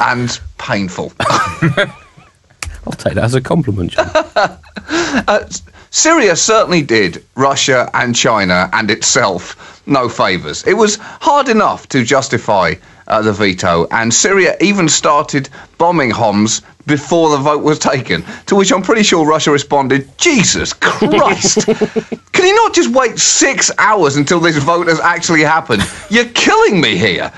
and 0.00 0.40
painful. 0.58 1.12
I'll 1.20 2.92
take 2.92 3.14
that 3.14 3.24
as 3.24 3.34
a 3.34 3.40
compliment, 3.40 3.92
John. 3.92 4.58
Uh, 4.90 5.46
Syria 5.90 6.34
certainly 6.34 6.80
did 6.80 7.24
Russia 7.34 7.90
and 7.92 8.14
China 8.14 8.70
and 8.72 8.90
itself 8.90 9.82
no 9.86 10.08
favours. 10.08 10.64
It 10.66 10.74
was 10.74 10.96
hard 10.96 11.48
enough 11.48 11.88
to 11.88 12.04
justify 12.04 12.74
uh, 13.06 13.22
the 13.22 13.32
veto, 13.32 13.86
and 13.90 14.12
Syria 14.12 14.56
even 14.60 14.88
started 14.88 15.48
bombing 15.76 16.10
Homs 16.10 16.62
before 16.88 17.30
the 17.30 17.36
vote 17.36 17.62
was 17.62 17.78
taken. 17.78 18.24
To 18.46 18.56
which 18.56 18.72
I'm 18.72 18.82
pretty 18.82 19.04
sure 19.04 19.24
Russia 19.24 19.52
responded, 19.52 20.08
Jesus 20.18 20.72
Christ! 20.72 21.66
Can 22.32 22.46
you 22.46 22.54
not 22.54 22.74
just 22.74 22.90
wait 22.90 23.18
six 23.18 23.70
hours 23.78 24.16
until 24.16 24.40
this 24.40 24.56
vote 24.56 24.88
has 24.88 24.98
actually 24.98 25.42
happened? 25.42 25.82
You're 26.10 26.24
killing 26.30 26.80
me 26.80 26.96
here. 26.96 27.32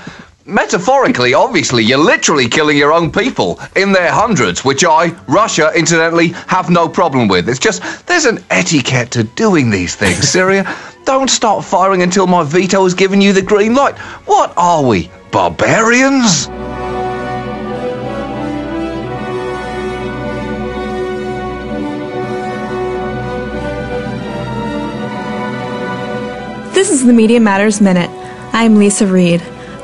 Metaphorically, 0.45 1.35
obviously, 1.35 1.83
you're 1.83 1.99
literally 1.99 2.49
killing 2.49 2.75
your 2.75 2.91
own 2.91 3.11
people 3.11 3.59
in 3.75 3.91
their 3.91 4.11
hundreds, 4.11 4.65
which 4.65 4.83
I, 4.83 5.09
Russia, 5.27 5.71
incidentally, 5.75 6.29
have 6.47 6.69
no 6.69 6.89
problem 6.89 7.27
with. 7.27 7.47
It's 7.47 7.59
just, 7.59 8.07
there's 8.07 8.25
an 8.25 8.43
etiquette 8.49 9.11
to 9.11 9.23
doing 9.23 9.69
these 9.69 9.95
things, 9.95 10.27
Syria. 10.27 10.75
Don't 11.05 11.29
start 11.29 11.63
firing 11.63 12.01
until 12.01 12.25
my 12.25 12.43
veto 12.43 12.83
has 12.83 12.93
given 12.93 13.21
you 13.21 13.33
the 13.33 13.41
green 13.41 13.75
light. 13.75 13.97
What 14.25 14.53
are 14.57 14.83
we, 14.83 15.11
barbarians? 15.31 16.47
Is 26.91 27.05
the 27.05 27.13
Media 27.13 27.39
Matters 27.39 27.79
Minute. 27.79 28.09
I'm 28.51 28.75
Lisa 28.75 29.07
Reed. 29.07 29.41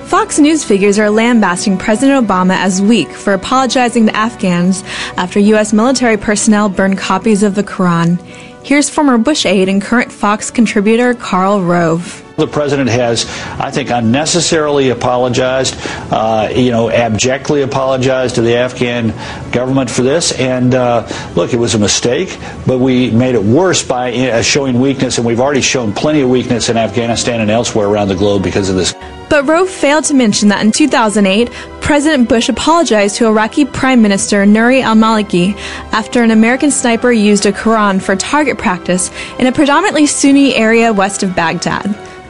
Fox 0.08 0.40
News 0.40 0.66
figures 0.66 1.00
are 1.00 1.10
lambasting 1.10 1.78
President 1.78 2.28
Obama 2.28 2.58
as 2.58 2.82
weak 2.82 3.08
for 3.08 3.32
apologizing 3.32 4.08
to 4.08 4.16
Afghans 4.16 4.84
after 5.16 5.40
U.S. 5.40 5.72
military 5.72 6.18
personnel 6.18 6.68
burned 6.68 6.98
copies 6.98 7.44
of 7.44 7.56
the 7.56 7.64
Quran. 7.64 8.20
Here's 8.68 8.90
former 8.90 9.18
Bush 9.18 9.46
aide 9.46 9.70
and 9.70 9.82
current 9.82 10.12
Fox 10.12 10.52
contributor 10.52 11.14
Karl 11.14 11.64
Rove. 11.64 12.22
The 12.36 12.48
president 12.48 12.90
has, 12.90 13.26
I 13.58 13.72
think, 13.72 13.92
unnecessarily 13.92 14.90
apologized, 14.90 15.78
uh, 16.12 16.50
you 16.54 16.72
know, 16.72 16.90
abjectly 16.90 17.62
apologized 17.62 18.36
to 18.36 18.42
the 18.42 18.58
Afghan 18.58 19.14
government 19.54 19.90
for 19.90 20.02
this. 20.02 20.38
And 20.38 20.76
uh, 20.76 21.08
look, 21.34 21.54
it 21.54 21.58
was 21.58 21.76
a 21.76 21.80
mistake, 21.80 22.38
but 22.66 22.80
we 22.80 23.10
made 23.10 23.36
it 23.36 23.42
worse 23.42 23.88
by 23.88 24.14
uh, 24.14 24.42
showing 24.42 24.82
weakness, 24.82 25.18
and 25.18 25.26
we've 25.26 25.40
already 25.40 25.62
shown 25.62 25.94
plenty 25.94 26.20
of 26.20 26.30
weakness 26.30 26.68
in 26.68 26.76
Afghanistan 26.76 27.40
and 27.40 27.50
elsewhere 27.50 27.88
around 27.88 28.10
the 28.10 28.16
globe 28.16 28.44
because 28.44 28.68
of 28.70 28.76
this. 28.76 28.94
But 29.30 29.46
Rove 29.46 29.70
failed 29.70 30.06
to 30.06 30.14
mention 30.14 30.50
that 30.50 30.64
in 30.64 30.72
2008, 30.72 31.52
President 31.82 32.30
Bush 32.30 32.50
apologized 32.50 33.18
to 33.18 33.28
Iraqi 33.28 33.66
Prime 33.66 34.02
Minister 34.02 34.46
Nouri 34.46 34.82
al 34.82 34.96
Maliki 34.96 35.58
after 35.92 36.24
an 36.24 36.32
American 36.32 36.72
sniper 36.72 37.12
used 37.12 37.46
a 37.46 37.52
Quran 37.52 38.02
for 38.02 38.16
target 38.16 38.58
practice 38.58 39.12
in 39.40 39.48
a 39.48 39.52
predominantly 39.52 40.06
Sunni 40.06 40.56
area 40.56 40.92
west 40.94 41.24
of 41.24 41.36
Baghdad. 41.36 41.86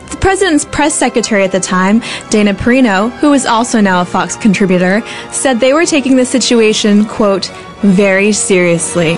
The 0.09 0.17
president's 0.17 0.65
press 0.65 0.93
secretary 0.93 1.43
at 1.43 1.51
the 1.51 1.59
time, 1.59 2.01
Dana 2.29 2.53
Perino, 2.53 3.11
who 3.19 3.33
is 3.33 3.45
also 3.45 3.81
now 3.81 4.01
a 4.01 4.05
Fox 4.05 4.35
contributor, 4.35 5.01
said 5.31 5.59
they 5.59 5.73
were 5.73 5.85
taking 5.85 6.15
the 6.15 6.25
situation, 6.25 7.05
quote, 7.05 7.51
very 7.81 8.31
seriously. 8.31 9.17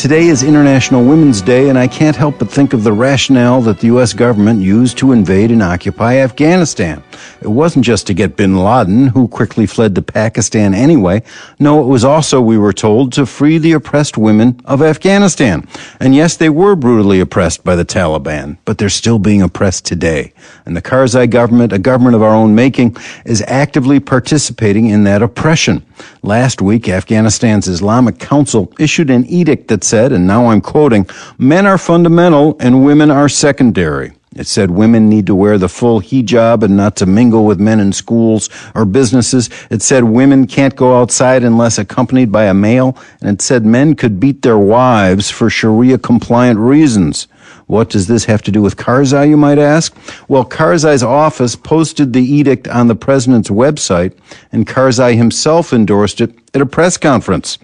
Today 0.00 0.28
is 0.28 0.42
International 0.42 1.04
Women's 1.04 1.42
Day, 1.42 1.68
and 1.68 1.78
I 1.78 1.86
can't 1.86 2.16
help 2.16 2.38
but 2.38 2.50
think 2.50 2.72
of 2.72 2.84
the 2.84 2.92
rationale 2.92 3.60
that 3.60 3.80
the 3.80 3.88
U.S. 3.88 4.14
government 4.14 4.62
used 4.62 4.96
to 4.96 5.12
invade 5.12 5.50
and 5.50 5.62
occupy 5.62 6.16
Afghanistan. 6.20 7.02
It 7.42 7.48
wasn't 7.48 7.84
just 7.84 8.06
to 8.06 8.14
get 8.14 8.34
bin 8.34 8.56
Laden, 8.56 9.08
who 9.08 9.28
quickly 9.28 9.66
fled 9.66 9.94
to 9.96 10.00
Pakistan 10.00 10.72
anyway. 10.72 11.22
No, 11.58 11.82
it 11.82 11.86
was 11.86 12.02
also, 12.02 12.40
we 12.40 12.56
were 12.56 12.72
told, 12.72 13.12
to 13.12 13.26
free 13.26 13.58
the 13.58 13.72
oppressed 13.72 14.16
women 14.16 14.58
of 14.64 14.80
Afghanistan. 14.80 15.68
And 16.00 16.14
yes, 16.14 16.34
they 16.34 16.48
were 16.48 16.76
brutally 16.76 17.20
oppressed 17.20 17.62
by 17.62 17.76
the 17.76 17.84
Taliban, 17.84 18.56
but 18.64 18.78
they're 18.78 18.88
still 18.88 19.18
being 19.18 19.42
oppressed 19.42 19.84
today. 19.84 20.32
And 20.64 20.74
the 20.74 20.80
Karzai 20.80 21.28
government, 21.28 21.74
a 21.74 21.78
government 21.78 22.16
of 22.16 22.22
our 22.22 22.34
own 22.34 22.54
making, 22.54 22.96
is 23.26 23.44
actively 23.46 24.00
participating 24.00 24.86
in 24.86 25.04
that 25.04 25.20
oppression. 25.20 25.84
Last 26.22 26.62
week, 26.62 26.88
Afghanistan's 26.88 27.68
Islamic 27.68 28.18
Council 28.18 28.72
issued 28.78 29.10
an 29.10 29.26
edict 29.26 29.68
that 29.68 29.84
said, 29.90 30.12
and 30.12 30.26
now 30.26 30.46
I'm 30.46 30.60
quoting, 30.60 31.06
men 31.36 31.66
are 31.66 31.76
fundamental 31.76 32.56
and 32.60 32.84
women 32.84 33.10
are 33.10 33.28
secondary. 33.28 34.12
It 34.36 34.46
said 34.46 34.70
women 34.70 35.08
need 35.08 35.26
to 35.26 35.34
wear 35.34 35.58
the 35.58 35.68
full 35.68 36.00
hijab 36.00 36.62
and 36.62 36.76
not 36.76 36.94
to 36.96 37.06
mingle 37.06 37.44
with 37.44 37.58
men 37.58 37.80
in 37.80 37.92
schools 37.92 38.48
or 38.76 38.84
businesses. 38.84 39.50
It 39.70 39.82
said 39.82 40.04
women 40.04 40.46
can't 40.46 40.76
go 40.76 41.00
outside 41.00 41.42
unless 41.42 41.78
accompanied 41.78 42.30
by 42.30 42.44
a 42.44 42.54
male. 42.54 42.96
And 43.20 43.30
it 43.30 43.42
said 43.42 43.66
men 43.66 43.96
could 43.96 44.20
beat 44.20 44.42
their 44.42 44.56
wives 44.56 45.30
for 45.30 45.50
Sharia 45.50 45.98
compliant 45.98 46.60
reasons. 46.60 47.26
What 47.66 47.90
does 47.90 48.06
this 48.06 48.24
have 48.26 48.42
to 48.42 48.52
do 48.52 48.62
with 48.62 48.76
Karzai, 48.76 49.28
you 49.28 49.36
might 49.36 49.58
ask? 49.58 49.96
Well, 50.28 50.44
Karzai's 50.44 51.02
office 51.02 51.56
posted 51.56 52.12
the 52.12 52.22
edict 52.22 52.68
on 52.68 52.86
the 52.86 52.96
president's 52.96 53.50
website, 53.50 54.16
and 54.52 54.66
Karzai 54.66 55.16
himself 55.16 55.72
endorsed 55.72 56.20
it 56.20 56.36
at 56.54 56.60
a 56.60 56.66
press 56.66 56.96
conference. 56.96 57.58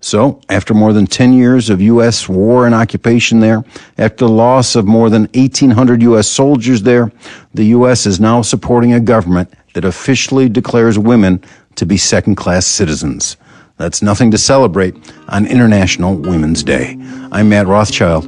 So, 0.00 0.40
after 0.48 0.74
more 0.74 0.92
than 0.92 1.08
10 1.08 1.32
years 1.32 1.70
of 1.70 1.80
U.S. 1.80 2.28
war 2.28 2.66
and 2.66 2.74
occupation 2.74 3.40
there, 3.40 3.64
after 3.98 4.26
the 4.26 4.32
loss 4.32 4.76
of 4.76 4.86
more 4.86 5.10
than 5.10 5.22
1,800 5.34 6.02
U.S. 6.02 6.28
soldiers 6.28 6.82
there, 6.82 7.10
the 7.54 7.64
U.S. 7.66 8.06
is 8.06 8.20
now 8.20 8.42
supporting 8.42 8.92
a 8.92 9.00
government 9.00 9.52
that 9.74 9.84
officially 9.84 10.48
declares 10.48 10.98
women 10.98 11.42
to 11.74 11.84
be 11.84 11.96
second 11.96 12.36
class 12.36 12.64
citizens. 12.64 13.36
That's 13.76 14.00
nothing 14.00 14.30
to 14.30 14.38
celebrate 14.38 14.94
on 15.28 15.46
International 15.46 16.14
Women's 16.14 16.62
Day. 16.62 16.96
I'm 17.32 17.48
Matt 17.48 17.66
Rothschild, 17.66 18.26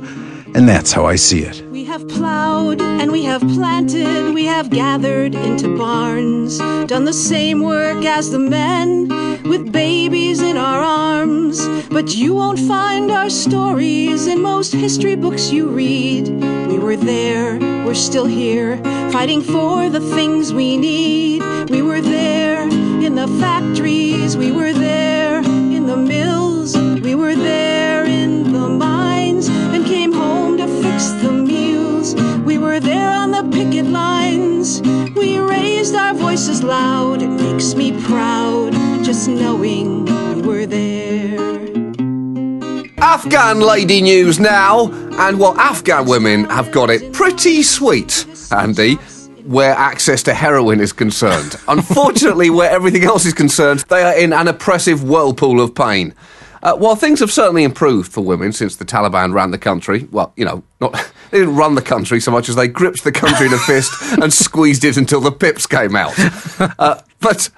and 0.55 0.69
that's 0.69 0.91
how 0.91 1.07
I 1.07 1.15
see 1.15 1.43
it. 1.43 1.63
We 1.71 1.85
have 1.85 2.07
plowed 2.09 2.81
and 2.81 3.13
we 3.13 3.25
have 3.25 3.43
planted, 3.43 4.35
we 4.35 4.45
have 4.47 4.71
gathered 4.71 5.37
into 5.37 5.77
barns, 5.79 6.59
done 6.89 7.05
the 7.05 7.13
same 7.13 7.63
work 7.63 8.05
as 8.05 8.31
the 8.31 8.41
men 8.41 9.20
with 9.45 9.73
babies 9.73 10.41
in 10.41 10.57
our 10.57 10.81
arms. 10.81 11.67
But 11.89 12.15
you 12.15 12.35
won't 12.35 12.59
find 12.59 13.11
our 13.11 13.31
stories 13.31 14.27
in 14.27 14.41
most 14.43 14.73
history 14.73 15.17
books 15.17 15.51
you 15.51 15.69
read. 15.69 16.29
We 16.69 16.79
were 16.79 16.97
there, 16.97 17.59
we're 17.85 17.95
still 17.95 18.27
here, 18.27 18.77
fighting 19.11 19.43
for 19.43 19.89
the 19.89 20.01
things 20.15 20.53
we 20.53 20.77
need. 20.77 21.43
We 21.71 21.83
were 21.83 22.01
there 22.01 22.63
in 22.63 23.15
the 23.15 23.29
factories, 23.41 24.37
we 24.37 24.53
were 24.53 24.73
there 24.73 25.39
in 25.39 25.87
the 25.87 25.97
mills, 25.97 26.77
we 26.77 27.15
were 27.15 27.35
there 27.35 28.05
in 28.05 28.53
the 28.53 28.69
mines, 28.69 29.49
and 29.49 29.85
came 29.85 30.13
home 30.13 30.57
to 30.59 30.67
fix 30.83 31.11
the 31.23 31.40
meal. 32.61 32.81
the 33.31 33.49
picket 33.51 33.87
lines. 33.87 34.83
We 35.17 35.39
raised 35.39 35.95
our 35.95 36.15
voices 36.15 36.63
loud. 36.63 37.23
It 37.23 37.29
makes 37.29 37.75
me 37.75 37.93
proud 38.05 38.73
just 39.05 39.29
knowing 39.29 40.05
we 40.05 40.43
were 40.43 40.67
there. 40.67 41.61
Afghan 42.99 43.61
lady 43.61 44.03
news 44.03 44.39
now, 44.39 44.91
and 45.13 45.39
well, 45.39 45.59
Afghan 45.59 46.07
women 46.07 46.45
have 46.45 46.71
got 46.71 46.91
it 46.91 47.13
pretty 47.13 47.63
sweet, 47.63 48.27
Andy, 48.53 48.95
where 49.47 49.73
access 49.73 50.23
to 50.25 50.35
heroin 50.35 50.81
is 50.81 50.93
concerned. 50.93 51.57
Unfortunately, 51.69 52.51
where 52.51 52.71
everything 52.71 53.05
else 53.05 53.25
is 53.25 53.33
concerned, 53.33 53.81
they 53.89 54.03
are 54.03 54.17
in 54.17 54.33
an 54.33 54.49
oppressive 54.49 55.03
whirlpool 55.03 55.61
of 55.61 55.75
pain. 55.75 56.15
Uh, 56.63 56.77
while 56.77 56.95
things 56.95 57.21
have 57.21 57.33
certainly 57.33 57.65
improved 57.65 58.13
for 58.13 58.21
women 58.21 58.53
since 58.53 58.77
the 58.77 58.85
Taliban 58.85 59.33
ran 59.33 59.51
the 59.51 59.59
country, 59.59 60.07
well, 60.11 60.35
you 60.37 60.45
know, 60.45 60.63
not 60.79 61.11
they 61.31 61.39
didn't 61.39 61.57
run 61.57 61.75
the 61.75 61.83
country 61.83 62.21
so 62.21 62.31
much 62.31 62.49
as 62.49 62.55
they 62.57 62.69
gripped 62.69 63.05
the 63.05 63.13
country 63.13 63.47
in 63.47 63.53
a 63.53 63.59
fist 63.59 63.93
and 64.23 64.33
squeezed 64.33 64.85
it 64.85 64.97
until 64.97 65.21
the 65.21 65.33
pips 65.33 65.67
came 65.67 65.97
out. 65.97 66.15
Uh, 66.79 67.01
but 67.21 67.51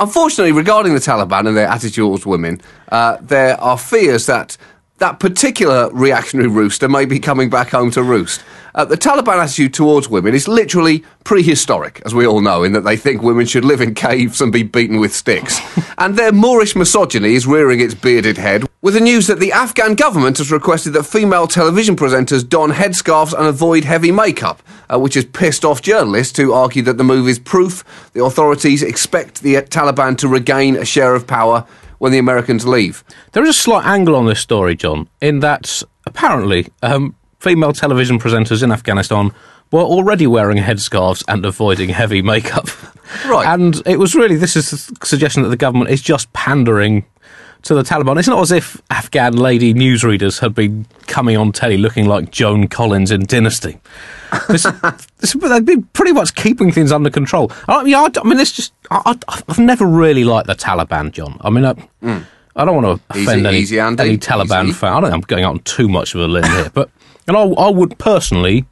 unfortunately, 0.00 0.52
regarding 0.52 0.94
the 0.94 1.00
Taliban 1.00 1.46
and 1.46 1.56
their 1.56 1.68
attitude 1.68 1.94
towards 1.94 2.26
women, 2.26 2.60
uh, 2.90 3.18
there 3.20 3.60
are 3.60 3.78
fears 3.78 4.26
that 4.26 4.56
that 4.98 5.20
particular 5.20 5.90
reactionary 5.92 6.48
rooster 6.48 6.88
may 6.88 7.04
be 7.04 7.20
coming 7.20 7.48
back 7.48 7.68
home 7.68 7.90
to 7.92 8.02
roost. 8.02 8.42
Uh, 8.74 8.84
the 8.84 8.96
Taliban 8.96 9.42
attitude 9.42 9.72
towards 9.72 10.08
women 10.08 10.34
is 10.34 10.46
literally 10.46 11.04
prehistoric, 11.24 12.02
as 12.04 12.14
we 12.14 12.26
all 12.26 12.40
know, 12.40 12.64
in 12.64 12.72
that 12.72 12.82
they 12.82 12.96
think 12.96 13.22
women 13.22 13.46
should 13.46 13.64
live 13.64 13.80
in 13.80 13.94
caves 13.94 14.40
and 14.40 14.52
be 14.52 14.62
beaten 14.62 14.98
with 14.98 15.14
sticks. 15.14 15.60
and 15.98 16.16
their 16.16 16.32
Moorish 16.32 16.76
misogyny 16.76 17.34
is 17.34 17.46
rearing 17.46 17.80
its 17.80 17.94
bearded 17.94 18.36
head 18.36 18.67
with 18.80 18.94
the 18.94 19.00
news 19.00 19.26
that 19.26 19.40
the 19.40 19.52
Afghan 19.52 19.94
government 19.94 20.38
has 20.38 20.52
requested 20.52 20.92
that 20.92 21.02
female 21.02 21.46
television 21.46 21.96
presenters 21.96 22.48
don 22.48 22.70
headscarves 22.70 23.36
and 23.36 23.46
avoid 23.46 23.84
heavy 23.84 24.12
makeup, 24.12 24.62
uh, 24.92 24.98
which 24.98 25.14
has 25.14 25.24
pissed 25.24 25.64
off 25.64 25.82
journalists 25.82 26.36
who 26.38 26.52
argue 26.52 26.82
that 26.82 26.96
the 26.96 27.04
move 27.04 27.28
is 27.28 27.38
proof 27.38 27.84
the 28.12 28.24
authorities 28.24 28.82
expect 28.82 29.42
the 29.42 29.54
Taliban 29.54 30.16
to 30.18 30.28
regain 30.28 30.76
a 30.76 30.84
share 30.84 31.14
of 31.14 31.26
power 31.26 31.66
when 31.98 32.12
the 32.12 32.18
Americans 32.18 32.66
leave. 32.66 33.02
There 33.32 33.42
is 33.42 33.50
a 33.50 33.60
slight 33.60 33.84
angle 33.84 34.14
on 34.14 34.26
this 34.26 34.40
story, 34.40 34.76
John, 34.76 35.08
in 35.20 35.40
that 35.40 35.82
apparently 36.06 36.68
um, 36.82 37.16
female 37.40 37.72
television 37.72 38.20
presenters 38.20 38.62
in 38.62 38.70
Afghanistan 38.70 39.32
were 39.72 39.82
already 39.82 40.26
wearing 40.26 40.58
headscarves 40.58 41.24
and 41.28 41.44
avoiding 41.44 41.88
heavy 41.90 42.22
makeup. 42.22 42.68
Right. 43.26 43.46
And 43.46 43.82
it 43.86 43.98
was 43.98 44.14
really, 44.14 44.36
this 44.36 44.54
is 44.54 44.70
the 44.70 45.06
suggestion 45.06 45.42
that 45.42 45.48
the 45.48 45.56
government 45.56 45.90
is 45.90 46.00
just 46.02 46.32
pandering 46.32 47.04
to 47.68 47.74
the 47.74 47.82
Taliban. 47.82 48.18
It's 48.18 48.28
not 48.28 48.40
as 48.40 48.50
if 48.50 48.80
Afghan 48.90 49.36
lady 49.36 49.74
newsreaders 49.74 50.40
had 50.40 50.54
been 50.54 50.86
coming 51.06 51.36
on 51.36 51.52
telly 51.52 51.76
looking 51.76 52.06
like 52.06 52.30
Joan 52.30 52.66
Collins 52.66 53.10
in 53.10 53.26
Dynasty. 53.26 53.78
This, 54.48 54.62
this, 55.18 55.34
they've 55.34 55.64
been 55.64 55.82
pretty 55.92 56.12
much 56.12 56.34
keeping 56.34 56.72
things 56.72 56.90
under 56.90 57.10
control. 57.10 57.52
I, 57.68 57.84
yeah, 57.84 58.00
I, 58.00 58.20
I 58.20 58.24
mean, 58.24 58.40
it's 58.40 58.52
just 58.52 58.72
I, 58.90 59.14
have 59.28 59.58
never 59.58 59.86
really 59.86 60.24
liked 60.24 60.46
the 60.46 60.54
Taliban, 60.54 61.12
John. 61.12 61.36
I 61.42 61.50
mean, 61.50 61.66
I, 61.66 61.74
mm. 62.02 62.24
I 62.56 62.64
don't 62.64 62.82
want 62.82 63.02
to 63.02 63.04
offend 63.10 63.40
easy, 63.46 63.48
any, 63.48 63.58
easy, 63.58 63.80
any 63.80 64.18
Taliban 64.18 64.68
easy. 64.68 64.72
fan. 64.72 64.94
I 64.94 65.00
don't 65.00 65.10
think 65.10 65.24
I'm 65.24 65.26
going 65.26 65.44
out 65.44 65.50
on 65.50 65.60
too 65.60 65.88
much 65.88 66.14
of 66.14 66.22
a 66.22 66.26
limb 66.26 66.44
here, 66.44 66.70
but 66.72 66.90
and 67.26 67.36
I, 67.36 67.42
I 67.42 67.68
would 67.68 67.98
personally 67.98 68.64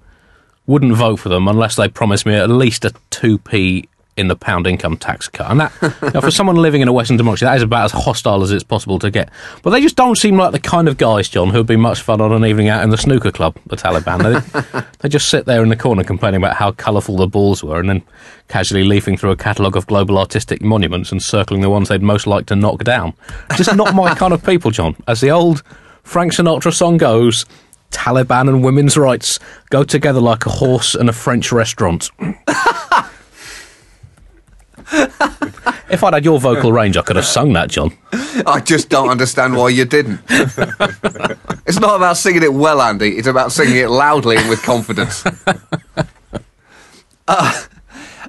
wouldn't 0.66 0.94
vote 0.94 1.16
for 1.16 1.28
them 1.28 1.48
unless 1.48 1.76
they 1.76 1.86
promised 1.86 2.24
me 2.24 2.34
at 2.34 2.48
least 2.48 2.86
a 2.86 2.94
two 3.10 3.36
p 3.36 3.90
in 4.16 4.28
the 4.28 4.36
pound 4.36 4.66
income 4.66 4.96
tax 4.96 5.28
cut. 5.28 5.50
And 5.50 5.60
that, 5.60 5.72
you 6.02 6.10
know, 6.10 6.20
for 6.20 6.30
someone 6.30 6.56
living 6.56 6.80
in 6.80 6.88
a 6.88 6.92
Western 6.92 7.16
democracy, 7.16 7.44
that 7.44 7.56
is 7.56 7.62
about 7.62 7.84
as 7.84 7.92
hostile 7.92 8.42
as 8.42 8.50
it's 8.50 8.64
possible 8.64 8.98
to 9.00 9.10
get. 9.10 9.30
But 9.62 9.70
they 9.70 9.80
just 9.80 9.96
don't 9.96 10.16
seem 10.16 10.36
like 10.36 10.52
the 10.52 10.58
kind 10.58 10.88
of 10.88 10.96
guys, 10.96 11.28
John, 11.28 11.50
who 11.50 11.58
would 11.58 11.66
be 11.66 11.76
much 11.76 12.00
fun 12.00 12.20
on 12.20 12.32
an 12.32 12.44
evening 12.44 12.68
out 12.68 12.82
in 12.82 12.90
the 12.90 12.98
snooker 12.98 13.30
club, 13.30 13.56
the 13.66 13.76
Taliban. 13.76 14.22
They, 14.22 14.80
they 15.00 15.08
just 15.08 15.28
sit 15.28 15.44
there 15.44 15.62
in 15.62 15.68
the 15.68 15.76
corner 15.76 16.02
complaining 16.02 16.40
about 16.40 16.56
how 16.56 16.72
colourful 16.72 17.16
the 17.16 17.26
balls 17.26 17.62
were 17.62 17.78
and 17.78 17.88
then 17.88 18.02
casually 18.48 18.84
leafing 18.84 19.16
through 19.16 19.30
a 19.30 19.36
catalogue 19.36 19.76
of 19.76 19.86
global 19.86 20.18
artistic 20.18 20.62
monuments 20.62 21.12
and 21.12 21.22
circling 21.22 21.60
the 21.60 21.70
ones 21.70 21.88
they'd 21.88 22.02
most 22.02 22.26
like 22.26 22.46
to 22.46 22.56
knock 22.56 22.84
down. 22.84 23.12
Just 23.56 23.74
not 23.76 23.94
my 23.94 24.14
kind 24.14 24.32
of 24.32 24.44
people, 24.44 24.70
John. 24.70 24.96
As 25.06 25.20
the 25.20 25.30
old 25.30 25.62
Frank 26.04 26.32
Sinatra 26.32 26.72
song 26.72 26.96
goes, 26.96 27.44
Taliban 27.90 28.48
and 28.48 28.64
women's 28.64 28.96
rights 28.96 29.38
go 29.70 29.84
together 29.84 30.20
like 30.20 30.46
a 30.46 30.50
horse 30.50 30.94
and 30.94 31.08
a 31.08 31.12
French 31.12 31.52
restaurant. 31.52 32.10
if 34.92 36.02
I'd 36.04 36.14
had 36.14 36.24
your 36.24 36.38
vocal 36.38 36.72
range, 36.72 36.96
I 36.96 37.02
could 37.02 37.16
have 37.16 37.24
sung 37.24 37.52
that, 37.54 37.70
John. 37.70 37.92
I 38.46 38.60
just 38.64 38.88
don't 38.88 39.08
understand 39.08 39.56
why 39.56 39.70
you 39.70 39.84
didn't. 39.84 40.20
it's 40.28 41.80
not 41.80 41.96
about 41.96 42.16
singing 42.16 42.42
it 42.42 42.52
well, 42.52 42.80
Andy. 42.80 43.16
It's 43.16 43.28
about 43.28 43.52
singing 43.52 43.76
it 43.76 43.88
loudly 43.88 44.36
and 44.36 44.48
with 44.48 44.62
confidence. 44.62 45.24
Uh, 47.28 47.62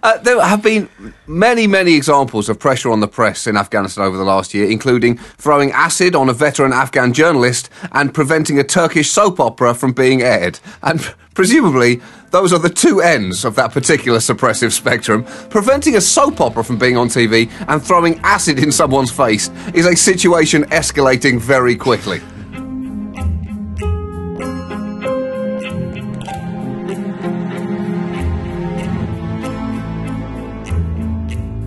uh, 0.07 0.17
there 0.19 0.41
have 0.41 0.63
been 0.63 0.87
many, 1.27 1.67
many 1.67 1.93
examples 1.93 2.47
of 2.47 2.57
pressure 2.57 2.89
on 2.89 3.01
the 3.01 3.07
press 3.09 3.45
in 3.45 3.57
Afghanistan 3.57 4.05
over 4.05 4.15
the 4.15 4.23
last 4.23 4.53
year, 4.53 4.69
including 4.69 5.17
throwing 5.17 5.69
acid 5.73 6.15
on 6.15 6.29
a 6.29 6.33
veteran 6.33 6.71
Afghan 6.71 7.11
journalist 7.11 7.69
and 7.91 8.13
preventing 8.13 8.57
a 8.57 8.63
Turkish 8.63 9.11
soap 9.11 9.41
opera 9.41 9.73
from 9.73 9.91
being 9.91 10.21
aired. 10.21 10.61
And 10.81 11.01
presumably, 11.33 11.99
those 12.31 12.53
are 12.53 12.59
the 12.59 12.69
two 12.69 13.01
ends 13.01 13.43
of 13.43 13.55
that 13.55 13.73
particular 13.73 14.19
suppressive 14.19 14.71
spectrum. 14.71 15.25
Preventing 15.49 15.97
a 15.97 16.01
soap 16.01 16.39
opera 16.39 16.63
from 16.63 16.77
being 16.77 16.95
on 16.95 17.09
TV 17.09 17.51
and 17.67 17.83
throwing 17.83 18.17
acid 18.19 18.59
in 18.59 18.71
someone's 18.71 19.11
face 19.11 19.49
is 19.73 19.85
a 19.85 19.95
situation 19.97 20.63
escalating 20.65 21.37
very 21.37 21.75
quickly. 21.75 22.21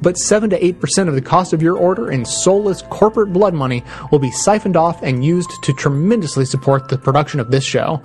but 0.00 0.18
7 0.18 0.50
to 0.50 0.60
8% 0.60 1.08
of 1.08 1.14
the 1.14 1.22
cost 1.22 1.52
of 1.52 1.62
your 1.62 1.76
order 1.76 2.10
in 2.10 2.24
soulless 2.24 2.82
corporate 2.82 3.32
blood 3.32 3.54
money 3.54 3.84
will 4.10 4.18
be 4.18 4.30
siphoned 4.30 4.76
off 4.76 5.02
and 5.02 5.24
used 5.24 5.50
to 5.62 5.72
tremendously 5.72 6.44
support 6.44 6.88
the 6.88 6.98
production 6.98 7.40
of 7.40 7.50
this 7.50 7.64
show. 7.64 8.02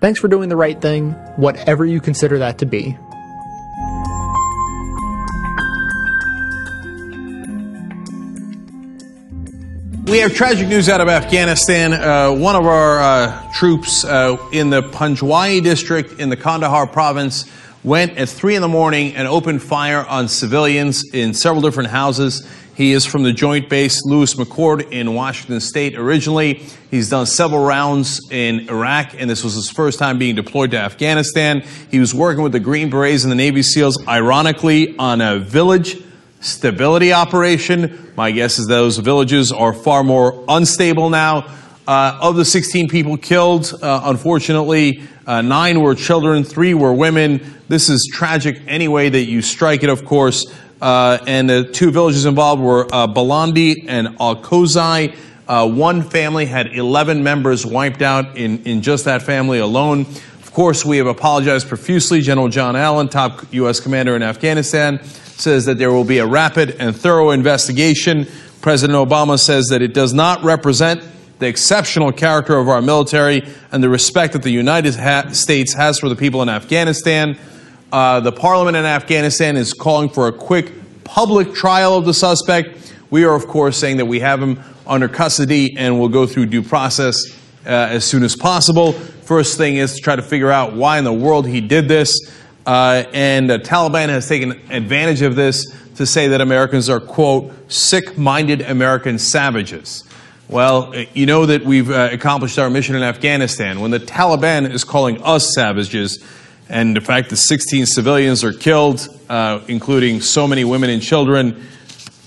Thanks 0.00 0.20
for 0.20 0.28
doing 0.28 0.48
the 0.48 0.56
right 0.56 0.80
thing, 0.80 1.12
whatever 1.36 1.84
you 1.84 2.00
consider 2.00 2.38
that 2.38 2.58
to 2.58 2.66
be. 2.66 2.96
We 10.06 10.18
have 10.18 10.34
tragic 10.34 10.68
news 10.68 10.88
out 10.88 11.00
of 11.00 11.08
Afghanistan. 11.08 11.92
Uh, 11.92 12.30
one 12.30 12.54
of 12.54 12.64
our 12.64 13.00
uh, 13.00 13.52
troops 13.52 14.04
uh, 14.04 14.36
in 14.52 14.70
the 14.70 14.82
Panjwai 14.82 15.60
district 15.60 16.20
in 16.20 16.28
the 16.28 16.36
Kandahar 16.36 16.86
province 16.86 17.50
went 17.86 18.18
at 18.18 18.28
3 18.28 18.56
in 18.56 18.62
the 18.62 18.68
morning 18.68 19.14
and 19.14 19.28
opened 19.28 19.62
fire 19.62 20.04
on 20.04 20.26
civilians 20.26 21.04
in 21.14 21.32
several 21.32 21.62
different 21.62 21.88
houses. 21.88 22.44
He 22.74 22.90
is 22.90 23.06
from 23.06 23.22
the 23.22 23.32
Joint 23.32 23.70
Base 23.70 24.04
Lewis 24.04 24.34
McChord 24.34 24.90
in 24.90 25.14
Washington 25.14 25.60
State 25.60 25.94
originally. 25.96 26.64
He's 26.90 27.08
done 27.08 27.26
several 27.26 27.64
rounds 27.64 28.20
in 28.32 28.68
Iraq, 28.68 29.14
and 29.16 29.30
this 29.30 29.44
was 29.44 29.54
his 29.54 29.70
first 29.70 30.00
time 30.00 30.18
being 30.18 30.34
deployed 30.34 30.72
to 30.72 30.78
Afghanistan. 30.78 31.62
He 31.88 32.00
was 32.00 32.12
working 32.12 32.42
with 32.42 32.50
the 32.50 32.60
Green 32.60 32.90
Berets 32.90 33.22
and 33.22 33.30
the 33.30 33.36
Navy 33.36 33.62
SEALs, 33.62 34.04
ironically, 34.08 34.98
on 34.98 35.20
a 35.20 35.38
village 35.38 35.96
stability 36.40 37.12
operation. 37.12 38.12
My 38.16 38.32
guess 38.32 38.58
is 38.58 38.66
those 38.66 38.98
villages 38.98 39.52
are 39.52 39.72
far 39.72 40.02
more 40.02 40.44
unstable 40.48 41.08
now. 41.08 41.48
Uh, 41.86 42.18
of 42.20 42.34
the 42.34 42.44
16 42.44 42.88
people 42.88 43.16
killed, 43.16 43.72
uh, 43.80 44.00
unfortunately, 44.04 45.02
uh, 45.24 45.40
nine 45.40 45.80
were 45.80 45.94
children, 45.94 46.42
three 46.42 46.74
were 46.74 46.92
women. 46.92 47.40
This 47.68 47.88
is 47.88 48.08
tragic 48.12 48.60
any 48.66 48.88
way 48.88 49.08
that 49.08 49.22
you 49.22 49.40
strike 49.40 49.84
it, 49.84 49.88
of 49.88 50.04
course. 50.04 50.52
Uh, 50.80 51.18
and 51.26 51.48
the 51.48 51.64
two 51.64 51.92
villages 51.92 52.24
involved 52.24 52.60
were 52.60 52.86
uh, 52.92 53.06
Balandi 53.06 53.86
and 53.88 54.16
Al 54.20 54.42
Kozai. 54.42 55.16
Uh, 55.46 55.68
one 55.68 56.02
family 56.02 56.44
had 56.44 56.76
11 56.76 57.22
members 57.22 57.64
wiped 57.64 58.02
out 58.02 58.36
in, 58.36 58.64
in 58.64 58.82
just 58.82 59.04
that 59.04 59.22
family 59.22 59.60
alone. 59.60 60.00
Of 60.00 60.52
course, 60.52 60.84
we 60.84 60.98
have 60.98 61.06
apologized 61.06 61.68
profusely. 61.68 62.20
General 62.20 62.48
John 62.48 62.74
Allen, 62.74 63.08
top 63.08 63.44
U.S. 63.52 63.78
commander 63.78 64.16
in 64.16 64.24
Afghanistan, 64.24 65.04
says 65.04 65.66
that 65.66 65.78
there 65.78 65.92
will 65.92 66.04
be 66.04 66.18
a 66.18 66.26
rapid 66.26 66.70
and 66.80 66.96
thorough 66.96 67.30
investigation. 67.30 68.26
President 68.60 68.96
Obama 68.96 69.38
says 69.38 69.68
that 69.68 69.82
it 69.82 69.94
does 69.94 70.12
not 70.12 70.42
represent 70.42 71.00
the 71.38 71.46
exceptional 71.46 72.12
character 72.12 72.56
of 72.56 72.68
our 72.68 72.80
military 72.80 73.46
and 73.72 73.82
the 73.82 73.88
respect 73.88 74.32
that 74.32 74.42
the 74.42 74.50
United 74.50 74.92
States 75.34 75.74
has 75.74 75.98
for 75.98 76.08
the 76.08 76.16
people 76.16 76.42
in 76.42 76.48
Afghanistan. 76.48 77.38
Uh, 77.92 78.20
the 78.20 78.32
parliament 78.32 78.76
in 78.76 78.84
Afghanistan 78.84 79.56
is 79.56 79.72
calling 79.72 80.08
for 80.08 80.28
a 80.28 80.32
quick 80.32 80.72
public 81.04 81.54
trial 81.54 81.96
of 81.96 82.04
the 82.04 82.14
suspect. 82.14 82.94
We 83.10 83.24
are, 83.24 83.34
of 83.34 83.46
course, 83.46 83.76
saying 83.76 83.98
that 83.98 84.06
we 84.06 84.20
have 84.20 84.42
him 84.42 84.60
under 84.86 85.08
custody 85.08 85.76
and 85.76 85.98
will 86.00 86.08
go 86.08 86.26
through 86.26 86.46
due 86.46 86.62
process 86.62 87.16
uh, 87.64 87.70
as 87.70 88.04
soon 88.04 88.22
as 88.22 88.34
possible. 88.34 88.92
First 88.92 89.58
thing 89.58 89.76
is 89.76 89.94
to 89.94 90.00
try 90.00 90.16
to 90.16 90.22
figure 90.22 90.50
out 90.50 90.74
why 90.74 90.98
in 90.98 91.04
the 91.04 91.12
world 91.12 91.46
he 91.46 91.60
did 91.60 91.88
this. 91.88 92.32
Uh, 92.64 93.04
and 93.12 93.48
the 93.48 93.58
Taliban 93.58 94.08
has 94.08 94.28
taken 94.28 94.52
advantage 94.70 95.22
of 95.22 95.36
this 95.36 95.64
to 95.96 96.06
say 96.06 96.28
that 96.28 96.40
Americans 96.40 96.88
are, 96.88 97.00
quote, 97.00 97.52
sick 97.70 98.18
minded 98.18 98.62
American 98.62 99.18
savages. 99.18 100.04
Well, 100.48 100.94
you 101.12 101.26
know 101.26 101.46
that 101.46 101.64
we've 101.64 101.90
uh, 101.90 102.10
accomplished 102.12 102.56
our 102.60 102.70
mission 102.70 102.94
in 102.94 103.02
Afghanistan. 103.02 103.80
When 103.80 103.90
the 103.90 103.98
Taliban 103.98 104.70
is 104.70 104.84
calling 104.84 105.20
us 105.24 105.52
savages, 105.52 106.24
and 106.68 106.94
the 106.94 107.00
fact 107.00 107.30
that 107.30 107.36
16 107.36 107.84
civilians 107.86 108.44
are 108.44 108.52
killed, 108.52 109.08
uh, 109.28 109.60
including 109.66 110.20
so 110.20 110.46
many 110.46 110.62
women 110.62 110.88
and 110.88 111.02
children, 111.02 111.66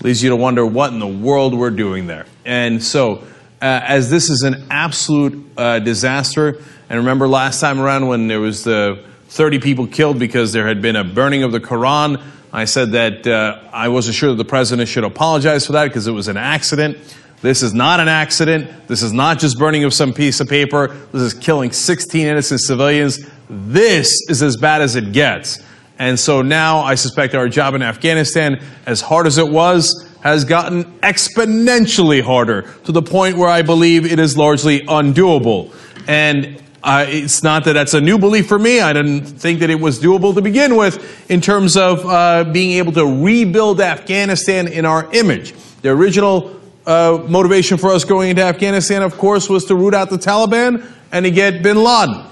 leads 0.02 0.22
you 0.22 0.28
to 0.28 0.36
wonder 0.36 0.66
what 0.66 0.92
in 0.92 0.98
the 0.98 1.06
world 1.06 1.54
we're 1.54 1.70
doing 1.70 2.06
there. 2.08 2.26
And 2.44 2.82
so, 2.82 3.24
uh, 3.62 3.80
as 3.84 4.10
this 4.10 4.28
is 4.28 4.42
an 4.42 4.66
absolute 4.70 5.50
uh, 5.56 5.78
disaster, 5.78 6.62
and 6.90 6.98
remember 6.98 7.26
last 7.26 7.58
time 7.58 7.80
around 7.80 8.06
when 8.06 8.28
there 8.28 8.40
was 8.40 8.64
the 8.64 9.02
30 9.28 9.60
people 9.60 9.86
killed 9.86 10.18
because 10.18 10.52
there 10.52 10.66
had 10.66 10.82
been 10.82 10.96
a 10.96 11.04
burning 11.04 11.42
of 11.42 11.52
the 11.52 11.60
Quran, 11.60 12.22
I 12.52 12.66
said 12.66 12.92
that 12.92 13.26
uh, 13.26 13.60
I 13.72 13.88
wasn't 13.88 14.16
sure 14.16 14.28
that 14.28 14.36
the 14.36 14.44
president 14.44 14.90
should 14.90 15.04
apologize 15.04 15.64
for 15.64 15.72
that 15.72 15.84
because 15.84 16.06
it 16.06 16.12
was 16.12 16.28
an 16.28 16.36
accident. 16.36 16.98
This 17.42 17.62
is 17.62 17.72
not 17.72 18.00
an 18.00 18.08
accident. 18.08 18.86
This 18.86 19.02
is 19.02 19.12
not 19.12 19.38
just 19.38 19.58
burning 19.58 19.84
of 19.84 19.94
some 19.94 20.12
piece 20.12 20.40
of 20.40 20.48
paper. 20.48 20.88
This 21.12 21.22
is 21.22 21.34
killing 21.34 21.72
16 21.72 22.26
innocent 22.26 22.60
civilians. 22.60 23.18
This 23.48 24.28
is 24.28 24.42
as 24.42 24.58
bad 24.58 24.82
as 24.82 24.94
it 24.94 25.12
gets. 25.12 25.58
And 25.98 26.18
so 26.18 26.42
now 26.42 26.80
I 26.80 26.94
suspect 26.96 27.34
our 27.34 27.48
job 27.48 27.74
in 27.74 27.82
Afghanistan, 27.82 28.62
as 28.86 29.00
hard 29.00 29.26
as 29.26 29.38
it 29.38 29.48
was, 29.48 30.06
has 30.22 30.44
gotten 30.44 30.84
exponentially 31.00 32.22
harder 32.22 32.62
to 32.84 32.92
the 32.92 33.02
point 33.02 33.36
where 33.36 33.48
I 33.48 33.62
believe 33.62 34.10
it 34.10 34.18
is 34.18 34.36
largely 34.36 34.80
undoable. 34.80 35.74
And 36.06 36.62
uh, 36.82 37.06
it's 37.08 37.42
not 37.42 37.64
that 37.64 37.74
that's 37.74 37.94
a 37.94 38.00
new 38.00 38.18
belief 38.18 38.48
for 38.48 38.58
me. 38.58 38.80
I 38.80 38.92
didn't 38.92 39.24
think 39.24 39.60
that 39.60 39.70
it 39.70 39.80
was 39.80 39.98
doable 39.98 40.34
to 40.34 40.42
begin 40.42 40.76
with 40.76 41.30
in 41.30 41.40
terms 41.40 41.76
of 41.76 42.04
uh, 42.04 42.44
being 42.44 42.72
able 42.78 42.92
to 42.92 43.06
rebuild 43.06 43.80
Afghanistan 43.80 44.68
in 44.68 44.84
our 44.84 45.10
image. 45.12 45.54
The 45.82 45.90
original 45.90 46.59
uh, 46.86 47.24
motivation 47.28 47.78
for 47.78 47.90
us 47.90 48.04
going 48.04 48.30
into 48.30 48.42
Afghanistan, 48.42 49.02
of 49.02 49.16
course, 49.18 49.48
was 49.48 49.64
to 49.66 49.74
root 49.74 49.94
out 49.94 50.10
the 50.10 50.16
Taliban 50.16 50.86
and 51.12 51.24
to 51.24 51.30
get 51.30 51.62
bin 51.62 51.76
Laden. 51.76 52.24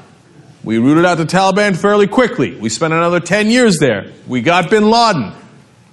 We 0.65 0.79
rooted 0.79 1.05
out 1.05 1.17
the 1.17 1.25
Taliban 1.25 1.77
fairly 1.77 2.07
quickly. 2.07 2.57
We 2.57 2.69
spent 2.69 2.93
another 2.93 3.21
10 3.21 3.49
years 3.51 3.79
there. 3.79 4.13
We 4.27 4.43
got 4.43 4.71
bin 4.71 4.91
Laden. 4.91 5.33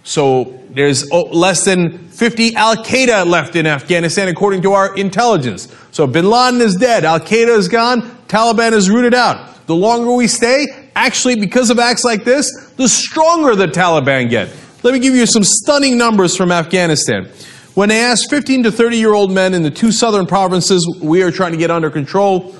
So 0.03 0.61
there's 0.71 1.09
oh, 1.11 1.23
less 1.23 1.65
than 1.65 2.09
50 2.09 2.55
Al 2.55 2.75
Qaeda 2.77 3.25
left 3.25 3.55
in 3.55 3.65
Afghanistan, 3.65 4.27
according 4.27 4.61
to 4.63 4.73
our 4.73 4.95
intelligence. 4.95 5.73
So 5.91 6.07
bin 6.07 6.29
Laden 6.29 6.61
is 6.61 6.75
dead. 6.75 7.05
Al 7.05 7.19
Qaeda 7.19 7.57
is 7.57 7.67
gone. 7.67 8.01
Taliban 8.27 8.73
is 8.73 8.89
rooted 8.89 9.13
out. 9.13 9.65
The 9.67 9.75
longer 9.75 10.11
we 10.11 10.27
stay, 10.27 10.89
actually, 10.95 11.39
because 11.39 11.69
of 11.69 11.79
acts 11.79 12.03
like 12.03 12.23
this, 12.23 12.51
the 12.77 12.87
stronger 12.87 13.55
the 13.55 13.67
Taliban 13.67 14.29
get. 14.29 14.49
Let 14.83 14.93
me 14.93 14.99
give 14.99 15.15
you 15.15 15.25
some 15.25 15.43
stunning 15.43 15.97
numbers 15.97 16.37
from 16.37 16.51
Afghanistan. 16.51 17.29
When 17.75 17.89
they 17.89 17.99
asked 17.99 18.29
15 18.29 18.63
to 18.63 18.71
30 18.71 18.97
year 18.97 19.13
old 19.13 19.31
men 19.31 19.53
in 19.53 19.61
the 19.61 19.71
two 19.71 19.91
southern 19.91 20.25
provinces 20.25 20.87
we 21.01 21.21
are 21.21 21.31
trying 21.31 21.51
to 21.51 21.57
get 21.57 21.69
under 21.69 21.89
control 21.89 22.55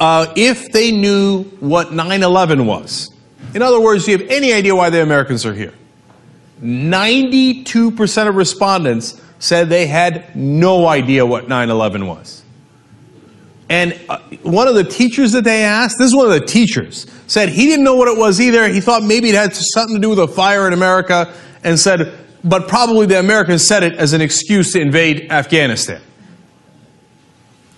uh, 0.00 0.32
if 0.34 0.72
they 0.72 0.90
knew 0.90 1.44
what 1.60 1.92
9 1.92 2.22
11 2.22 2.66
was, 2.66 3.10
in 3.54 3.60
other 3.60 3.80
words, 3.80 4.06
do 4.06 4.12
you 4.12 4.18
have 4.18 4.28
any 4.30 4.52
idea 4.52 4.74
why 4.74 4.88
the 4.88 5.02
Americans 5.02 5.44
are 5.44 5.52
here? 5.52 5.74
92% 6.62 8.28
of 8.28 8.34
respondents 8.34 9.20
said 9.38 9.68
they 9.68 9.86
had 9.86 10.34
no 10.34 10.86
idea 10.86 11.24
what 11.24 11.48
9 11.48 11.68
11 11.68 12.06
was. 12.06 12.42
And 13.68 13.98
uh, 14.08 14.18
one 14.42 14.66
of 14.66 14.74
the 14.74 14.84
teachers 14.84 15.32
that 15.32 15.44
they 15.44 15.62
asked, 15.62 15.98
this 15.98 16.08
is 16.08 16.16
one 16.16 16.26
of 16.26 16.32
the 16.32 16.44
teachers, 16.44 17.06
said 17.26 17.50
he 17.50 17.66
didn't 17.66 17.84
know 17.84 17.94
what 17.94 18.08
it 18.08 18.18
was 18.18 18.40
either. 18.40 18.68
He 18.68 18.80
thought 18.80 19.02
maybe 19.02 19.28
it 19.28 19.34
had 19.34 19.54
something 19.54 19.96
to 19.96 20.00
do 20.00 20.08
with 20.10 20.18
a 20.18 20.28
fire 20.28 20.66
in 20.66 20.72
America 20.72 21.32
and 21.62 21.78
said, 21.78 22.19
but 22.44 22.68
probably 22.68 23.06
the 23.06 23.18
Americans 23.18 23.66
said 23.66 23.82
it 23.82 23.94
as 23.94 24.12
an 24.12 24.20
excuse 24.20 24.72
to 24.72 24.80
invade 24.80 25.30
Afghanistan. 25.30 26.00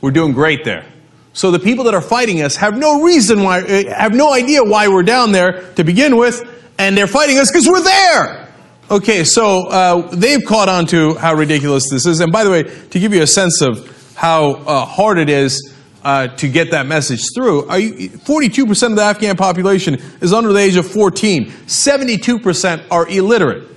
We're 0.01 0.11
doing 0.11 0.33
great 0.33 0.65
there. 0.65 0.85
So 1.33 1.51
the 1.51 1.59
people 1.59 1.85
that 1.85 1.95
are 1.95 2.03
fighting 2.03 2.43
us 2.43 2.57
have 2.57 2.77
no 2.77 3.03
reason 3.03 3.43
why, 3.43 3.61
uh, 3.61 3.95
have 3.95 4.15
no 4.15 4.33
idea 4.33 4.63
why 4.63 4.89
we're 4.89 5.03
down 5.03 5.33
there 5.33 5.73
to 5.75 5.85
begin 5.85 6.17
with, 6.17 6.43
and 6.79 6.97
they're 6.97 7.07
fighting 7.07 7.39
us 7.39 7.51
because 7.51 7.67
we're 7.67 7.83
there. 7.83 8.53
Okay, 8.91 9.25
so 9.25 9.69
uh, 9.69 10.15
they've 10.15 10.45
caught 10.45 10.69
on 10.69 10.87
to 10.87 11.15
how 11.15 11.35
ridiculous 11.35 11.89
this 11.91 12.05
is. 12.05 12.21
And 12.21 12.31
by 12.31 12.45
the 12.45 12.51
way, 12.51 12.65
to 12.65 13.01
give 13.01 13.15
you 13.15 13.23
a 13.23 13.27
sense 13.27 13.63
of 13.63 14.15
how 14.15 14.53
uh, 14.53 14.85
hard 14.85 15.19
it 15.19 15.31
is 15.31 15.75
uh, 16.05 16.29
to 16.29 16.49
get 16.49 16.73
that 16.73 16.87
message 16.87 17.23
through, 17.35 17.73
you, 17.77 18.11
42% 18.11 18.91
of 18.91 18.97
the 18.97 19.03
Afghan 19.03 19.37
population 19.37 19.95
is 20.21 20.33
under 20.33 20.53
the 20.53 20.59
age 20.59 20.77
of 20.77 20.87
14. 20.87 21.47
72% 21.47 22.87
are 22.91 23.09
illiterate. 23.09 23.72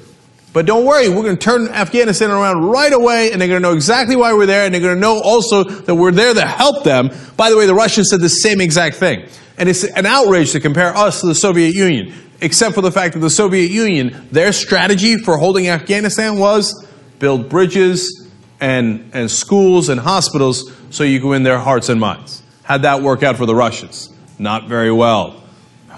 But 0.55 0.65
don't 0.65 0.85
worry, 0.85 1.09
we're 1.09 1.23
going 1.23 1.35
to 1.35 1.43
turn 1.43 1.67
Afghanistan 1.67 2.31
around 2.31 2.63
right 2.63 2.93
away, 2.93 3.33
and 3.33 3.41
they're 3.41 3.49
going 3.49 3.61
to 3.61 3.67
know 3.67 3.75
exactly 3.75 4.15
why 4.15 4.31
we're 4.31 4.45
there, 4.45 4.63
and 4.63 4.73
they're 4.73 4.79
going 4.79 4.95
to 4.95 5.01
know 5.01 5.19
also 5.19 5.65
that 5.65 5.93
we're 5.93 6.13
there 6.13 6.33
to 6.33 6.45
help 6.45 6.85
them. 6.85 7.09
By 7.35 7.49
the 7.49 7.57
way, 7.57 7.65
the 7.65 7.75
Russians 7.75 8.09
said 8.09 8.21
the 8.21 8.29
same 8.29 8.61
exact 8.61 8.95
thing. 8.95 9.27
And 9.57 9.67
it's 9.67 9.83
an 9.83 10.05
outrage 10.05 10.53
to 10.53 10.61
compare 10.61 10.95
us 10.95 11.19
to 11.19 11.27
the 11.27 11.35
Soviet 11.35 11.75
Union, 11.75 12.13
except 12.39 12.73
for 12.73 12.79
the 12.79 12.89
fact 12.89 13.15
that 13.15 13.19
the 13.19 13.29
Soviet 13.29 13.69
Union, 13.69 14.29
their 14.31 14.53
strategy 14.53 15.17
for 15.17 15.37
holding 15.37 15.67
Afghanistan 15.67 16.39
was 16.39 16.87
build 17.19 17.49
bridges 17.49 18.25
and, 18.61 19.11
and 19.13 19.29
schools 19.29 19.89
and 19.89 19.99
hospitals 19.99 20.71
so 20.89 21.03
you 21.03 21.19
can 21.19 21.27
win 21.27 21.43
their 21.43 21.59
hearts 21.59 21.89
and 21.89 21.99
minds. 21.99 22.43
How'd 22.63 22.83
that 22.83 23.01
work 23.01 23.23
out 23.23 23.35
for 23.35 23.45
the 23.45 23.55
Russians? 23.55 24.09
Not 24.39 24.69
very 24.69 24.93
well. 24.93 25.43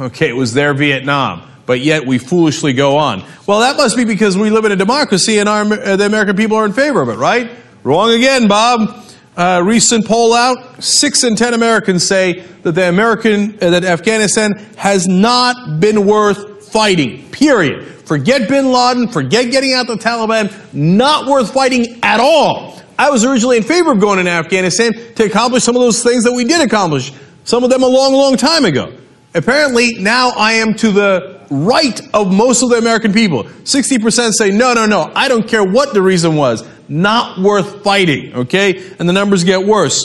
Okay, 0.01 0.29
it 0.29 0.35
was 0.35 0.55
their 0.55 0.73
Vietnam 0.73 1.47
but 1.67 1.81
yet 1.81 2.03
we 2.07 2.17
foolishly 2.17 2.73
go 2.73 2.97
on. 2.97 3.23
Well, 3.45 3.59
that 3.59 3.77
must 3.77 3.95
be 3.95 4.05
because 4.05 4.35
we 4.35 4.49
live 4.49 4.65
in 4.65 4.71
a 4.71 4.75
democracy 4.75 5.37
and 5.37 5.47
our, 5.47 5.61
uh, 5.61 5.95
the 5.95 6.07
American 6.07 6.35
people 6.35 6.57
are 6.57 6.65
in 6.65 6.73
favor 6.73 7.01
of 7.01 7.09
it, 7.09 7.17
right? 7.17 7.51
Wrong 7.83 8.09
again, 8.09 8.47
Bob. 8.47 9.03
Uh, 9.35 9.61
recent 9.63 10.07
poll 10.07 10.33
out, 10.33 10.83
six 10.83 11.23
in 11.23 11.35
ten 11.35 11.53
Americans 11.53 12.03
say 12.03 12.39
that 12.63 12.71
the 12.71 12.89
American, 12.89 13.55
uh, 13.61 13.69
that 13.69 13.83
Afghanistan 13.83 14.53
has 14.77 15.07
not 15.07 15.79
been 15.79 16.07
worth 16.07 16.71
fighting. 16.71 17.29
Period. 17.29 17.85
Forget 18.07 18.49
Bin 18.49 18.71
Laden, 18.71 19.09
forget 19.09 19.51
getting 19.51 19.73
out 19.73 19.85
the 19.85 19.95
Taliban, 19.95 20.51
not 20.73 21.27
worth 21.27 21.53
fighting 21.53 21.99
at 22.01 22.19
all. 22.19 22.81
I 22.97 23.11
was 23.11 23.23
originally 23.25 23.57
in 23.57 23.63
favor 23.63 23.91
of 23.91 23.99
going 23.99 24.17
into 24.17 24.31
Afghanistan 24.31 24.93
to 25.15 25.25
accomplish 25.25 25.63
some 25.63 25.75
of 25.75 25.81
those 25.81 26.01
things 26.01 26.23
that 26.23 26.33
we 26.33 26.43
did 26.43 26.61
accomplish, 26.61 27.13
some 27.43 27.63
of 27.63 27.69
them 27.69 27.83
a 27.83 27.87
long, 27.87 28.13
long 28.13 28.37
time 28.37 28.65
ago. 28.65 28.91
Apparently, 29.37 29.93
now 29.99 30.29
I 30.29 30.53
am 30.53 30.73
to 30.75 30.91
the 30.91 31.39
right 31.51 32.01
of 32.13 32.33
most 32.33 32.63
of 32.63 32.69
the 32.69 32.77
American 32.77 33.13
people. 33.13 33.43
60% 33.43 34.33
say, 34.33 34.49
no, 34.49 34.73
no, 34.73 34.87
no, 34.87 35.11
I 35.15 35.27
don't 35.27 35.47
care 35.47 35.63
what 35.63 35.93
the 35.93 36.01
reason 36.01 36.35
was. 36.35 36.67
Not 36.89 37.39
worth 37.39 37.83
fighting, 37.83 38.33
okay? 38.33 38.91
And 38.97 39.07
the 39.07 39.13
numbers 39.13 39.43
get 39.43 39.63
worse. 39.63 40.03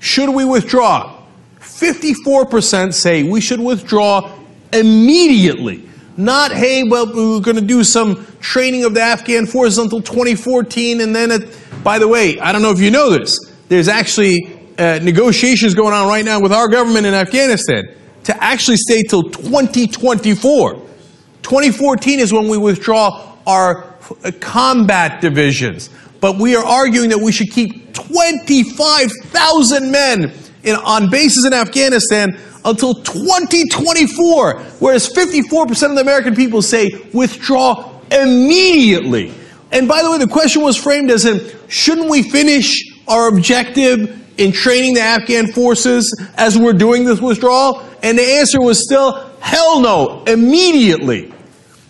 Should 0.00 0.28
we 0.30 0.44
withdraw? 0.44 1.22
54% 1.60 2.92
say 2.92 3.22
we 3.22 3.40
should 3.40 3.60
withdraw 3.60 4.36
immediately. 4.72 5.88
Not, 6.16 6.50
hey, 6.50 6.82
well, 6.82 7.06
we're 7.06 7.40
going 7.40 7.56
to 7.56 7.62
do 7.62 7.84
some 7.84 8.26
training 8.40 8.84
of 8.84 8.94
the 8.94 9.02
Afghan 9.02 9.46
forces 9.46 9.78
until 9.78 10.00
2014, 10.00 11.00
and 11.00 11.14
then, 11.14 11.30
it, 11.30 11.58
by 11.84 12.00
the 12.00 12.08
way, 12.08 12.40
I 12.40 12.50
don't 12.50 12.62
know 12.62 12.72
if 12.72 12.80
you 12.80 12.90
know 12.90 13.10
this, 13.10 13.38
there's 13.68 13.88
actually 13.88 14.58
uh, 14.78 14.98
negotiations 15.00 15.74
going 15.74 15.94
on 15.94 16.08
right 16.08 16.24
now 16.24 16.40
with 16.40 16.52
our 16.52 16.66
government 16.66 17.06
in 17.06 17.14
Afghanistan 17.14 17.84
to 18.24 18.42
actually 18.42 18.76
stay 18.76 19.02
till 19.02 19.22
2024. 19.22 20.74
2014 21.42 22.20
is 22.20 22.32
when 22.32 22.48
we 22.48 22.58
withdraw 22.58 23.36
our 23.46 23.82
combat 24.40 25.20
divisions. 25.20 25.90
But 26.20 26.38
we 26.38 26.56
are 26.56 26.64
arguing 26.64 27.10
that 27.10 27.18
we 27.18 27.32
should 27.32 27.50
keep 27.50 27.92
25,000 27.92 29.90
men 29.90 30.32
in, 30.62 30.74
on 30.76 31.10
bases 31.10 31.44
in 31.44 31.52
Afghanistan 31.52 32.38
until 32.64 32.94
2024, 32.94 34.58
whereas 34.80 35.08
54% 35.08 35.90
of 35.90 35.94
the 35.96 36.00
American 36.00 36.34
people 36.34 36.62
say 36.62 36.90
withdraw 37.12 38.00
immediately. 38.10 39.34
And 39.70 39.86
by 39.86 40.02
the 40.02 40.10
way, 40.10 40.18
the 40.18 40.26
question 40.26 40.62
was 40.62 40.76
framed 40.76 41.10
as 41.10 41.26
in, 41.26 41.40
shouldn't 41.68 42.08
we 42.08 42.22
finish 42.22 42.90
our 43.06 43.28
objective 43.28 44.23
in 44.38 44.52
training 44.52 44.94
the 44.94 45.00
Afghan 45.00 45.52
forces 45.52 46.14
as 46.36 46.58
we're 46.58 46.72
doing 46.72 47.04
this 47.04 47.20
withdrawal? 47.20 47.82
And 48.02 48.18
the 48.18 48.22
answer 48.22 48.60
was 48.60 48.82
still 48.84 49.30
hell 49.40 49.80
no, 49.80 50.24
immediately. 50.24 51.32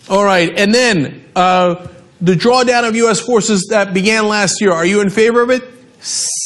All 0.08 0.24
right, 0.24 0.52
and 0.58 0.74
then 0.74 1.24
uh, 1.34 1.88
the 2.20 2.34
drawdown 2.34 2.86
of 2.88 2.94
U.S. 2.96 3.20
forces 3.20 3.66
that 3.70 3.94
began 3.94 4.28
last 4.28 4.60
year. 4.60 4.72
Are 4.72 4.84
you 4.84 5.00
in 5.00 5.10
favor 5.10 5.42
of 5.42 5.50
it? 5.50 5.62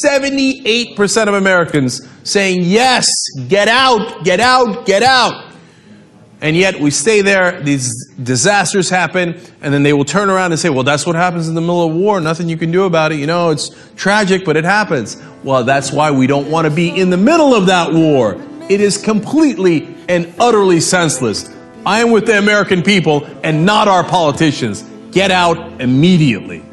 78% 0.05 1.27
of 1.27 1.33
Americans 1.33 2.07
saying 2.23 2.61
yes, 2.63 3.09
get 3.49 3.67
out, 3.67 4.23
get 4.23 4.39
out, 4.39 4.85
get 4.85 5.03
out. 5.03 5.48
And 6.41 6.55
yet 6.55 6.79
we 6.79 6.89
stay 6.89 7.21
there, 7.21 7.61
these 7.61 8.07
disasters 8.23 8.89
happen, 8.89 9.39
and 9.61 9.73
then 9.73 9.83
they 9.83 9.91
will 9.91 10.05
turn 10.05 10.29
around 10.29 10.53
and 10.53 10.59
say, 10.59 10.69
well, 10.69 10.85
that's 10.85 11.05
what 11.05 11.15
happens 11.15 11.49
in 11.49 11.55
the 11.55 11.61
middle 11.61 11.85
of 11.85 11.93
war. 11.93 12.21
Nothing 12.21 12.47
you 12.47 12.55
can 12.55 12.71
do 12.71 12.83
about 12.83 13.11
it. 13.11 13.19
You 13.19 13.27
know, 13.27 13.49
it's 13.49 13.75
tragic, 13.95 14.45
but 14.45 14.55
it 14.55 14.63
happens. 14.63 15.21
Well, 15.43 15.65
that's 15.65 15.91
why 15.91 16.11
we 16.11 16.27
don't 16.27 16.49
want 16.49 16.65
to 16.65 16.71
be 16.71 16.89
in 16.97 17.09
the 17.09 17.17
middle 17.17 17.53
of 17.53 17.65
that 17.65 17.91
war. 17.91 18.41
It 18.69 18.79
is 18.79 18.97
completely 18.97 19.93
and 20.07 20.33
utterly 20.39 20.79
senseless. 20.79 21.53
I 21.85 21.99
am 21.99 22.11
with 22.11 22.25
the 22.25 22.37
American 22.37 22.83
people 22.83 23.25
and 23.43 23.65
not 23.65 23.87
our 23.87 24.03
politicians. 24.03 24.83
Get 25.11 25.31
out 25.31 25.81
immediately. 25.81 26.63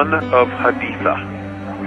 Son 0.00 0.14
of 0.32 0.48
Haditha. 0.48 1.12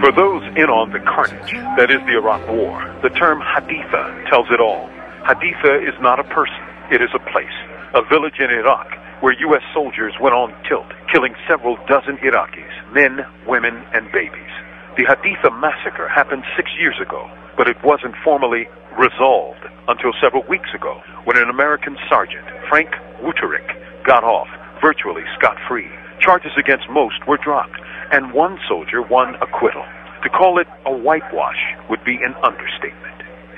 For 0.02 0.12
those 0.12 0.44
in 0.54 0.70
on 0.70 0.92
the 0.94 1.00
carnage 1.00 1.54
that 1.82 1.90
is 1.90 1.98
the 2.06 2.14
Iraq 2.14 2.46
War, 2.46 2.78
the 3.02 3.10
term 3.10 3.42
Haditha 3.42 4.30
tells 4.30 4.46
it 4.54 4.62
all. 4.62 4.86
Haditha 5.26 5.82
is 5.82 5.98
not 5.98 6.20
a 6.20 6.28
person, 6.30 6.62
it 6.92 7.02
is 7.02 7.10
a 7.16 7.24
place, 7.34 7.58
a 7.98 8.06
village 8.06 8.38
in 8.38 8.52
Iraq 8.52 8.86
where 9.22 9.34
U.S. 9.50 9.64
soldiers 9.74 10.14
went 10.22 10.36
on 10.36 10.54
tilt, 10.70 10.86
killing 11.12 11.34
several 11.50 11.78
dozen 11.88 12.18
Iraqis, 12.22 12.70
men, 12.94 13.26
women, 13.48 13.82
and 13.94 14.12
babies. 14.12 14.54
The 14.94 15.10
Haditha 15.10 15.50
massacre 15.58 16.08
happened 16.08 16.44
six 16.56 16.70
years 16.78 17.00
ago, 17.02 17.26
but 17.58 17.68
it 17.68 17.78
wasn't 17.84 18.14
formally 18.24 18.68
resolved 19.00 19.66
until 19.88 20.14
several 20.22 20.44
weeks 20.46 20.70
ago 20.76 21.02
when 21.24 21.38
an 21.38 21.50
American 21.50 21.98
sergeant, 22.10 22.46
Frank 22.70 22.92
Wuterich, 23.26 24.06
got 24.06 24.24
off 24.24 24.50
virtually 24.84 25.24
scot-free. 25.40 25.90
Charges 26.20 26.52
against 26.58 26.88
most 26.90 27.26
were 27.28 27.38
dropped, 27.38 27.80
and 28.12 28.34
one 28.34 28.60
soldier 28.68 29.02
won 29.02 29.36
acquittal. 29.36 29.86
To 30.24 30.30
call 30.30 30.60
it 30.60 30.68
a 30.86 30.92
whitewash 30.92 31.60
would 31.90 32.04
be 32.04 32.16
an 32.24 32.34
understatement. 32.44 33.14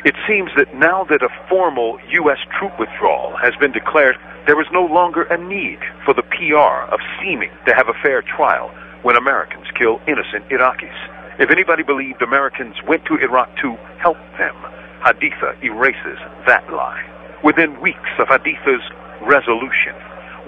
It 0.05 0.15
seems 0.27 0.51
that 0.55 0.73
now 0.75 1.03
that 1.09 1.23
a 1.23 1.29
formal 1.49 1.97
U.S. 2.21 2.37
troop 2.59 2.77
withdrawal 2.79 3.35
has 3.41 3.55
been 3.59 3.71
declared, 3.71 4.15
there 4.45 4.61
is 4.61 4.67
no 4.71 4.85
longer 4.85 5.23
a 5.23 5.37
need 5.37 5.79
for 6.05 6.13
the 6.13 6.21
PR 6.21 6.85
of 6.93 6.99
seeming 7.19 7.49
to 7.65 7.73
have 7.73 7.89
a 7.89 7.97
fair 8.03 8.21
trial 8.21 8.69
when 9.01 9.15
Americans 9.15 9.65
kill 9.77 10.01
innocent 10.07 10.45
Iraqis. 10.49 10.93
If 11.39 11.49
anybody 11.49 11.83
believed 11.83 12.21
Americans 12.21 12.75
went 12.87 13.05
to 13.05 13.17
Iraq 13.17 13.49
to 13.61 13.75
help 13.97 14.17
them, 14.37 14.55
Haditha 15.01 15.61
erases 15.63 16.17
that 16.47 16.65
lie. 16.71 17.01
Within 17.43 17.81
weeks 17.81 18.13
of 18.17 18.27
Haditha's 18.27 18.85
resolution, 19.21 19.93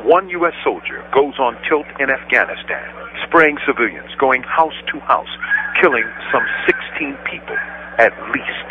one 0.05 0.29
U.S. 0.29 0.53
soldier 0.63 1.03
goes 1.13 1.39
on 1.39 1.57
tilt 1.67 1.87
in 1.99 2.09
Afghanistan, 2.09 2.85
spraying 3.25 3.57
civilians, 3.65 4.09
going 4.19 4.43
house 4.43 4.77
to 4.91 4.99
house, 5.01 5.31
killing 5.81 6.05
some 6.31 6.45
16 6.65 7.17
people 7.29 7.57
at 7.97 8.13
least. 8.29 8.69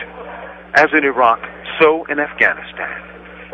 As 0.75 0.89
in 0.93 1.05
Iraq, 1.05 1.41
so 1.81 2.05
in 2.07 2.19
Afghanistan. 2.19 3.03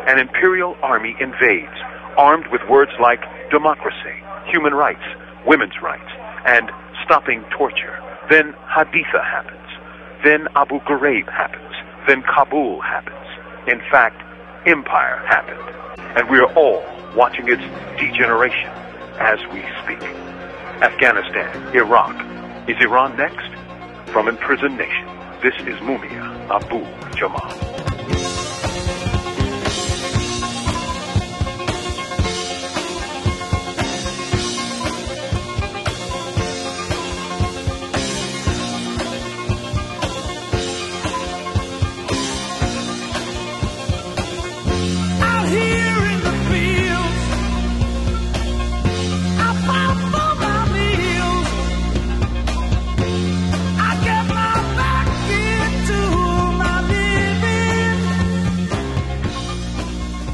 An 0.07 0.19
imperial 0.19 0.75
army 0.83 1.15
invades, 1.19 1.73
armed 2.17 2.45
with 2.51 2.61
words 2.69 2.91
like 3.01 3.21
democracy, 3.49 4.17
human 4.45 4.73
rights, 4.73 5.03
women's 5.47 5.81
rights, 5.81 6.11
and 6.45 6.69
stopping 7.05 7.43
torture. 7.57 7.97
Then 8.29 8.53
Haditha 8.69 9.23
happens. 9.23 9.59
Then 10.23 10.47
Abu 10.55 10.79
Ghraib 10.81 11.29
happens. 11.29 11.73
Then 12.07 12.23
Kabul 12.23 12.81
happens. 12.81 13.15
In 13.67 13.79
fact, 13.89 14.21
empire 14.67 15.23
happened. 15.27 15.59
And 16.17 16.29
we 16.29 16.37
are 16.37 16.53
all 16.53 16.83
watching 17.15 17.47
its 17.47 17.61
degeneration 17.99 18.69
as 19.19 19.39
we 19.51 19.61
speak. 19.83 20.01
Afghanistan, 20.81 21.75
Iraq. 21.75 22.15
Is 22.67 22.75
Iran 22.81 23.15
next? 23.17 23.49
From 24.11 24.27
Imprisoned 24.27 24.77
Nation, 24.77 25.07
this 25.41 25.55
is 25.67 25.79
Mumia 25.81 26.23
Abu 26.49 26.85
Jamal. 27.15 28.42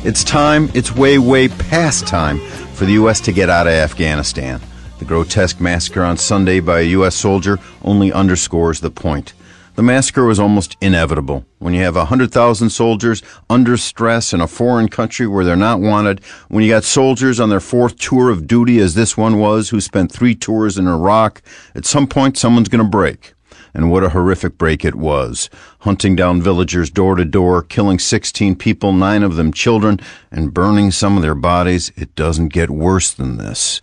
It's 0.10 0.24
time, 0.24 0.72
it's 0.74 0.96
way, 0.96 1.20
way 1.20 1.50
past 1.50 2.08
time 2.08 2.40
for 2.74 2.86
the 2.86 2.94
U.S. 2.94 3.20
to 3.22 3.32
get 3.32 3.48
out 3.48 3.68
of 3.68 3.74
Afghanistan. 3.74 4.60
The 4.98 5.06
grotesque 5.06 5.62
massacre 5.62 6.04
on 6.04 6.18
Sunday 6.18 6.62
by 6.62 6.80
a 6.80 6.90
U.S. 6.98 7.16
soldier 7.16 7.60
only 7.84 8.12
underscores 8.12 8.80
the 8.80 8.90
point. 8.90 9.34
The 9.76 9.84
massacre 9.84 10.26
was 10.26 10.40
almost 10.40 10.78
inevitable. 10.82 11.46
When 11.60 11.76
you 11.76 11.82
have 11.82 11.96
100,000 11.96 12.72
soldiers 12.72 13.22
under 13.52 13.78
stress 13.78 14.34
in 14.34 14.42
a 14.42 14.48
foreign 14.48 14.90
country 14.90 15.28
where 15.28 15.46
they're 15.46 15.56
not 15.56 15.80
wanted, 15.80 16.24
when 16.48 16.64
you 16.64 16.72
got 16.72 16.86
soldiers 16.86 17.40
on 17.40 17.50
their 17.50 17.60
fourth 17.60 17.96
tour 18.00 18.32
of 18.32 18.48
duty, 18.48 18.80
as 18.80 18.96
this 18.96 19.16
one 19.16 19.38
was, 19.38 19.70
who 19.70 19.80
spent 19.80 20.12
three 20.12 20.34
tours 20.34 20.80
in 20.80 20.88
Iraq, 20.88 21.44
at 21.76 21.86
some 21.86 22.08
point 22.08 22.36
someone's 22.36 22.68
going 22.68 22.84
to 22.84 22.90
break. 22.90 23.36
And 23.74 23.92
what 23.92 24.04
a 24.04 24.10
horrific 24.10 24.58
break 24.58 24.84
it 24.84 24.96
was. 24.96 25.50
Hunting 25.80 26.16
down 26.16 26.42
villagers 26.42 26.90
door 26.90 27.16
to 27.16 27.26
door, 27.26 27.62
killing 27.62 28.00
16 28.00 28.56
people, 28.56 28.94
nine 28.94 29.24
of 29.24 29.36
them 29.36 29.54
children, 29.54 30.00
and 30.32 30.54
burning 30.54 30.92
some 30.92 31.16
of 31.16 31.22
their 31.22 31.36
bodies. 31.36 31.92
It 31.96 32.16
doesn't 32.16 32.50
get 32.50 32.70
worse 32.70 33.14
than 33.14 33.38
this. 33.38 33.82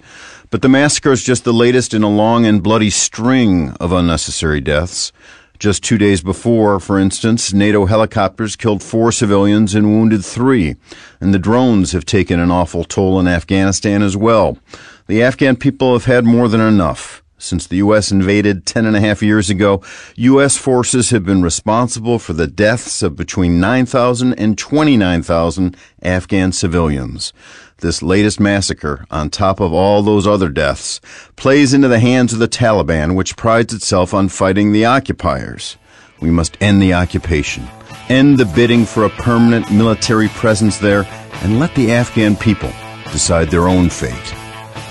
But 0.51 0.63
the 0.63 0.69
massacre 0.69 1.13
is 1.13 1.25
just 1.25 1.45
the 1.45 1.53
latest 1.53 1.93
in 1.95 2.03
a 2.03 2.09
long 2.09 2.47
and 2.47 2.63
bloody 2.63 2.91
string 2.91 3.71
of 3.81 3.93
unnecessary 3.93 4.61
deaths. 4.61 5.13
Just 5.59 5.83
two 5.83 5.97
days 5.97 6.21
before, 6.21 6.79
for 6.79 6.99
instance, 6.99 7.53
NATO 7.53 7.87
helicopters 7.87 8.57
killed 8.57 8.83
four 8.83 9.11
civilians 9.11 9.75
and 9.75 9.87
wounded 9.87 10.25
three. 10.25 10.77
And 11.21 11.33
the 11.33 11.39
drones 11.39 11.93
have 11.93 12.05
taken 12.05 12.39
an 12.39 12.51
awful 12.51 12.85
toll 12.85 13.19
in 13.19 13.27
Afghanistan 13.27 14.03
as 14.03 14.17
well. 14.17 14.59
The 15.07 15.23
Afghan 15.23 15.57
people 15.57 15.95
have 15.95 16.05
had 16.05 16.25
more 16.25 16.49
than 16.49 16.61
enough. 16.61 17.23
Since 17.39 17.67
the 17.67 17.77
U.S. 17.77 18.11
invaded 18.11 18.65
ten 18.65 18.87
and 18.87 18.97
a 18.97 19.01
half 19.01 19.23
years 19.23 19.51
ago, 19.51 19.83
U.S. 20.17 20.57
forces 20.57 21.11
have 21.11 21.25
been 21.25 21.43
responsible 21.43 22.19
for 22.19 22.33
the 22.33 22.47
deaths 22.47 23.03
of 23.03 23.15
between 23.15 23.61
9,000 23.61 24.33
and 24.35 24.57
29,000 24.57 25.77
Afghan 26.03 26.53
civilians. 26.53 27.35
This 27.79 28.03
latest 28.03 28.41
massacre, 28.41 29.05
on 29.11 29.29
top 29.29 29.61
of 29.61 29.71
all 29.71 30.01
those 30.03 30.27
other 30.27 30.49
deaths, 30.49 30.99
plays 31.37 31.75
into 31.75 31.89
the 31.89 32.01
hands 32.01 32.33
of 32.33 32.39
the 32.39 32.49
Taliban, 32.49 33.15
which 33.15 33.37
prides 33.37 33.75
itself 33.75 34.15
on 34.15 34.31
fighting 34.31 34.73
the 34.73 34.87
occupiers. 34.87 35.77
We 36.23 36.31
must 36.31 36.57
end 36.63 36.81
the 36.81 36.95
occupation, 36.95 37.69
end 38.09 38.39
the 38.39 38.47
bidding 38.47 38.87
for 38.87 39.05
a 39.05 39.11
permanent 39.11 39.71
military 39.71 40.29
presence 40.29 40.79
there, 40.79 41.07
and 41.43 41.61
let 41.61 41.75
the 41.75 41.93
Afghan 41.93 42.35
people 42.35 42.73
decide 43.13 43.51
their 43.51 43.69
own 43.69 43.91
fate. 43.91 44.35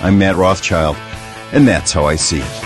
I'm 0.00 0.16
Matt 0.16 0.36
Rothschild, 0.36 0.96
and 1.52 1.66
that's 1.66 1.92
how 1.92 2.06
I 2.06 2.16
see 2.16 2.40
it. 2.40 2.65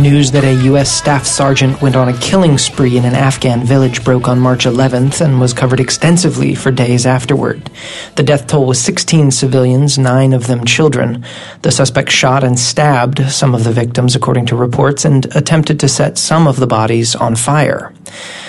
News 0.00 0.30
that 0.30 0.44
a 0.44 0.54
U.S. 0.64 0.90
staff 0.90 1.26
sergeant 1.26 1.82
went 1.82 1.94
on 1.94 2.08
a 2.08 2.16
killing 2.20 2.56
spree 2.56 2.96
in 2.96 3.04
an 3.04 3.14
Afghan 3.14 3.62
village 3.62 4.02
broke 4.02 4.28
on 4.28 4.40
March 4.40 4.64
11th 4.64 5.20
and 5.20 5.38
was 5.38 5.52
covered 5.52 5.78
extensively 5.78 6.54
for 6.54 6.70
days 6.70 7.04
afterward. 7.04 7.70
The 8.16 8.22
death 8.22 8.46
toll 8.46 8.64
was 8.64 8.80
16 8.80 9.30
civilians, 9.30 9.98
nine 9.98 10.32
of 10.32 10.46
them 10.46 10.64
children. 10.64 11.22
The 11.60 11.70
suspect 11.70 12.10
shot 12.10 12.42
and 12.42 12.58
stabbed 12.58 13.30
some 13.30 13.54
of 13.54 13.64
the 13.64 13.72
victims, 13.72 14.16
according 14.16 14.46
to 14.46 14.56
reports, 14.56 15.04
and 15.04 15.26
attempted 15.36 15.78
to 15.80 15.88
set 15.88 16.16
some 16.16 16.46
of 16.46 16.56
the 16.56 16.66
bodies 16.66 17.14
on 17.14 17.36
fire. 17.36 17.92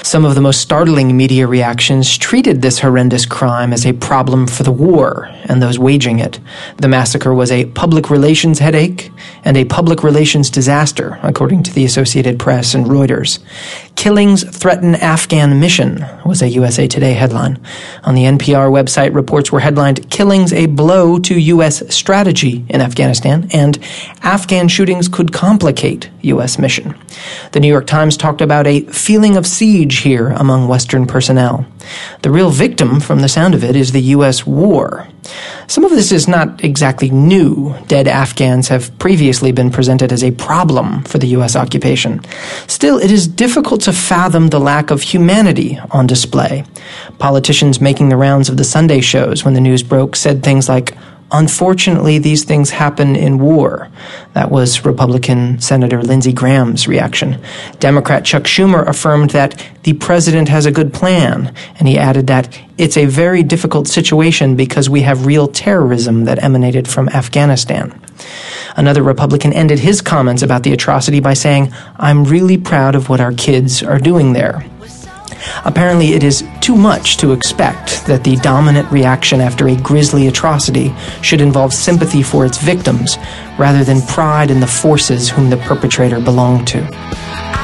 Some 0.04 0.26
of 0.26 0.34
the 0.34 0.42
most 0.42 0.62
startling 0.62 1.16
media 1.16 1.46
reactions 1.46 2.18
treated 2.18 2.62
this 2.62 2.80
horrendous 2.80 3.26
crime 3.26 3.72
as 3.72 3.86
a 3.86 3.94
problem 3.94 4.48
for 4.48 4.64
the 4.64 4.72
war 4.72 5.30
and 5.46 5.62
those 5.62 5.78
waging 5.78 6.20
it. 6.20 6.40
The 6.78 6.88
massacre 6.88 7.34
was 7.34 7.52
a 7.52 7.66
public 7.66 8.10
relations 8.10 8.58
headache 8.60 9.12
and 9.46 9.56
a 9.56 9.66
public 9.66 10.04
relations 10.04 10.50
disaster, 10.50 11.20
according 11.22 11.64
to 11.64 11.74
the 11.74 11.86
Associated 11.86 12.40
Press 12.40 12.74
and 12.74 12.88
Reuters. 12.88 13.40
Killings 13.96 14.44
threaten 14.44 14.96
Afghan 14.96 15.60
mission 15.60 16.04
was 16.26 16.42
a 16.42 16.50
USA 16.50 16.88
Today 16.88 17.14
headline. 17.14 17.60
On 18.04 18.16
the 18.16 18.24
NPR 18.24 18.72
website, 18.72 19.14
reports 19.14 19.52
were 19.52 19.60
headlined 19.60 20.10
Killings 20.10 20.52
a 20.52 20.66
blow 20.66 21.20
to 21.20 21.40
U.S. 21.40 21.94
strategy 21.94 22.66
in 22.70 22.82
Afghanistan 22.82 23.48
and 23.54 23.78
Afghan 24.24 24.68
shootings 24.68 25.08
could 25.08 25.32
complicate 25.32 26.10
U.S. 26.22 26.58
mission. 26.58 26.96
The 27.52 27.60
New 27.60 27.68
York 27.68 27.86
Times 27.86 28.18
talked 28.18 28.42
about 28.42 28.66
a 28.66 28.82
feeling 28.82 29.38
of 29.38 29.46
siege 29.46 29.91
here 30.00 30.30
among 30.30 30.68
Western 30.68 31.06
personnel. 31.06 31.66
The 32.22 32.32
real 32.32 32.50
victim, 32.50 33.00
from 33.00 33.22
the 33.22 33.30
sound 33.30 33.54
of 33.54 33.64
it, 33.64 33.76
is 33.76 33.92
the 33.92 34.02
U.S. 34.16 34.46
war. 34.46 35.08
Some 35.68 35.84
of 35.84 35.92
this 35.92 36.12
is 36.12 36.28
not 36.28 36.64
exactly 36.64 37.10
new. 37.10 37.76
Dead 37.88 38.08
Afghans 38.08 38.68
have 38.68 38.98
previously 39.00 39.52
been 39.52 39.72
presented 39.72 40.12
as 40.12 40.24
a 40.24 40.32
problem 40.32 41.04
for 41.04 41.18
the 41.18 41.28
U.S. 41.28 41.56
occupation. 41.56 42.22
Still, 42.68 42.98
it 42.98 43.12
is 43.12 43.28
difficult 43.28 43.82
to 43.82 43.94
fathom 43.94 44.48
the 44.48 44.60
lack 44.60 44.92
of 44.92 45.02
humanity 45.02 45.80
on 45.92 46.08
display. 46.08 46.64
Politicians 47.20 47.80
making 47.80 48.10
the 48.10 48.18
rounds 48.18 48.50
of 48.50 48.58
the 48.58 48.64
Sunday 48.64 49.02
shows 49.02 49.46
when 49.46 49.54
the 49.54 49.62
news 49.62 49.84
broke 49.84 50.16
said 50.16 50.44
things 50.44 50.68
like, 50.68 50.98
Unfortunately, 51.34 52.18
these 52.18 52.44
things 52.44 52.72
happen 52.72 53.16
in 53.16 53.40
war. 53.40 53.90
That 54.34 54.52
was 54.52 54.84
Republican 54.84 55.62
Senator 55.62 56.02
Lindsey 56.02 56.34
Graham's 56.34 56.90
reaction. 56.90 57.42
Democrat 57.80 58.26
Chuck 58.26 58.44
Schumer 58.44 58.86
affirmed 58.86 59.30
that 59.30 59.66
the 59.84 59.94
president 59.94 60.50
has 60.50 60.66
a 60.66 60.72
good 60.72 60.94
plan, 60.94 61.56
and 61.80 61.88
he 61.88 61.98
added 61.98 62.28
that 62.28 62.60
it's 62.78 62.98
a 62.98 63.06
very 63.06 63.44
difficult 63.44 63.88
situation 63.88 64.58
because 64.58 64.90
we 64.90 65.02
have 65.02 65.26
real 65.26 65.48
terrorism 65.48 66.26
that 66.26 66.44
emanated 66.44 66.88
from 66.88 67.08
Afghanistan. 67.10 67.98
Another 68.76 69.04
Republican 69.04 69.54
ended 69.54 69.80
his 69.80 70.02
comments 70.02 70.42
about 70.42 70.64
the 70.64 70.74
atrocity 70.74 71.20
by 71.22 71.34
saying, 71.34 71.74
I'm 71.98 72.26
really 72.26 72.58
proud 72.58 72.96
of 72.96 73.08
what 73.08 73.22
our 73.22 73.34
kids 73.34 73.82
are 73.82 74.00
doing 74.00 74.34
there. 74.34 74.66
Apparently, 75.66 76.14
it 76.14 76.24
is 76.24 76.44
too 76.60 76.76
much 76.76 77.18
to 77.18 77.32
expect 77.32 78.06
that 78.06 78.24
the 78.24 78.36
dominant 78.38 78.92
reaction 78.92 79.42
after 79.42 79.68
a 79.68 79.76
grisly 79.76 80.28
atrocity 80.28 80.94
should 81.22 81.42
involve 81.42 81.74
sympathy 81.74 82.24
for 82.24 82.46
its 82.46 82.58
victims 82.58 83.18
rather 83.58 83.84
than 83.84 84.02
pride 84.04 84.52
in 84.52 84.60
the 84.60 84.68
forces 84.68 85.30
whom 85.30 85.50
the 85.50 85.58
perpetrator 85.58 86.20
belonged 86.20 86.68
to. 86.68 87.61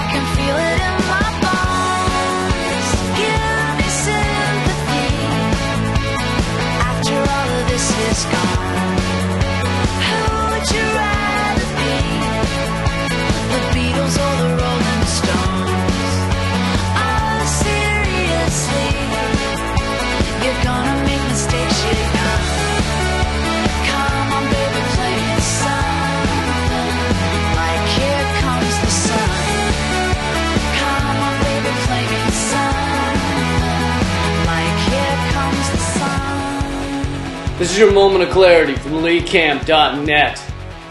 Is 37.78 37.82
your 37.82 37.94
moment 37.94 38.24
of 38.24 38.32
clarity 38.32 38.76
from 38.76 38.94
LeeCamp.net. 38.94 40.47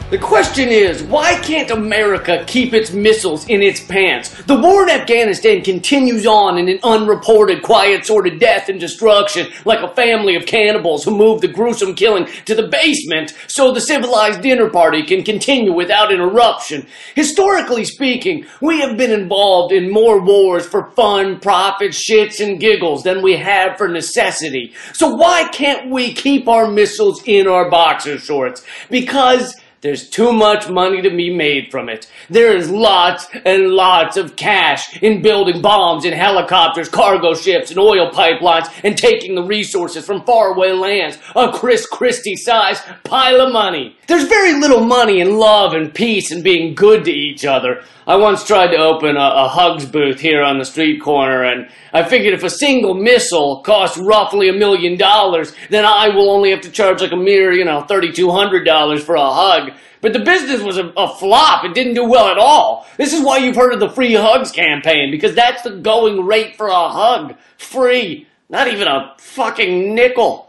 The 0.09 0.19
question 0.19 0.69
is, 0.69 1.03
why 1.03 1.35
can't 1.41 1.69
America 1.73 2.45
keep 2.47 2.73
its 2.73 2.93
missiles 2.93 3.45
in 3.49 3.61
its 3.61 3.81
pants? 3.81 4.41
The 4.45 4.57
war 4.57 4.85
in 4.85 4.89
Afghanistan 4.89 5.65
continues 5.65 6.25
on 6.29 6.59
in 6.59 6.69
an 6.69 6.79
unreported, 6.85 7.65
quiet 7.65 8.07
sort 8.07 8.29
of 8.29 8.39
death 8.39 8.69
and 8.69 8.79
destruction, 8.79 9.49
like 9.65 9.81
a 9.81 9.93
family 9.97 10.37
of 10.37 10.47
cannibals 10.47 11.03
who 11.03 11.11
moved 11.11 11.43
the 11.43 11.49
gruesome 11.49 11.97
killing 11.97 12.27
to 12.45 12.55
the 12.55 12.69
basement 12.69 13.35
so 13.49 13.73
the 13.73 13.81
civilized 13.81 14.43
dinner 14.43 14.71
party 14.71 15.03
can 15.03 15.25
continue 15.25 15.73
without 15.73 16.13
interruption. 16.13 16.87
Historically 17.17 17.85
speaking, 17.85 18.47
we 18.61 18.81
have 18.81 18.97
been 18.97 19.11
involved 19.11 19.73
in 19.73 19.91
more 19.91 20.25
wars 20.25 20.65
for 20.65 20.93
fun, 20.93 21.41
profit, 21.41 21.91
shits, 21.91 22.39
and 22.39 22.61
giggles 22.61 23.03
than 23.03 23.23
we 23.23 23.37
have 23.37 23.77
for 23.77 23.89
necessity. 23.89 24.73
So 24.93 25.09
why 25.09 25.49
can't 25.49 25.91
we 25.91 26.15
keep 26.15 26.47
our 26.47 26.71
missiles 26.71 27.25
in 27.25 27.49
our 27.49 27.69
boxer 27.69 28.19
shorts? 28.19 28.65
Because 28.89 29.53
there's 29.87 30.11
too 30.11 30.33
much 30.33 30.69
money 30.69 31.01
to 31.01 31.11
be 31.11 31.33
made 31.33 31.71
from 31.71 31.89
it. 31.89 32.11
There 32.29 32.57
is 32.57 32.69
lots 32.69 33.29
and 33.45 33.69
lots 33.69 34.17
of 34.17 34.35
cash 34.35 35.01
in 35.01 35.23
building 35.23 35.63
bombs 35.63 36.05
and 36.05 36.13
helicopters, 36.13 36.89
cargo 36.89 37.35
ships, 37.35 37.71
and 37.71 37.79
oil 37.79 38.11
pipelines, 38.11 38.69
and 38.83 38.99
taking 38.99 39.37
the 39.37 39.45
resources 39.45 40.05
from 40.05 40.25
faraway 40.25 40.73
lands. 40.73 41.19
A 41.37 41.53
Chris 41.53 41.87
Christie 41.87 42.35
sized 42.35 42.83
pile 43.05 43.41
of 43.41 43.53
money. 43.53 43.97
There's 44.09 44.25
very 44.25 44.55
little 44.59 44.85
money 44.85 45.21
in 45.21 45.37
love 45.37 45.73
and 45.73 45.95
peace 45.95 46.33
and 46.33 46.43
being 46.43 46.75
good 46.75 47.05
to 47.05 47.13
each 47.13 47.45
other. 47.45 47.85
I 48.09 48.15
once 48.15 48.45
tried 48.45 48.69
to 48.69 48.77
open 48.77 49.17
a, 49.17 49.21
a 49.21 49.49
hugs 49.49 49.85
booth 49.85 50.21
here 50.21 50.41
on 50.41 50.59
the 50.59 50.65
street 50.65 51.03
corner, 51.03 51.43
and 51.43 51.69
I 51.93 52.05
figured 52.05 52.35
if 52.35 52.45
a 52.45 52.51
single 52.51 52.95
missile 52.95 53.63
costs 53.63 53.99
roughly 53.99 54.49
a 54.49 54.53
million 54.53 54.97
dollars, 54.97 55.53
then 55.71 55.85
I 55.85 56.11
will 56.11 56.31
only 56.31 56.51
have 56.53 56.61
to 56.61 56.71
charge 56.71 57.01
like 57.01 57.11
a 57.11 57.17
mere, 57.17 57.53
you 57.53 57.65
know, 57.65 57.83
$3,200 57.83 59.01
for 59.01 59.17
a 59.17 59.33
hug. 59.33 59.73
But 60.03 60.13
the 60.13 60.21
business 60.21 60.63
was 60.63 60.79
a, 60.79 60.93
a, 60.97 61.17
flop. 61.17 61.65
It 61.65 61.75
didn't 61.75 61.95
do 61.95 62.05
well 62.05 62.29
at 62.29 62.39
all. 62.39 62.87
This 62.97 63.13
is 63.13 63.25
why 63.25 63.39
you've 63.39 63.57
heard 63.57 63.73
of 63.73 63.81
the 63.81 63.89
free 63.89 64.15
hugs 64.15 64.53
campaign, 64.53 65.11
because 65.11 65.35
that's 65.35 65.63
the 65.63 65.71
going 65.71 66.25
rate 66.25 66.57
for 66.57 66.69
a 66.69 66.89
hug. 66.89 67.35
Free. 67.59 68.29
Not 68.49 68.69
even 68.69 68.87
a 68.87 69.17
fucking 69.19 69.97
nickel. 69.97 70.46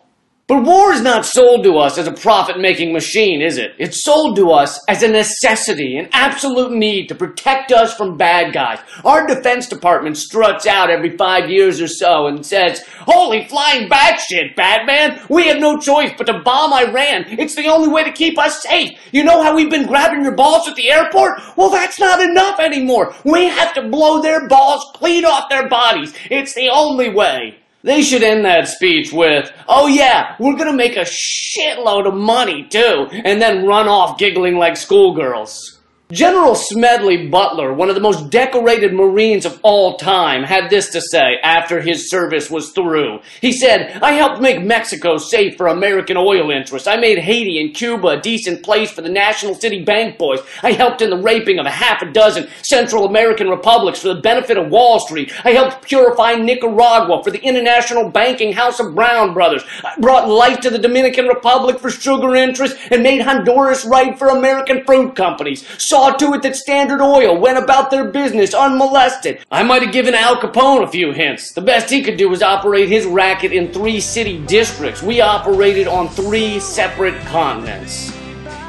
But 0.47 0.63
war 0.63 0.93
is 0.93 1.01
not 1.01 1.25
sold 1.25 1.65
to 1.65 1.77
us 1.77 1.97
as 1.97 2.07
a 2.07 2.13
profit 2.13 2.57
making 2.57 2.93
machine, 2.93 3.41
is 3.41 3.57
it? 3.57 3.73
It's 3.77 4.01
sold 4.01 4.37
to 4.37 4.51
us 4.51 4.79
as 4.87 5.03
a 5.03 5.09
necessity, 5.09 5.97
an 5.97 6.07
absolute 6.13 6.71
need 6.71 7.09
to 7.09 7.15
protect 7.15 7.73
us 7.73 7.93
from 7.93 8.15
bad 8.15 8.53
guys. 8.53 8.79
Our 9.03 9.27
Defense 9.27 9.67
Department 9.67 10.15
struts 10.15 10.65
out 10.65 10.89
every 10.89 11.17
five 11.17 11.49
years 11.49 11.81
or 11.81 11.89
so 11.89 12.27
and 12.27 12.45
says, 12.45 12.81
Holy 12.99 13.45
flying 13.49 13.89
batshit, 13.89 14.55
Batman! 14.55 15.19
We 15.29 15.47
have 15.47 15.59
no 15.59 15.81
choice 15.81 16.13
but 16.17 16.27
to 16.27 16.39
bomb 16.39 16.71
Iran. 16.71 17.25
It's 17.27 17.55
the 17.55 17.67
only 17.67 17.89
way 17.89 18.05
to 18.05 18.13
keep 18.13 18.39
us 18.39 18.63
safe. 18.63 18.97
You 19.11 19.25
know 19.25 19.43
how 19.43 19.53
we've 19.53 19.69
been 19.69 19.85
grabbing 19.85 20.23
your 20.23 20.35
balls 20.35 20.65
at 20.69 20.77
the 20.77 20.89
airport? 20.89 21.41
Well, 21.57 21.71
that's 21.71 21.99
not 21.99 22.21
enough 22.21 22.61
anymore. 22.61 23.13
We 23.25 23.47
have 23.47 23.73
to 23.73 23.89
blow 23.89 24.21
their 24.21 24.47
balls 24.47 24.85
clean 24.93 25.25
off 25.25 25.49
their 25.49 25.67
bodies. 25.67 26.13
It's 26.31 26.53
the 26.53 26.69
only 26.69 27.09
way. 27.09 27.57
They 27.83 28.01
should 28.01 28.23
end 28.23 28.43
that 28.45 28.67
speech 28.67 29.13
with, 29.13 29.51
oh 29.67 29.87
yeah, 29.87 30.35
we're 30.39 30.57
gonna 30.57 30.73
make 30.73 30.97
a 30.97 31.05
shitload 31.05 32.07
of 32.07 32.15
money 32.15 32.63
too, 32.63 33.07
and 33.11 33.41
then 33.41 33.65
run 33.65 33.87
off 33.87 34.17
giggling 34.17 34.57
like 34.57 34.75
schoolgirls. 34.75 35.76
General 36.13 36.55
Smedley 36.55 37.27
Butler, 37.27 37.73
one 37.73 37.89
of 37.89 37.95
the 37.95 38.01
most 38.01 38.29
decorated 38.29 38.93
Marines 38.93 39.45
of 39.45 39.59
all 39.61 39.97
time, 39.97 40.43
had 40.43 40.69
this 40.69 40.89
to 40.91 41.01
say 41.01 41.35
after 41.43 41.81
his 41.81 42.09
service 42.09 42.49
was 42.49 42.71
through. 42.71 43.19
He 43.41 43.51
said, 43.51 43.99
I 44.01 44.13
helped 44.13 44.39
make 44.39 44.63
Mexico 44.63 45.17
safe 45.17 45.57
for 45.57 45.67
American 45.67 46.15
oil 46.15 46.49
interests. 46.49 46.87
I 46.87 46.95
made 46.95 47.19
Haiti 47.19 47.59
and 47.59 47.75
Cuba 47.75 48.07
a 48.07 48.21
decent 48.21 48.63
place 48.63 48.89
for 48.89 49.01
the 49.01 49.09
National 49.09 49.53
City 49.53 49.83
Bank 49.83 50.17
boys. 50.17 50.39
I 50.63 50.71
helped 50.71 51.01
in 51.01 51.09
the 51.09 51.17
raping 51.17 51.59
of 51.59 51.65
a 51.65 51.69
half 51.69 52.01
a 52.01 52.09
dozen 52.09 52.47
Central 52.61 53.05
American 53.05 53.49
republics 53.49 53.99
for 53.99 54.07
the 54.07 54.21
benefit 54.21 54.55
of 54.55 54.69
Wall 54.69 55.01
Street. 55.01 55.33
I 55.43 55.51
helped 55.51 55.81
purify 55.81 56.35
Nicaragua 56.35 57.21
for 57.21 57.31
the 57.31 57.43
International 57.43 58.09
Banking 58.09 58.53
House 58.53 58.79
of 58.79 58.95
Brown 58.95 59.33
Brothers. 59.33 59.63
I 59.83 59.93
brought 59.99 60.29
life 60.29 60.61
to 60.61 60.69
the 60.69 60.79
Dominican 60.79 61.27
Republic 61.27 61.79
for 61.79 61.89
sugar 61.89 62.33
interests 62.33 62.79
and 62.91 63.03
made 63.03 63.23
Honduras 63.23 63.83
right 63.83 64.17
for 64.17 64.29
American 64.29 64.85
fruit 64.85 65.13
companies. 65.13 65.67
Saw 65.97 66.11
to 66.11 66.35
it 66.35 66.43
that 66.43 66.55
Standard 66.55 67.01
Oil 67.01 67.35
went 67.39 67.57
about 67.57 67.89
their 67.89 68.03
business 68.03 68.53
unmolested. 68.53 69.43
I 69.49 69.63
might 69.63 69.81
have 69.81 69.91
given 69.91 70.13
Al 70.13 70.39
Capone 70.39 70.83
a 70.83 70.87
few 70.87 71.11
hints. 71.11 71.53
The 71.53 71.61
best 71.61 71.89
he 71.89 72.03
could 72.03 72.17
do 72.17 72.29
was 72.29 72.43
operate 72.43 72.87
his 72.87 73.07
racket 73.07 73.51
in 73.51 73.73
three 73.73 73.99
city 73.99 74.37
districts. 74.45 75.01
We 75.01 75.21
operated 75.21 75.87
on 75.87 76.07
three 76.07 76.59
separate 76.59 77.19
continents. 77.21 78.15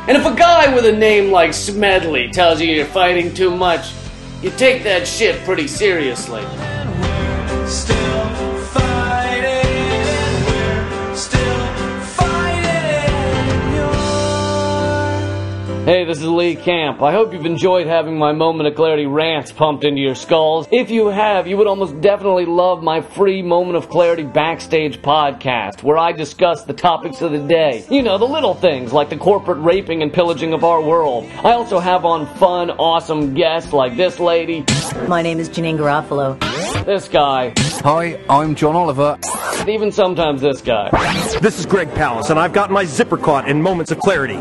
And 0.08 0.16
if 0.16 0.24
a 0.24 0.34
guy 0.34 0.74
with 0.74 0.86
a 0.86 0.92
name 0.92 1.30
like 1.30 1.52
Smedley 1.52 2.30
tells 2.30 2.62
you 2.62 2.68
you're 2.68 2.86
fighting 2.86 3.34
too 3.34 3.54
much, 3.54 3.92
you 4.40 4.50
take 4.52 4.82
that 4.84 5.06
shit 5.06 5.38
pretty 5.44 5.68
seriously. 5.68 6.42
Hey, 15.88 16.04
this 16.04 16.18
is 16.18 16.26
Lee 16.26 16.54
Camp. 16.54 17.00
I 17.00 17.12
hope 17.12 17.32
you've 17.32 17.46
enjoyed 17.46 17.86
having 17.86 18.18
my 18.18 18.32
Moment 18.32 18.68
of 18.68 18.74
Clarity 18.74 19.06
rants 19.06 19.52
pumped 19.52 19.84
into 19.84 20.02
your 20.02 20.14
skulls. 20.14 20.68
If 20.70 20.90
you 20.90 21.06
have, 21.06 21.46
you 21.46 21.56
would 21.56 21.66
almost 21.66 21.98
definitely 22.02 22.44
love 22.44 22.82
my 22.82 23.00
free 23.00 23.40
Moment 23.40 23.78
of 23.78 23.88
Clarity 23.88 24.24
backstage 24.24 25.00
podcast, 25.00 25.82
where 25.82 25.96
I 25.96 26.12
discuss 26.12 26.64
the 26.64 26.74
topics 26.74 27.22
of 27.22 27.32
the 27.32 27.38
day. 27.38 27.86
You 27.88 28.02
know, 28.02 28.18
the 28.18 28.26
little 28.26 28.52
things 28.52 28.92
like 28.92 29.08
the 29.08 29.16
corporate 29.16 29.60
raping 29.60 30.02
and 30.02 30.12
pillaging 30.12 30.52
of 30.52 30.62
our 30.62 30.82
world. 30.82 31.24
I 31.42 31.52
also 31.52 31.78
have 31.78 32.04
on 32.04 32.26
fun, 32.34 32.70
awesome 32.72 33.32
guests 33.32 33.72
like 33.72 33.96
this 33.96 34.20
lady. 34.20 34.66
My 35.06 35.22
name 35.22 35.40
is 35.40 35.48
Janeane 35.48 35.78
Garofalo. 35.78 36.38
This 36.84 37.08
guy. 37.08 37.54
Hi, 37.82 38.20
I'm 38.28 38.54
John 38.54 38.76
Oliver. 38.76 39.18
Even 39.66 39.90
sometimes 39.90 40.42
this 40.42 40.60
guy. 40.60 40.90
This 41.40 41.58
is 41.58 41.66
Greg 41.66 41.88
Palast, 41.90 42.30
and 42.30 42.38
I've 42.38 42.52
got 42.52 42.70
my 42.70 42.84
zipper 42.84 43.16
caught 43.16 43.48
in 43.48 43.60
Moments 43.62 43.90
of 43.90 43.98
Clarity. 43.98 44.38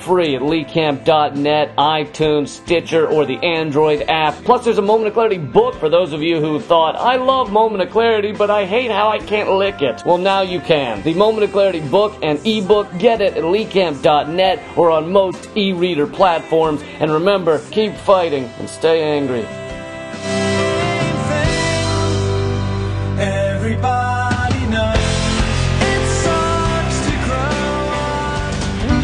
Free 0.00 0.34
at 0.34 0.42
leecamp.net, 0.82 1.76
iTunes, 1.76 2.48
Stitcher, 2.48 3.06
or 3.06 3.24
the 3.24 3.38
Android 3.38 4.02
app. 4.08 4.34
Plus, 4.44 4.64
there's 4.64 4.78
a 4.78 4.82
Moment 4.82 5.08
of 5.08 5.14
Clarity 5.14 5.38
book 5.38 5.74
for 5.76 5.88
those 5.88 6.12
of 6.12 6.22
you 6.22 6.40
who 6.40 6.60
thought, 6.60 6.96
I 6.96 7.16
love 7.16 7.52
Moment 7.52 7.82
of 7.82 7.90
Clarity, 7.90 8.32
but 8.32 8.50
I 8.50 8.66
hate 8.66 8.90
how 8.90 9.08
I 9.08 9.18
can't 9.18 9.50
lick 9.50 9.82
it. 9.82 10.02
Well, 10.04 10.18
now 10.18 10.42
you 10.42 10.60
can. 10.60 11.02
The 11.02 11.14
Moment 11.14 11.44
of 11.44 11.52
Clarity 11.52 11.80
book 11.80 12.18
and 12.22 12.44
ebook, 12.46 12.88
get 12.98 13.20
it 13.20 13.36
at 13.36 13.44
leecamp.net 13.44 14.76
or 14.76 14.90
on 14.90 15.12
most 15.12 15.48
e 15.56 15.72
reader 15.72 16.06
platforms. 16.06 16.82
And 17.00 17.10
remember, 17.10 17.60
keep 17.70 17.94
fighting 17.94 18.44
and 18.58 18.68
stay 18.68 19.02
angry. 19.02 19.61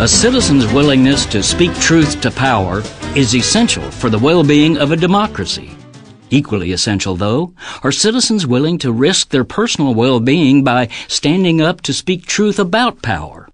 A 0.01 0.07
citizen's 0.07 0.73
willingness 0.73 1.27
to 1.27 1.43
speak 1.43 1.75
truth 1.81 2.21
to 2.21 2.31
power 2.31 2.85
is 3.17 3.35
essential 3.35 3.83
for 3.91 4.09
the 4.09 4.19
well 4.19 4.45
being 4.45 4.79
of 4.79 4.93
a 4.93 4.97
democracy. 4.97 5.73
Equally 6.31 6.71
essential, 6.71 7.17
though, 7.17 7.53
are 7.83 7.91
citizens 7.91 8.47
willing 8.47 8.79
to 8.79 8.93
risk 8.93 9.31
their 9.31 9.43
personal 9.43 9.95
well 9.95 10.21
being 10.21 10.63
by 10.63 10.87
standing 11.09 11.61
up 11.61 11.81
to 11.81 11.93
speak 11.93 12.27
truth 12.27 12.61
about 12.61 13.03
power. 13.03 13.49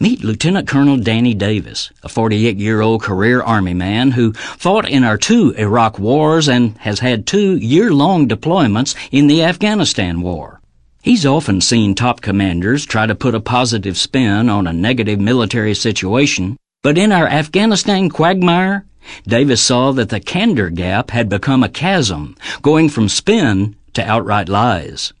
Meet 0.00 0.24
Lieutenant 0.24 0.66
Colonel 0.66 0.96
Danny 0.96 1.34
Davis, 1.34 1.90
a 2.02 2.08
48 2.08 2.56
year 2.56 2.80
old 2.80 3.02
career 3.02 3.42
Army 3.42 3.74
man 3.74 4.12
who 4.12 4.32
fought 4.32 4.88
in 4.88 5.04
our 5.04 5.18
two 5.18 5.50
Iraq 5.58 5.98
wars 5.98 6.48
and 6.48 6.78
has 6.78 7.00
had 7.00 7.26
two 7.26 7.58
year 7.58 7.92
long 7.92 8.26
deployments 8.26 8.96
in 9.12 9.26
the 9.26 9.44
Afghanistan 9.44 10.22
war. 10.22 10.59
He's 11.02 11.24
often 11.24 11.62
seen 11.62 11.94
top 11.94 12.20
commanders 12.20 12.84
try 12.84 13.06
to 13.06 13.14
put 13.14 13.34
a 13.34 13.40
positive 13.40 13.96
spin 13.96 14.50
on 14.50 14.66
a 14.66 14.72
negative 14.72 15.18
military 15.18 15.74
situation, 15.74 16.58
but 16.82 16.98
in 16.98 17.10
our 17.10 17.26
Afghanistan 17.26 18.10
quagmire, 18.10 18.84
Davis 19.26 19.62
saw 19.62 19.92
that 19.92 20.10
the 20.10 20.20
candor 20.20 20.68
gap 20.68 21.10
had 21.10 21.30
become 21.30 21.62
a 21.62 21.70
chasm, 21.70 22.36
going 22.60 22.90
from 22.90 23.08
spin 23.08 23.76
to 23.94 24.06
outright 24.06 24.50
lies. 24.50 25.14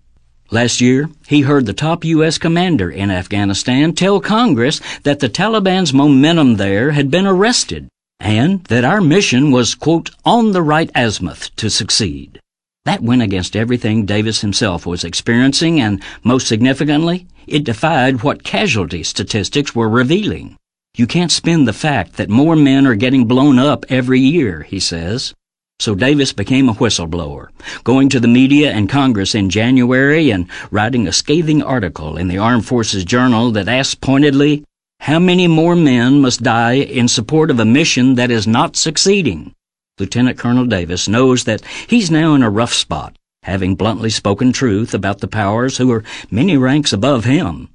Last 0.50 0.82
year, 0.82 1.08
he 1.26 1.42
heard 1.42 1.64
the 1.64 1.72
top 1.72 2.04
U.S. 2.04 2.36
commander 2.36 2.90
in 2.90 3.10
Afghanistan 3.10 3.94
tell 3.94 4.20
Congress 4.20 4.82
that 5.04 5.20
the 5.20 5.30
Taliban's 5.30 5.94
momentum 5.94 6.56
there 6.56 6.90
had 6.90 7.10
been 7.10 7.26
arrested 7.26 7.88
and 8.20 8.62
that 8.64 8.84
our 8.84 9.00
mission 9.00 9.50
was, 9.50 9.74
quote, 9.74 10.10
on 10.26 10.52
the 10.52 10.62
right 10.62 10.90
azimuth 10.94 11.56
to 11.56 11.70
succeed. 11.70 12.38
That 12.86 13.02
went 13.02 13.20
against 13.20 13.56
everything 13.56 14.06
Davis 14.06 14.40
himself 14.40 14.86
was 14.86 15.04
experiencing, 15.04 15.80
and 15.80 16.02
most 16.24 16.46
significantly, 16.46 17.26
it 17.46 17.62
defied 17.62 18.22
what 18.22 18.42
casualty 18.42 19.02
statistics 19.02 19.74
were 19.74 19.88
revealing. 19.88 20.56
You 20.96 21.06
can't 21.06 21.30
spin 21.30 21.66
the 21.66 21.74
fact 21.74 22.14
that 22.14 22.30
more 22.30 22.56
men 22.56 22.86
are 22.86 22.94
getting 22.94 23.26
blown 23.26 23.58
up 23.58 23.84
every 23.90 24.20
year, 24.20 24.62
he 24.62 24.80
says. 24.80 25.34
So 25.78 25.94
Davis 25.94 26.32
became 26.32 26.70
a 26.70 26.74
whistleblower, 26.74 27.48
going 27.84 28.08
to 28.10 28.20
the 28.20 28.28
media 28.28 28.72
and 28.72 28.88
Congress 28.88 29.34
in 29.34 29.50
January 29.50 30.30
and 30.30 30.48
writing 30.70 31.06
a 31.06 31.12
scathing 31.12 31.62
article 31.62 32.16
in 32.16 32.28
the 32.28 32.38
Armed 32.38 32.66
Forces 32.66 33.04
Journal 33.04 33.50
that 33.52 33.68
asked 33.68 34.00
pointedly, 34.00 34.64
how 35.00 35.18
many 35.18 35.46
more 35.48 35.76
men 35.76 36.20
must 36.20 36.42
die 36.42 36.74
in 36.74 37.08
support 37.08 37.50
of 37.50 37.60
a 37.60 37.64
mission 37.64 38.14
that 38.14 38.30
is 38.30 38.46
not 38.46 38.76
succeeding? 38.76 39.54
Lieutenant 40.00 40.38
Colonel 40.38 40.64
Davis 40.64 41.08
knows 41.08 41.44
that 41.44 41.62
he's 41.86 42.10
now 42.10 42.34
in 42.34 42.42
a 42.42 42.48
rough 42.50 42.72
spot, 42.72 43.14
having 43.42 43.76
bluntly 43.76 44.10
spoken 44.10 44.52
truth 44.52 44.94
about 44.94 45.20
the 45.20 45.28
powers 45.28 45.76
who 45.76 45.92
are 45.92 46.02
many 46.30 46.56
ranks 46.56 46.92
above 46.92 47.26
him. 47.26 47.68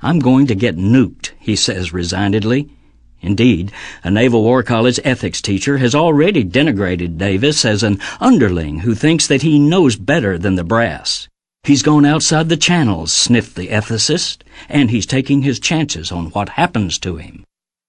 I'm 0.00 0.20
going 0.20 0.46
to 0.46 0.54
get 0.54 0.76
nuked, 0.76 1.32
he 1.38 1.56
says 1.56 1.92
resignedly. 1.92 2.70
Indeed, 3.20 3.72
a 4.02 4.10
Naval 4.10 4.42
War 4.42 4.62
College 4.62 4.98
ethics 5.04 5.40
teacher 5.40 5.78
has 5.78 5.94
already 5.94 6.44
denigrated 6.44 7.18
Davis 7.18 7.64
as 7.64 7.82
an 7.82 8.00
underling 8.20 8.80
who 8.80 8.94
thinks 8.94 9.26
that 9.26 9.42
he 9.42 9.58
knows 9.58 9.96
better 9.96 10.38
than 10.38 10.56
the 10.56 10.64
brass. 10.64 11.28
He's 11.64 11.82
gone 11.82 12.04
outside 12.04 12.48
the 12.48 12.56
channels, 12.56 13.12
sniffed 13.12 13.54
the 13.54 13.68
ethicist, 13.68 14.42
and 14.68 14.90
he's 14.90 15.06
taking 15.06 15.42
his 15.42 15.60
chances 15.60 16.10
on 16.10 16.26
what 16.30 16.50
happens 16.50 16.98
to 17.00 17.16
him. 17.16 17.44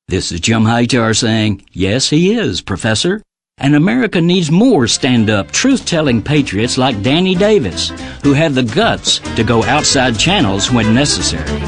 This 0.07 0.31
is 0.31 0.39
Jim 0.39 0.65
Hightower 0.65 1.15
saying, 1.15 1.65
Yes, 1.71 2.09
he 2.09 2.33
is, 2.33 2.61
Professor. 2.61 3.23
And 3.59 3.75
America 3.75 4.19
needs 4.19 4.49
more 4.49 4.87
stand 4.87 5.29
up, 5.29 5.51
truth 5.51 5.85
telling 5.85 6.23
patriots 6.23 6.77
like 6.77 7.03
Danny 7.03 7.35
Davis, 7.35 7.89
who 8.23 8.33
have 8.33 8.55
the 8.55 8.63
guts 8.63 9.19
to 9.35 9.43
go 9.43 9.63
outside 9.63 10.17
channels 10.17 10.71
when 10.71 10.95
necessary. 10.95 11.59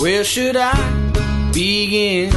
Where 0.00 0.22
should 0.22 0.56
I 0.56 1.50
begin? 1.52 2.30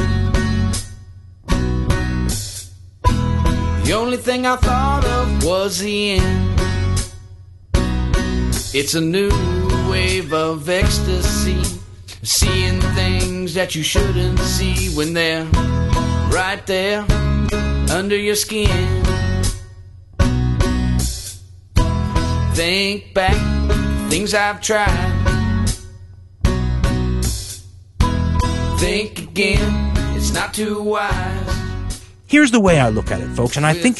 The 3.84 3.92
only 3.94 4.16
thing 4.16 4.44
I 4.44 4.56
thought 4.56 5.04
of 5.04 5.44
was 5.44 5.78
the 5.78 6.10
end. 6.12 6.48
It's 8.74 8.94
a 8.94 9.00
new 9.00 9.30
wave 9.88 10.32
of 10.32 10.68
ecstasy, 10.68 11.62
seeing 12.22 12.80
things 12.96 13.54
that 13.54 13.76
you 13.76 13.84
shouldn't 13.84 14.40
see 14.40 14.88
when 14.96 15.14
they're 15.14 15.44
right 16.32 16.60
there 16.66 17.06
under 17.92 18.16
your 18.16 18.34
skin. 18.34 19.04
Think 22.54 23.12
back, 23.14 24.10
things 24.10 24.34
I've 24.34 24.60
tried. 24.60 25.18
Think 28.78 29.18
again, 29.18 29.92
it's 30.16 30.32
not 30.32 30.54
too 30.54 30.82
wise. 30.82 32.02
Here's 32.26 32.50
the 32.50 32.60
way 32.60 32.80
I 32.80 32.88
look 32.88 33.10
at 33.10 33.20
it, 33.20 33.28
folks, 33.28 33.58
and 33.58 33.66
I 33.66 33.74
think 33.74 33.96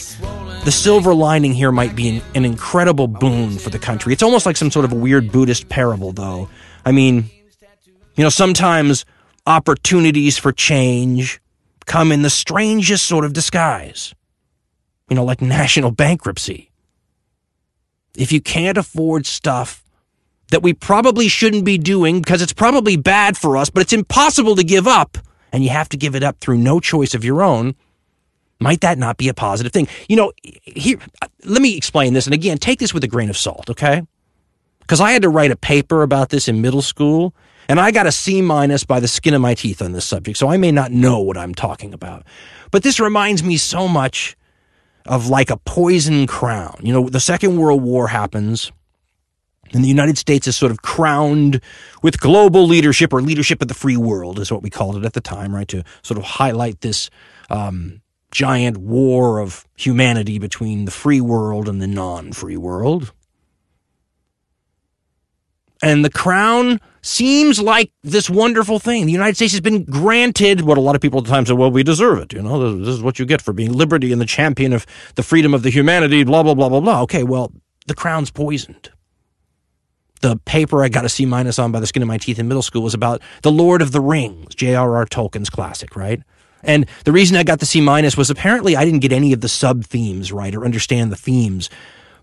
the 0.65 0.73
silver 0.73 1.15
lining 1.15 1.53
here 1.53 1.71
might 1.71 1.95
be 1.95 2.09
an, 2.09 2.23
an, 2.35 2.45
incredible 2.47 3.07
boon 3.07 3.59
for 3.59 3.69
the 3.69 3.79
country. 3.79 4.15
It's 4.15 4.23
almost 4.23 4.47
like 4.47 4.57
some 4.57 4.71
sort 4.71 4.87
of 4.87 4.93
a 4.93 4.97
weird 4.97 5.31
Buddhist 5.31 5.69
parable, 5.69 6.13
though. 6.13 6.49
I 6.87 6.93
mean, 6.93 7.29
you 8.17 8.25
know, 8.25 8.31
sometimes 8.31 9.05
opportunities 9.47 10.39
for 10.39 10.51
change 10.51 11.42
come 11.93 12.11
in 12.11 12.23
the 12.23 12.31
strangest 12.31 13.05
sort 13.05 13.23
of 13.23 13.35
disguise. 13.35 14.15
You 15.11 15.17
know, 15.17 15.25
like 15.25 15.43
national 15.43 15.91
bankruptcy. 16.05 16.71
If 18.17 18.33
you 18.33 18.41
can't 18.41 18.79
afford 18.79 19.27
stuff 19.27 19.85
that 20.49 20.63
we 20.63 20.73
probably 20.73 21.29
shouldn't 21.29 21.67
be 21.67 21.77
doing 21.77 22.23
because 22.23 22.41
it's 22.41 22.55
probably 22.55 22.97
bad 22.97 23.37
for 23.37 23.59
us, 23.59 23.69
but 23.69 23.83
it's 23.83 23.93
impossible 23.93 24.57
to 24.57 24.65
give 24.65 24.87
up, 24.87 25.19
and 25.53 25.63
you 25.63 25.69
have 25.69 25.91
to 25.91 25.99
give 25.99 26.15
it 26.15 26.23
up 26.23 26.39
through 26.41 26.57
no 26.57 26.81
choice 26.81 27.13
of 27.13 27.27
your 27.27 27.43
own, 27.43 27.75
might 28.59 28.81
that 28.81 28.97
not 28.97 29.19
be 29.19 29.29
a 29.29 29.35
positive 29.35 29.73
thing? 29.73 29.87
You 30.09 30.17
know, 30.17 30.33
here, 30.43 30.99
let 31.45 31.61
me 31.61 31.77
explain 31.77 32.15
this. 32.15 32.27
And 32.27 32.33
again, 32.33 32.57
take 32.57 32.79
this 32.79 32.95
with 32.95 33.05
a 33.05 33.09
grain 33.09 33.29
of 33.29 33.37
salt, 33.37 33.69
okay? 33.69 34.01
Because 34.81 35.03
I 35.03 35.13
had 35.13 35.23
to 35.23 35.29
write 35.29 35.51
a 35.51 35.57
paper 35.57 36.03
about 36.03 36.31
this 36.31 36.49
in 36.49 36.63
middle 36.63 36.81
school, 36.81 37.35
and 37.69 37.81
I 37.81 37.91
got 37.91 38.07
a 38.07 38.13
C 38.13 38.43
minus 38.43 38.85
by 38.85 39.01
the 39.01 39.09
skin 39.09 39.35
of 39.35 39.41
my 39.41 39.55
teeth 39.55 39.83
on 39.83 39.93
this 39.93 40.05
subject, 40.05 40.39
so 40.39 40.49
I 40.49 40.57
may 40.57 40.73
not 40.73 40.93
know 40.93 41.21
what 41.21 41.37
I'm 41.37 41.55
talking 41.55 41.95
about. 41.95 42.25
But 42.71 42.83
this 42.83 43.01
reminds 43.01 43.43
me 43.43 43.57
so 43.57 43.89
much 43.89 44.37
of 45.07 45.29
like 45.29 45.51
a 45.51 45.57
poison 45.57 46.27
crown. 46.27 46.79
You 46.83 46.93
know, 46.93 47.09
the 47.09 47.21
Second 47.21 47.59
World 47.59 47.83
War 47.83 48.09
happens 48.09 48.73
and 49.73 49.83
the 49.83 49.89
United 49.89 50.19
States 50.19 50.47
is 50.47 50.57
sort 50.57 50.71
of 50.71 50.83
crowned 50.83 51.61
with 52.03 52.21
global 52.21 52.67
leadership 52.67 53.13
or 53.13 53.23
leadership 53.23 53.63
of 53.63 53.69
the 53.69 53.75
free 53.75 53.97
world, 53.97 54.39
is 54.39 54.53
what 54.53 54.63
we 54.63 54.71
called 54.71 54.97
it 54.97 55.05
at 55.05 55.15
the 55.15 55.21
time, 55.21 55.55
right? 55.55 55.69
To 55.69 55.83
sort 56.03 56.19
of 56.19 56.25
highlight 56.25 56.81
this 56.83 57.11
um, 57.49 58.03
giant 58.31 58.79
war 58.79 59.39
of 59.39 59.67
humanity 59.77 60.39
between 60.39 60.85
the 60.85 60.91
free 60.91 61.21
world 61.21 61.69
and 61.69 61.81
the 61.81 61.87
non 61.87 62.33
free 62.33 62.57
world. 62.57 63.13
And 65.83 66.05
the 66.05 66.11
crown 66.11 66.81
seems 67.03 67.61
like 67.61 67.93
this 68.03 68.31
wonderful 68.31 68.79
thing. 68.79 69.07
The 69.07 69.13
United 69.13 69.37
States 69.37 69.53
has 69.53 69.61
been 69.61 69.85
granted 69.85 70.63
what 70.63 70.79
a 70.79 70.81
lot 70.81 70.95
of 70.95 71.01
people 71.01 71.19
at 71.19 71.25
the 71.25 71.31
time 71.31 71.45
said, 71.45 71.59
well, 71.59 71.71
we 71.71 71.83
deserve 71.83 72.19
it. 72.19 72.33
You 72.33 72.43
know, 72.43 72.77
this 72.79 72.89
is 72.89 73.03
what 73.03 73.19
you 73.19 73.27
get 73.27 73.43
for 73.43 73.53
being 73.53 73.73
liberty 73.73 74.13
and 74.13 74.21
the 74.21 74.27
champion 74.27 74.73
of 74.73 74.87
the 75.17 75.23
freedom 75.23 75.53
of 75.53 75.63
the 75.63 75.71
humanity, 75.71 76.25
blah, 76.25 76.43
blah, 76.43 76.55
blah, 76.55 76.69
blah, 76.69 76.81
blah. 76.81 77.03
Okay, 77.03 77.25
well, 77.25 77.53
the 77.87 77.95
crown's 77.95 78.31
poisoned 78.31 78.91
the 80.23 80.37
paper 80.45 80.83
I 80.83 80.89
got 80.89 81.05
a 81.05 81.09
C 81.09 81.27
minus 81.27 81.59
on 81.59 81.73
by 81.73 81.81
the 81.81 81.87
skin 81.87 82.01
of 82.01 82.09
my 82.09 82.17
teeth 82.17 82.39
in 82.39 82.49
middle 82.49 82.63
school 82.63 82.83
was 82.83 82.95
about 82.95 83.21
The 83.43 83.53
Lord 83.53 83.83
of 83.83 83.93
the 83.93 84.01
Rings, 84.01 84.55
J.R.R. 84.55 85.05
Tolkien's 85.07 85.51
classic, 85.51 85.95
right? 85.95 86.23
And 86.63 86.87
the 87.05 87.13
reason 87.13 87.37
I 87.37 87.43
got 87.43 87.59
the 87.59 87.67
C 87.67 87.81
minus 87.81 88.17
was 88.17 88.31
apparently 88.31 88.77
I 88.77 88.85
didn't 88.85 89.01
get 89.01 89.13
any 89.13 89.33
of 89.33 89.41
the 89.41 89.49
sub 89.49 89.85
themes 89.85 90.33
right 90.33 90.55
or 90.55 90.65
understand 90.65 91.11
the 91.11 91.17
themes. 91.17 91.69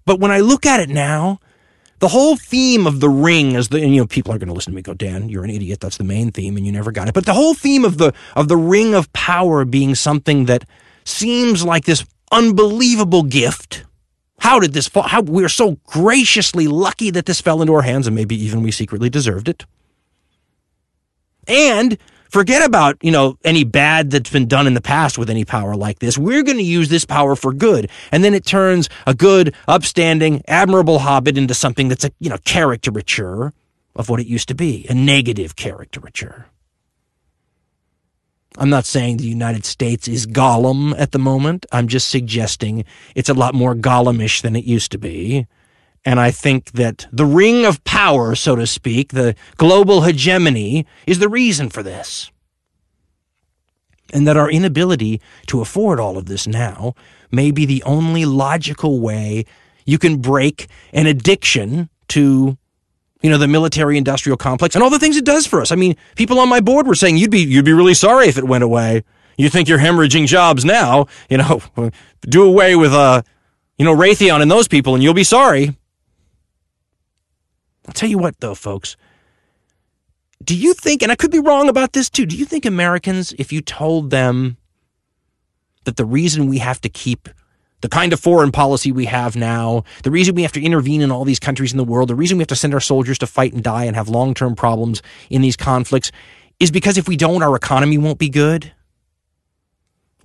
But 0.05 0.19
when 0.19 0.31
I 0.31 0.39
look 0.39 0.65
at 0.65 0.79
it 0.79 0.89
now, 0.89 1.39
the 1.99 2.07
whole 2.07 2.35
theme 2.35 2.87
of 2.87 2.99
the 2.99 3.09
ring 3.09 3.55
is 3.55 3.69
the 3.69 3.81
and, 3.81 3.93
you 3.93 4.01
know 4.01 4.07
people 4.07 4.33
are 4.33 4.37
going 4.37 4.47
to 4.47 4.53
listen 4.53 4.71
to 4.73 4.75
me 4.75 4.81
go 4.81 4.93
Dan 4.93 5.29
you're 5.29 5.43
an 5.43 5.49
idiot 5.49 5.79
that's 5.79 5.97
the 5.97 6.03
main 6.03 6.31
theme 6.31 6.57
and 6.57 6.65
you 6.65 6.71
never 6.71 6.91
got 6.91 7.07
it 7.07 7.13
but 7.13 7.25
the 7.25 7.33
whole 7.33 7.53
theme 7.53 7.85
of 7.85 7.97
the 7.97 8.13
of 8.35 8.47
the 8.47 8.57
ring 8.57 8.93
of 8.93 9.11
power 9.13 9.65
being 9.65 9.95
something 9.95 10.45
that 10.45 10.65
seems 11.03 11.63
like 11.63 11.85
this 11.85 12.05
unbelievable 12.31 13.23
gift 13.23 13.85
how 14.39 14.59
did 14.59 14.73
this 14.73 14.87
fall? 14.87 15.03
How 15.03 15.21
we're 15.21 15.49
so 15.49 15.77
graciously 15.85 16.67
lucky 16.67 17.11
that 17.11 17.25
this 17.25 17.41
fell 17.41 17.61
into 17.61 17.73
our 17.73 17.81
hands, 17.81 18.07
and 18.07 18.15
maybe 18.15 18.41
even 18.41 18.63
we 18.63 18.71
secretly 18.71 19.09
deserved 19.09 19.49
it. 19.49 19.65
And 21.47 21.97
forget 22.29 22.65
about 22.65 22.97
you 23.01 23.11
know 23.11 23.37
any 23.43 23.63
bad 23.63 24.11
that's 24.11 24.29
been 24.29 24.47
done 24.47 24.67
in 24.67 24.73
the 24.73 24.81
past 24.81 25.17
with 25.17 25.29
any 25.29 25.45
power 25.45 25.75
like 25.75 25.99
this. 25.99 26.17
We're 26.17 26.43
going 26.43 26.57
to 26.57 26.63
use 26.63 26.89
this 26.89 27.05
power 27.05 27.35
for 27.35 27.53
good, 27.53 27.89
and 28.11 28.23
then 28.23 28.33
it 28.33 28.45
turns 28.45 28.89
a 29.05 29.13
good, 29.13 29.53
upstanding, 29.67 30.41
admirable 30.47 30.99
hobbit 30.99 31.37
into 31.37 31.53
something 31.53 31.89
that's 31.89 32.05
a 32.05 32.11
you 32.19 32.29
know 32.29 32.37
caricature 32.45 33.53
of 33.95 34.09
what 34.09 34.19
it 34.19 34.27
used 34.27 34.47
to 34.47 34.55
be, 34.55 34.85
a 34.89 34.93
negative 34.93 35.55
caricature. 35.55 36.45
I'm 38.57 38.69
not 38.69 38.85
saying 38.85 39.17
the 39.17 39.25
United 39.25 39.65
States 39.65 40.07
is 40.07 40.25
Gollum 40.25 40.93
at 40.97 41.11
the 41.11 41.19
moment. 41.19 41.65
I'm 41.71 41.87
just 41.87 42.09
suggesting 42.09 42.83
it's 43.15 43.29
a 43.29 43.33
lot 43.33 43.53
more 43.53 43.75
Gollumish 43.75 44.41
than 44.41 44.55
it 44.55 44.65
used 44.65 44.91
to 44.91 44.97
be. 44.97 45.47
And 46.05 46.19
I 46.19 46.31
think 46.31 46.71
that 46.71 47.07
the 47.11 47.25
ring 47.25 47.65
of 47.65 47.83
power, 47.83 48.35
so 48.35 48.55
to 48.55 48.65
speak, 48.65 49.11
the 49.11 49.35
global 49.57 50.01
hegemony, 50.01 50.85
is 51.05 51.19
the 51.19 51.29
reason 51.29 51.69
for 51.69 51.83
this. 51.83 52.31
And 54.11 54.27
that 54.27 54.37
our 54.37 54.49
inability 54.49 55.21
to 55.47 55.61
afford 55.61 55.99
all 55.99 56.17
of 56.17 56.25
this 56.25 56.47
now 56.47 56.95
may 57.31 57.51
be 57.51 57.65
the 57.65 57.83
only 57.83 58.25
logical 58.25 58.99
way 58.99 59.45
you 59.85 59.99
can 59.99 60.17
break 60.17 60.67
an 60.93 61.05
addiction 61.05 61.89
to 62.09 62.57
you 63.21 63.29
know, 63.29 63.37
the 63.37 63.47
military 63.47 63.97
industrial 63.97 64.37
complex 64.37 64.75
and 64.75 64.83
all 64.83 64.89
the 64.89 64.99
things 64.99 65.17
it 65.17 65.25
does 65.25 65.45
for 65.45 65.61
us. 65.61 65.71
I 65.71 65.75
mean, 65.75 65.95
people 66.15 66.39
on 66.39 66.47
my 66.47 66.61
board 66.61 66.87
were 66.87 66.95
saying 66.95 67.17
you'd 67.17 67.31
be 67.31 67.41
you'd 67.41 67.65
be 67.65 67.73
really 67.73 67.93
sorry 67.93 68.27
if 68.27 68.37
it 68.37 68.45
went 68.45 68.63
away. 68.63 69.03
You 69.37 69.49
think 69.49 69.67
you're 69.67 69.79
hemorrhaging 69.79 70.27
jobs 70.27 70.63
now, 70.63 71.07
you 71.29 71.37
know, 71.37 71.61
do 72.21 72.43
away 72.43 72.75
with 72.75 72.93
uh, 72.93 73.21
you 73.77 73.85
know, 73.85 73.95
Raytheon 73.95 74.41
and 74.41 74.49
those 74.49 74.67
people 74.67 74.95
and 74.95 75.03
you'll 75.03 75.13
be 75.13 75.23
sorry. 75.23 75.75
I'll 77.89 77.93
tell 77.93 78.07
you 78.07 78.19
what 78.19 78.39
though, 78.39 78.53
folks. 78.53 78.95
Do 80.43 80.55
you 80.55 80.75
think 80.75 81.01
and 81.01 81.11
I 81.11 81.15
could 81.15 81.31
be 81.31 81.39
wrong 81.39 81.69
about 81.69 81.93
this 81.93 82.07
too. 82.07 82.27
Do 82.27 82.37
you 82.37 82.45
think 82.45 82.63
Americans 82.63 83.33
if 83.39 83.51
you 83.51 83.61
told 83.61 84.11
them 84.11 84.57
that 85.85 85.97
the 85.97 86.05
reason 86.05 86.45
we 86.45 86.59
have 86.59 86.79
to 86.81 86.89
keep 86.89 87.29
the 87.81 87.89
kind 87.89 88.13
of 88.13 88.19
foreign 88.19 88.51
policy 88.51 88.91
we 88.91 89.05
have 89.05 89.35
now, 89.35 89.85
the 90.03 90.11
reason 90.11 90.35
we 90.35 90.43
have 90.43 90.51
to 90.51 90.63
intervene 90.63 91.01
in 91.01 91.09
all 91.09 91.25
these 91.25 91.39
countries 91.39 91.71
in 91.71 91.79
the 91.79 91.83
world, 91.83 92.09
the 92.09 92.15
reason 92.15 92.37
we 92.37 92.43
have 92.43 92.49
to 92.49 92.55
send 92.55 92.75
our 92.75 92.79
soldiers 92.79 93.17
to 93.17 93.25
fight 93.25 93.53
and 93.53 93.63
die 93.63 93.85
and 93.85 93.95
have 93.95 94.07
long 94.07 94.35
term 94.35 94.55
problems 94.55 95.01
in 95.31 95.41
these 95.41 95.57
conflicts 95.57 96.11
is 96.59 96.69
because 96.69 96.95
if 96.99 97.07
we 97.07 97.17
don't, 97.17 97.41
our 97.41 97.55
economy 97.55 97.97
won't 97.97 98.19
be 98.19 98.29
good. 98.29 98.71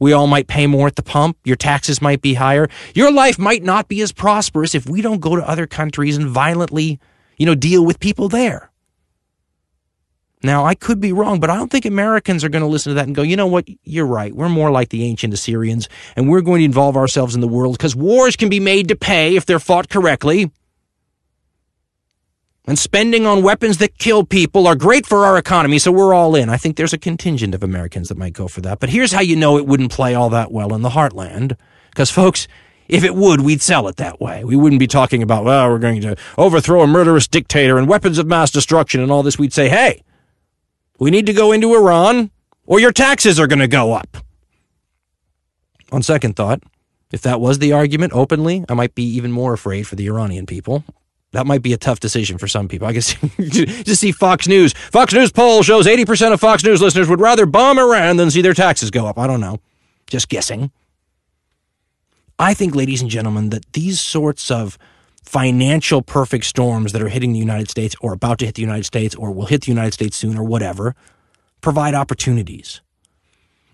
We 0.01 0.13
all 0.13 0.27
might 0.27 0.49
pay 0.49 0.67
more 0.67 0.87
at 0.87 0.97
the 0.97 1.03
pump. 1.03 1.39
Your 1.45 1.57
taxes 1.57 2.03
might 2.03 2.21
be 2.21 2.35
higher. 2.35 2.69
Your 2.95 3.11
life 3.11 3.39
might 3.39 3.63
not 3.63 3.89
be 3.89 4.03
as 4.03 4.13
prosperous 4.13 4.75
if 4.75 4.87
we 4.87 5.01
don't 5.01 5.21
go 5.21 5.35
to 5.35 5.49
other 5.49 5.67
countries 5.67 6.19
and 6.19 6.29
violently, 6.29 7.01
you 7.37 7.47
know, 7.47 7.55
deal 7.55 7.85
with 7.85 8.01
people 8.01 8.29
there. 8.29 8.71
Now, 10.45 10.67
I 10.67 10.75
could 10.75 11.01
be 11.01 11.11
wrong, 11.11 11.41
but 11.41 11.49
I 11.49 11.57
don't 11.57 11.71
think 11.71 11.87
Americans 11.87 12.45
are 12.45 12.51
going 12.51 12.63
to 12.63 12.69
listen 12.69 12.91
to 12.91 12.95
that 12.97 13.07
and 13.07 13.15
go, 13.15 13.23
you 13.23 13.35
know 13.35 13.47
what? 13.47 13.67
You're 13.83 14.07
right. 14.07 14.35
We're 14.35 14.51
more 14.51 14.71
like 14.71 14.91
the 14.91 15.03
ancient 15.05 15.33
Assyrians, 15.33 15.89
and 16.17 16.29
we're 16.29 16.43
going 16.43 16.59
to 16.59 16.67
involve 16.67 16.99
ourselves 16.99 17.35
in 17.35 17.41
the 17.41 17.49
world 17.49 17.79
because 17.79 17.97
wars 17.97 18.37
can 18.37 18.51
be 18.51 18.61
made 18.61 18.89
to 18.89 18.97
pay 18.97 19.37
if 19.37 19.47
they're 19.47 19.59
fought 19.59 19.89
correctly. 19.89 20.51
And 22.67 22.79
spending 22.79 23.27
on 23.27 23.43
weapons 23.43 23.79
that 23.79 23.97
kill 23.97 24.25
people 24.25 24.67
are 24.67 24.75
great 24.75 25.07
for 25.07 25.25
our 25.25 25.39
economy, 25.39 25.79
so 25.79 25.91
we're 25.91 26.13
all 26.13 26.35
in. 26.35 26.51
I 26.51 26.59
think 26.59 26.77
there's 26.77 26.93
a 26.93 26.99
contingent 26.99 27.55
of 27.55 27.63
Americans 27.63 28.09
that 28.09 28.19
might 28.19 28.35
go 28.35 28.47
for 28.47 28.61
that. 28.63 28.81
But 28.81 28.91
here's 28.91 29.13
how 29.13 29.21
you 29.23 29.37
know 29.37 29.57
it 29.57 29.67
wouldn't 29.67 29.93
play 29.93 30.15
all 30.15 30.29
that 30.31 30.53
well 30.53 30.75
in 30.75 30.83
the 30.83 30.91
heartland. 30.91 31.57
Because, 31.91 32.11
folks, 32.11 32.49
if 32.89 33.05
it 33.05 33.15
would, 33.15 33.41
we'd 33.41 33.63
sell 33.63 33.89
it 33.89 33.97
that 33.97 34.21
way. 34.21 34.45
We 34.45 34.57
wouldn't 34.57 34.81
be 34.81 34.87
talking 34.87 35.23
about, 35.23 35.45
well, 35.45 35.71
we're 35.71 35.79
going 35.79 36.01
to 36.03 36.17
overthrow 36.37 36.83
a 36.83 36.87
murderous 36.87 37.27
dictator 37.27 37.79
and 37.79 37.89
weapons 37.89 38.19
of 38.19 38.27
mass 38.27 38.51
destruction 38.51 39.01
and 39.01 39.11
all 39.11 39.23
this. 39.23 39.39
We'd 39.39 39.53
say, 39.53 39.69
hey, 39.69 40.03
we 40.99 41.11
need 41.11 41.27
to 41.27 41.33
go 41.33 41.53
into 41.53 41.75
Iran, 41.75 42.31
or 42.67 42.81
your 42.81 42.93
taxes 42.93 43.41
are 43.41 43.47
going 43.47 43.59
to 43.61 43.69
go 43.69 43.93
up. 43.93 44.17
On 45.93 46.03
second 46.03 46.37
thought, 46.37 46.63
if 47.13 47.23
that 47.23 47.41
was 47.41 47.59
the 47.59 47.73
argument 47.73 48.13
openly, 48.13 48.65
I 48.69 48.75
might 48.75 48.95
be 48.95 49.05
even 49.05 49.33
more 49.33 49.53
afraid 49.53 49.85
for 49.87 49.97
the 49.97 50.07
Iranian 50.07 50.47
people. 50.47 50.85
That 51.33 51.47
might 51.47 51.63
be 51.63 51.73
a 51.73 51.77
tough 51.77 52.01
decision 52.01 52.39
for 52.39 52.47
some 52.47 52.69
people. 52.69 52.87
I 52.87 52.93
guess 52.93 53.15
just 53.41 54.01
see 54.01 54.13
Fox 54.13 54.47
News. 54.47 54.73
Fox 54.73 55.13
News 55.13 55.33
poll 55.33 55.63
shows 55.63 55.87
80% 55.87 56.33
of 56.33 56.41
Fox 56.41 56.63
News 56.63 56.81
listeners 56.81 57.09
would 57.09 57.21
rather 57.21 57.45
bomb 57.45 57.79
Iran 57.79 58.17
than 58.17 58.31
see 58.31 58.41
their 58.41 58.55
taxes 58.55 58.91
go 58.91 59.07
up. 59.07 59.19
I 59.19 59.27
don't 59.27 59.41
know. 59.41 59.59
Just 60.07 60.29
guessing. 60.29 60.71
I 62.39 62.55
think, 62.55 62.75
ladies 62.75 63.01
and 63.01 63.11
gentlemen, 63.11 63.51
that 63.51 63.73
these 63.73 64.01
sorts 64.01 64.51
of 64.51 64.79
financial 65.23 66.03
perfect 66.03 66.45
storms 66.45 66.93
that 66.93 67.03
are 67.03 67.09
hitting 67.09 67.33
the 67.33 67.39
United 67.39 67.71
States 67.71 67.95
or 68.01 68.13
about 68.13 68.39
to 68.39 68.47
hit 68.47 68.57
the 68.57 68.63
United 68.63 68.85
States 68.85 69.15
or 69.15 69.33
will 69.33 69.47
hit 69.47 69.63
the 69.63 69.71
United 69.71 69.95
States 69.95 70.17
soon 70.17 70.37
or 70.37 70.45
whatever 70.45 70.95
provide 71.61 71.95
opportunities. 71.95 72.83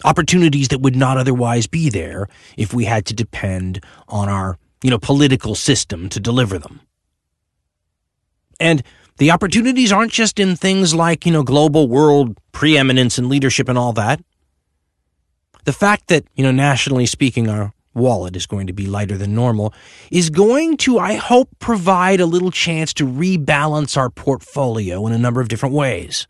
Opportunities 0.04 0.68
that 0.68 0.80
would 0.80 0.96
not 0.96 1.18
otherwise 1.18 1.66
be 1.66 1.90
there 1.90 2.28
if 2.56 2.72
we 2.72 2.84
had 2.84 3.04
to 3.06 3.14
depend 3.14 3.84
on 4.08 4.28
our, 4.28 4.58
you 4.82 4.90
know, 4.90 4.98
political 4.98 5.54
system 5.54 6.08
to 6.08 6.20
deliver 6.20 6.58
them. 6.58 6.80
And 8.60 8.82
the 9.18 9.30
opportunities 9.30 9.92
aren't 9.92 10.12
just 10.12 10.38
in 10.38 10.54
things 10.54 10.94
like, 10.94 11.26
you 11.26 11.32
know, 11.32 11.42
global 11.42 11.88
world 11.88 12.38
preeminence 12.52 13.18
and 13.18 13.28
leadership 13.28 13.68
and 13.68 13.76
all 13.76 13.92
that. 13.94 14.22
The 15.64 15.72
fact 15.72 16.08
that, 16.08 16.24
you 16.34 16.44
know, 16.44 16.52
nationally 16.52 17.06
speaking, 17.06 17.48
our 17.48 17.72
wallet 17.94 18.36
is 18.36 18.46
going 18.46 18.66
to 18.66 18.72
be 18.72 18.86
lighter 18.86 19.16
than 19.16 19.34
normal, 19.34 19.74
is 20.10 20.30
going 20.30 20.76
to, 20.78 20.98
I 20.98 21.14
hope, 21.14 21.48
provide 21.58 22.20
a 22.20 22.26
little 22.26 22.50
chance 22.50 22.92
to 22.94 23.06
rebalance 23.06 23.96
our 23.96 24.10
portfolio 24.10 25.06
in 25.06 25.12
a 25.12 25.18
number 25.18 25.40
of 25.40 25.48
different 25.48 25.74
ways. 25.74 26.26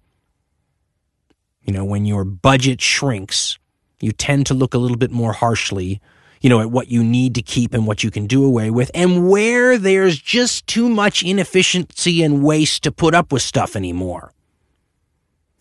You 1.62 1.72
know, 1.72 1.84
when 1.84 2.04
your 2.04 2.24
budget 2.24 2.80
shrinks, 2.80 3.58
you 4.00 4.12
tend 4.12 4.46
to 4.46 4.54
look 4.54 4.74
a 4.74 4.78
little 4.78 4.96
bit 4.96 5.10
more 5.10 5.32
harshly, 5.32 6.00
you 6.40 6.48
know, 6.48 6.60
at 6.60 6.70
what 6.70 6.88
you 6.88 7.04
need 7.04 7.34
to 7.34 7.42
keep 7.42 7.74
and 7.74 7.86
what 7.86 8.02
you 8.02 8.10
can 8.10 8.26
do 8.26 8.44
away 8.44 8.70
with, 8.70 8.90
and 8.94 9.28
where 9.28 9.76
there's 9.76 10.18
just 10.18 10.66
too 10.66 10.88
much 10.88 11.22
inefficiency 11.22 12.22
and 12.22 12.42
waste 12.42 12.82
to 12.84 12.92
put 12.92 13.14
up 13.14 13.30
with 13.30 13.42
stuff 13.42 13.76
anymore. 13.76 14.32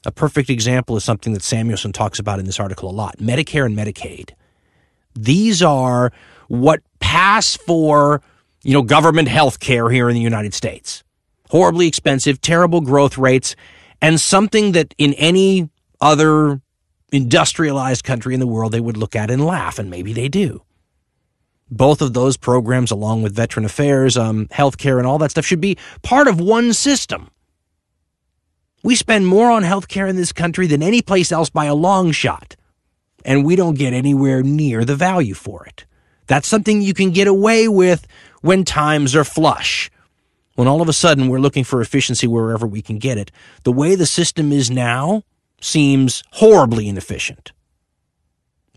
A 0.06 0.12
perfect 0.12 0.50
example 0.50 0.96
is 0.96 1.04
something 1.04 1.34
that 1.34 1.44
Samuelson 1.44 1.92
talks 1.92 2.20
about 2.20 2.40
in 2.40 2.46
this 2.46 2.60
article 2.60 2.90
a 2.90 2.92
lot 2.92 3.18
Medicare 3.18 3.66
and 3.66 3.78
Medicaid. 3.78 4.32
These 5.22 5.62
are 5.62 6.12
what 6.48 6.82
pass 7.00 7.56
for, 7.58 8.22
you 8.64 8.74
know, 8.74 8.82
government 8.84 9.28
health 9.28 9.60
care 9.60 9.90
here 9.90 10.10
in 10.10 10.16
the 10.16 10.22
United 10.22 10.54
States. 10.54 11.04
horribly 11.50 11.88
expensive, 11.88 12.40
terrible 12.42 12.82
growth 12.82 13.18
rates, 13.18 13.56
and 14.02 14.20
something 14.20 14.72
that 14.74 14.94
in 14.98 15.14
any 15.16 15.70
other 16.00 16.62
industrialized 17.12 18.04
country 18.04 18.34
in 18.34 18.40
the 18.40 18.48
world 18.48 18.72
they 18.72 18.80
would 18.80 18.98
look 18.98 19.16
at 19.16 19.32
and 19.32 19.46
laugh, 19.46 19.80
and 19.80 19.90
maybe 19.90 20.14
they 20.14 20.30
do. 20.30 20.62
Both 21.72 22.02
of 22.02 22.14
those 22.14 22.38
programs, 22.38 22.92
along 22.92 23.22
with 23.22 23.36
veteran 23.36 23.66
affairs, 23.66 24.18
um, 24.18 24.48
healthcare, 24.48 24.98
and 24.98 25.06
all 25.06 25.18
that 25.20 25.32
stuff, 25.32 25.46
should 25.46 25.62
be 25.62 25.78
part 26.02 26.28
of 26.28 26.40
one 26.40 26.74
system. 26.74 27.30
We 28.84 28.96
spend 28.96 29.28
more 29.28 29.52
on 29.52 29.64
healthcare 29.64 30.10
in 30.10 30.16
this 30.16 30.32
country 30.32 30.66
than 30.66 30.82
any 30.82 31.02
place 31.02 31.32
else 31.32 31.50
by 31.50 31.66
a 31.66 31.76
long 31.76 32.12
shot, 32.12 32.56
and 33.26 33.46
we 33.46 33.56
don't 33.56 33.78
get 33.78 33.94
anywhere 33.94 34.44
near 34.44 34.86
the 34.86 34.96
value 34.96 35.34
for 35.34 35.66
it. 35.66 35.86
That's 36.28 36.48
something 36.48 36.82
you 36.82 36.94
can 36.94 37.12
get 37.12 37.28
away 37.28 37.68
with 37.68 38.08
when 38.42 38.64
times 38.64 39.16
are 39.16 39.24
flush. 39.24 39.90
When 40.56 40.68
all 40.68 40.82
of 40.82 40.90
a 40.90 40.94
sudden 40.94 41.30
we're 41.30 41.40
looking 41.40 41.64
for 41.64 41.82
efficiency 41.82 42.28
wherever 42.28 42.68
we 42.68 42.82
can 42.82 43.00
get 43.00 43.18
it. 43.18 43.32
The 43.64 43.72
way 43.72 43.96
the 43.96 44.06
system 44.06 44.52
is 44.52 44.70
now 44.70 45.24
seems 45.62 46.24
horribly 46.34 46.88
inefficient. 46.88 47.52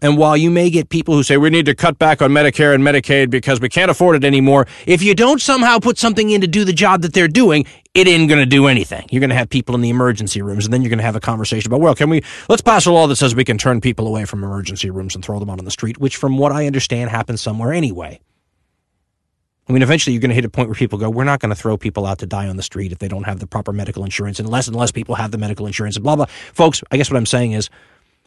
And 0.03 0.19
while 0.19 0.37
you 0.37 0.51
may 0.51 0.69
get 0.69 0.89
people 0.89 1.15
who 1.15 1.23
say 1.23 1.37
we 1.37 1.49
need 1.49 1.67
to 1.67 1.77
cut 1.77 1.97
back 1.97 2.21
on 2.21 2.31
Medicare 2.33 2.75
and 2.75 2.83
Medicaid 2.83 3.31
because 3.31 3.61
we 3.61 3.69
can't 3.69 3.89
afford 3.91 4.17
it 4.17 4.25
anymore, 4.25 4.67
if 4.85 5.01
you 5.01 5.15
don't 5.15 5.41
somehow 5.41 5.79
put 5.79 5.97
something 5.97 6.29
in 6.29 6.41
to 6.41 6.49
do 6.49 6.65
the 6.65 6.73
job 6.73 7.03
that 7.03 7.15
they're 7.15 7.29
doing, 7.29 7.65
it 7.95 8.09
ain't 8.09 8.29
going 8.29 8.41
to 8.41 8.47
do 8.47 8.67
anything. 8.67 9.07
You're 9.11 9.21
going 9.21 9.31
to 9.31 9.37
have 9.37 9.49
people 9.49 9.77
in 9.77 9.81
the 9.81 9.91
emergency 9.91 10.43
rooms, 10.43 10.65
and 10.65 10.75
then 10.75 10.83
you're 10.83 10.91
going 10.91 10.99
to 10.99 11.05
have 11.05 11.15
a 11.15 11.21
conversation 11.21 11.69
about, 11.69 11.81
well, 11.81 11.95
can 11.95 12.11
we, 12.11 12.23
let's 12.49 12.63
pass 12.63 12.85
a 12.85 12.91
law 12.91 13.07
that 13.07 13.17
says 13.17 13.37
we 13.37 13.45
can 13.45 13.59
turn 13.59 13.81
people 13.81 14.09
away 14.09 14.25
from 14.25 14.43
emergency 14.43 14.91
rooms 14.91 15.15
and 15.15 15.25
throw 15.25 15.39
them 15.39 15.49
out 15.49 15.61
on 15.61 15.65
the 15.65 15.71
street, 15.71 15.99
which 15.99 16.17
from 16.17 16.37
what 16.37 16.51
I 16.51 16.67
understand 16.67 17.11
happens 17.11 17.41
somewhere 17.41 17.73
anyway. 17.73 18.21
I 19.69 19.73
mean, 19.73 19.83
eventually 19.83 20.15
you're 20.15 20.21
going 20.21 20.31
to 20.31 20.35
hit 20.35 20.45
a 20.45 20.49
point 20.49 20.69
where 20.69 20.75
people 20.75 20.99
go, 20.99 21.09
we're 21.09 21.23
not 21.23 21.39
going 21.39 21.51
to 21.51 21.55
throw 21.55 21.77
people 21.77 22.07
out 22.07 22.19
to 22.19 22.27
die 22.27 22.49
on 22.49 22.57
the 22.57 22.65
street 22.65 22.91
if 22.91 22.99
they 22.99 23.07
don't 23.07 23.23
have 23.23 23.39
the 23.39 23.47
proper 23.47 23.73
medical 23.73 24.05
insurance, 24.05 24.41
and 24.41 24.49
less 24.49 24.67
and 24.67 24.77
less 24.77 24.91
people 24.91 25.15
have 25.15 25.31
the 25.31 25.39
medical 25.39 25.67
insurance, 25.67 25.95
and 25.95 26.03
blah, 26.03 26.17
blah. 26.17 26.27
Folks, 26.27 26.83
I 26.91 26.97
guess 26.97 27.09
what 27.09 27.17
I'm 27.17 27.27
saying 27.27 27.53
is, 27.53 27.71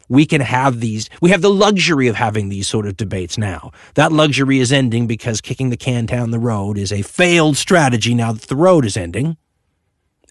we 0.07 0.25
can 0.25 0.41
have 0.41 0.79
these, 0.79 1.09
we 1.21 1.31
have 1.31 1.41
the 1.41 1.49
luxury 1.49 2.07
of 2.07 2.15
having 2.15 2.49
these 2.49 2.67
sort 2.67 2.85
of 2.85 2.97
debates 2.97 3.37
now. 3.37 3.71
That 3.95 4.11
luxury 4.11 4.59
is 4.59 4.71
ending 4.71 5.07
because 5.07 5.41
kicking 5.41 5.69
the 5.69 5.77
can 5.77 6.05
down 6.05 6.31
the 6.31 6.39
road 6.39 6.77
is 6.77 6.91
a 6.91 7.01
failed 7.01 7.57
strategy 7.57 8.13
now 8.13 8.31
that 8.31 8.43
the 8.43 8.55
road 8.55 8.85
is 8.85 8.97
ending. 8.97 9.37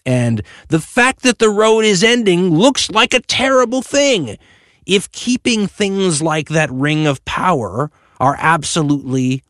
And 0.05 0.43
the 0.69 0.79
fact 0.79 1.23
that 1.23 1.39
the 1.39 1.49
road 1.49 1.83
is 1.83 2.03
ending 2.03 2.49
looks 2.49 2.91
like 2.91 3.13
a 3.13 3.21
terrible 3.21 3.81
thing. 3.81 4.37
If 4.85 5.11
keeping 5.11 5.67
things 5.67 6.21
like 6.21 6.49
that 6.49 6.71
ring 6.71 7.07
of 7.07 7.25
power 7.25 7.89
are 8.19 8.35
absolutely, 8.39 9.41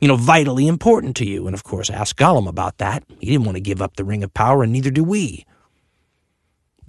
you 0.00 0.06
know, 0.06 0.16
vitally 0.16 0.68
important 0.68 1.16
to 1.16 1.26
you. 1.26 1.46
And 1.46 1.54
of 1.54 1.64
course, 1.64 1.90
ask 1.90 2.16
Gollum 2.16 2.48
about 2.48 2.78
that. 2.78 3.02
He 3.18 3.26
didn't 3.26 3.44
want 3.44 3.56
to 3.56 3.60
give 3.60 3.82
up 3.82 3.96
the 3.96 4.04
ring 4.04 4.22
of 4.22 4.32
power, 4.32 4.62
and 4.62 4.72
neither 4.72 4.90
do 4.90 5.02
we. 5.02 5.44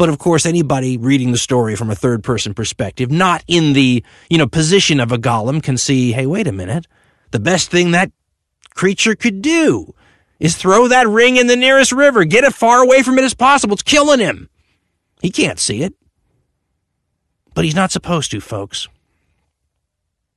But 0.01 0.09
of 0.09 0.17
course, 0.17 0.47
anybody 0.47 0.97
reading 0.97 1.31
the 1.31 1.37
story 1.37 1.75
from 1.75 1.91
a 1.91 1.95
third 1.95 2.23
person 2.23 2.55
perspective, 2.55 3.11
not 3.11 3.43
in 3.47 3.73
the, 3.73 4.03
you 4.31 4.39
know, 4.39 4.47
position 4.47 4.99
of 4.99 5.11
a 5.11 5.17
Gollum 5.19 5.61
can 5.61 5.77
see, 5.77 6.11
hey, 6.11 6.25
wait 6.25 6.47
a 6.47 6.51
minute. 6.51 6.87
The 7.29 7.39
best 7.39 7.69
thing 7.69 7.91
that 7.91 8.11
creature 8.73 9.13
could 9.13 9.43
do 9.43 9.93
is 10.39 10.57
throw 10.57 10.87
that 10.87 11.07
ring 11.07 11.37
in 11.37 11.45
the 11.45 11.55
nearest 11.55 11.91
river, 11.91 12.25
get 12.25 12.43
it 12.43 12.55
far 12.55 12.81
away 12.81 13.03
from 13.03 13.19
it 13.19 13.23
as 13.23 13.35
possible. 13.35 13.75
It's 13.75 13.83
killing 13.83 14.19
him. 14.19 14.49
He 15.21 15.29
can't 15.29 15.59
see 15.59 15.83
it. 15.83 15.93
But 17.53 17.65
he's 17.65 17.75
not 17.75 17.91
supposed 17.91 18.31
to, 18.31 18.41
folks. 18.41 18.87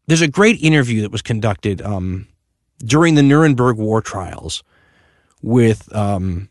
There's 0.09 0.21
a 0.21 0.29
great 0.29 0.63
interview 0.63 1.01
that 1.01 1.11
was 1.11 1.23
conducted 1.23 1.81
um, 1.81 2.29
during 2.81 3.15
the 3.15 3.23
Nuremberg 3.23 3.79
war 3.79 4.03
trials 4.03 4.63
with 5.41 5.91
um, 5.97 6.51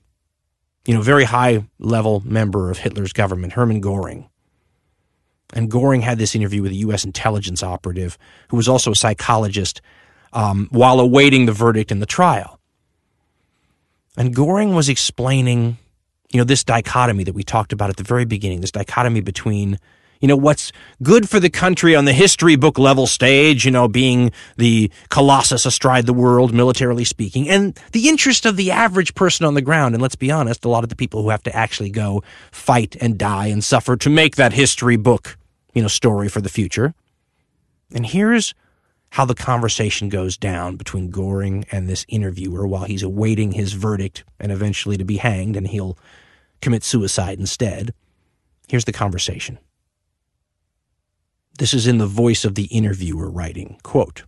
you 0.86 0.94
know, 0.94 1.02
very 1.02 1.24
high 1.24 1.66
level 1.80 2.22
member 2.26 2.70
of 2.70 2.78
Hitler's 2.78 3.14
government, 3.14 3.54
Hermann 3.54 3.82
Goring. 3.82 4.30
And 5.54 5.70
Goring 5.70 6.02
had 6.02 6.18
this 6.18 6.36
interview 6.36 6.62
with 6.62 6.72
a 6.72 6.76
U.S. 6.76 7.06
intelligence 7.06 7.64
operative 7.64 8.18
who 8.50 8.58
was 8.58 8.68
also 8.68 8.92
a 8.92 8.96
psychologist 8.96 9.82
um, 10.34 10.68
while 10.72 11.00
awaiting 11.00 11.46
the 11.46 11.52
verdict 11.52 11.92
in 11.92 12.00
the 12.00 12.06
trial. 12.06 12.60
And 14.18 14.36
Goring 14.36 14.76
was 14.76 14.90
explaining, 14.90 15.78
you 16.32 16.40
know, 16.40 16.44
this 16.44 16.64
dichotomy 16.64 17.24
that 17.24 17.34
we 17.34 17.44
talked 17.44 17.72
about 17.72 17.90
at 17.90 17.98
the 17.98 18.04
very 18.04 18.26
beginning, 18.26 18.62
this 18.62 18.72
dichotomy 18.72 19.22
between 19.22 19.80
you 20.24 20.28
know, 20.30 20.38
what's 20.38 20.72
good 21.02 21.28
for 21.28 21.38
the 21.38 21.50
country 21.50 21.98
on 21.98 22.06
the 22.06 22.14
history 22.14 22.56
book 22.56 22.80
level 22.80 23.08
stage, 23.08 23.66
you 23.66 23.72
know, 23.72 23.90
being 23.90 24.32
the 24.56 24.90
colossus 25.10 25.66
astride 25.66 26.06
the 26.06 26.14
world, 26.14 26.54
militarily 26.54 27.04
speaking, 27.04 27.50
and 27.50 27.78
the 27.92 28.08
interest 28.08 28.46
of 28.46 28.56
the 28.56 28.72
average 28.72 29.16
person 29.16 29.46
on 29.46 29.54
the 29.54 29.62
ground. 29.62 29.94
And 29.94 30.02
let's 30.02 30.16
be 30.16 30.32
honest, 30.32 30.64
a 30.64 30.70
lot 30.70 30.86
of 30.86 30.90
the 30.90 30.96
people 30.96 31.22
who 31.22 31.30
have 31.30 31.44
to 31.44 31.54
actually 31.54 31.90
go 31.90 32.24
fight 32.54 32.96
and 33.02 33.18
die 33.18 33.48
and 33.48 33.62
suffer 33.62 33.98
to 33.98 34.10
make 34.10 34.38
that 34.38 34.54
history 34.54 34.96
book, 34.96 35.38
you 35.74 35.82
know, 35.82 35.90
story 35.90 36.30
for 36.30 36.40
the 36.40 36.48
future. 36.48 36.94
And 37.94 38.06
here's 38.06 38.54
how 39.10 39.26
the 39.26 39.36
conversation 39.36 40.08
goes 40.08 40.38
down 40.38 40.78
between 40.78 41.10
Goring 41.10 41.66
and 41.70 41.90
this 41.90 42.06
interviewer 42.08 42.66
while 42.66 42.86
he's 42.86 43.04
awaiting 43.04 43.52
his 43.52 43.74
verdict 43.74 44.24
and 44.40 44.54
eventually 44.54 44.96
to 44.96 45.04
be 45.04 45.18
hanged, 45.18 45.58
and 45.58 45.68
he'll 45.68 45.98
commit 46.62 46.86
suicide 46.86 47.42
instead. 47.42 47.94
Here's 48.70 48.86
the 48.86 48.94
conversation. 48.94 49.60
This 51.60 51.74
is 51.74 51.86
in 51.86 52.00
the 52.00 52.08
voice 52.08 52.46
of 52.46 52.56
the 52.56 52.66
interviewer 52.66 53.30
writing. 53.30 53.78
Quote, 53.84 54.24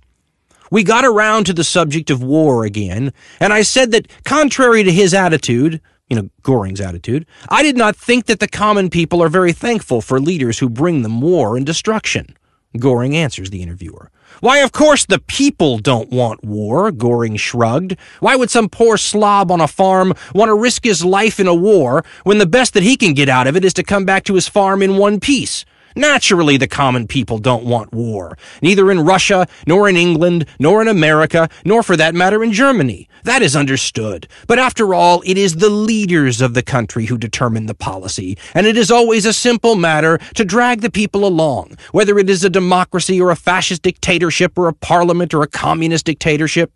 we 0.71 0.84
got 0.84 1.05
around 1.05 1.45
to 1.45 1.53
the 1.53 1.63
subject 1.63 2.09
of 2.09 2.23
war 2.23 2.65
again, 2.65 3.13
and 3.39 3.53
I 3.53 3.61
said 3.61 3.91
that, 3.91 4.07
contrary 4.23 4.84
to 4.84 4.91
his 4.91 5.13
attitude, 5.13 5.80
you 6.09 6.15
know, 6.15 6.30
Goring's 6.43 6.82
attitude, 6.82 7.26
I 7.49 7.63
did 7.63 7.78
not 7.78 7.95
think 7.95 8.26
that 8.26 8.39
the 8.39 8.47
common 8.47 8.89
people 8.89 9.23
are 9.23 9.30
very 9.30 9.53
thankful 9.53 10.01
for 10.01 10.19
leaders 10.19 10.59
who 10.59 10.69
bring 10.69 11.01
them 11.01 11.21
war 11.21 11.57
and 11.57 11.65
destruction. 11.65 12.36
Goring 12.78 13.15
answers 13.15 13.49
the 13.49 13.61
interviewer. 13.61 14.11
Why, 14.41 14.59
of 14.59 14.71
course, 14.71 15.05
the 15.05 15.19
people 15.19 15.78
don't 15.78 16.11
want 16.11 16.43
war, 16.43 16.91
Goring 16.91 17.38
shrugged. 17.38 17.95
Why 18.19 18.36
would 18.36 18.49
some 18.49 18.69
poor 18.69 18.97
slob 18.97 19.49
on 19.49 19.61
a 19.61 19.67
farm 19.67 20.13
want 20.34 20.49
to 20.49 20.55
risk 20.55 20.84
his 20.84 21.05
life 21.05 21.39
in 21.39 21.47
a 21.47 21.55
war 21.55 22.03
when 22.23 22.38
the 22.38 22.45
best 22.45 22.73
that 22.73 22.84
he 22.84 22.97
can 22.97 23.13
get 23.13 23.30
out 23.30 23.47
of 23.47 23.55
it 23.55 23.63
is 23.63 23.73
to 23.76 23.84
come 23.84 24.05
back 24.05 24.26
to 24.26 24.36
his 24.36 24.47
farm 24.47 24.82
in 24.82 24.97
one 24.97 25.19
piece? 25.19 25.63
Naturally, 25.96 26.58
the 26.58 26.68
common 26.68 27.08
people 27.08 27.38
don't 27.38 27.64
want 27.64 27.93
war, 27.93 28.38
neither 28.62 28.91
in 28.91 29.00
Russia, 29.00 29.48
nor 29.66 29.88
in 29.88 29.96
England, 29.96 30.46
nor 30.60 30.82
in 30.82 30.89
America, 30.89 31.48
nor 31.64 31.84
for 31.84 31.96
that 31.96 32.14
matter 32.14 32.43
in 32.43 32.52
Germany. 32.52 33.08
That 33.24 33.41
is 33.41 33.56
understood. 33.56 34.28
But 34.46 34.60
after 34.60 34.93
all, 34.93 35.24
it 35.26 35.38
is 35.38 35.56
the 35.56 35.70
leaders 35.70 36.41
of 36.41 36.54
the 36.54 36.62
country 36.62 37.06
who 37.06 37.18
determine 37.18 37.68
the 37.68 37.74
policy, 37.74 38.38
and 38.54 38.68
it 38.68 38.76
is 38.76 38.91
always 38.91 39.26
a 39.26 39.32
simple 39.32 39.76
matter 39.76 40.18
to 40.36 40.43
drag 40.43 40.82
the 40.82 40.91
people 40.91 41.26
along, 41.26 41.78
whether 41.93 42.20
it 42.20 42.30
is 42.30 42.43
a 42.43 42.50
democracy 42.50 43.22
or 43.22 43.32
a 43.32 43.36
fascist 43.38 43.82
dictatorship 43.82 44.58
or 44.58 44.68
a 44.68 44.74
parliament 44.74 45.34
or 45.34 45.43
a 45.43 45.48
communist 45.48 46.06
dictatorship. 46.06 46.72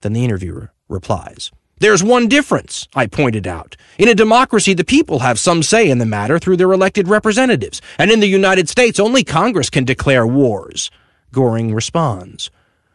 Then 0.00 0.14
the 0.14 0.24
interviewer 0.24 0.72
replies. 0.88 1.52
There's 1.80 2.02
one 2.02 2.28
difference, 2.28 2.88
I 2.94 3.06
pointed 3.06 3.46
out. 3.46 3.76
In 3.98 4.08
a 4.08 4.14
democracy, 4.14 4.74
the 4.74 4.84
people 4.84 5.20
have 5.20 5.38
some 5.38 5.62
say 5.62 5.88
in 5.88 5.98
the 5.98 6.06
matter 6.06 6.38
through 6.38 6.56
their 6.56 6.72
elected 6.72 7.06
representatives, 7.08 7.80
and 7.98 8.10
in 8.10 8.20
the 8.20 8.26
United 8.26 8.68
States, 8.68 8.98
only 8.98 9.22
Congress 9.22 9.70
can 9.70 9.84
declare 9.84 10.26
wars. 10.26 10.90
Goring 11.32 11.74
responds. 11.74 12.50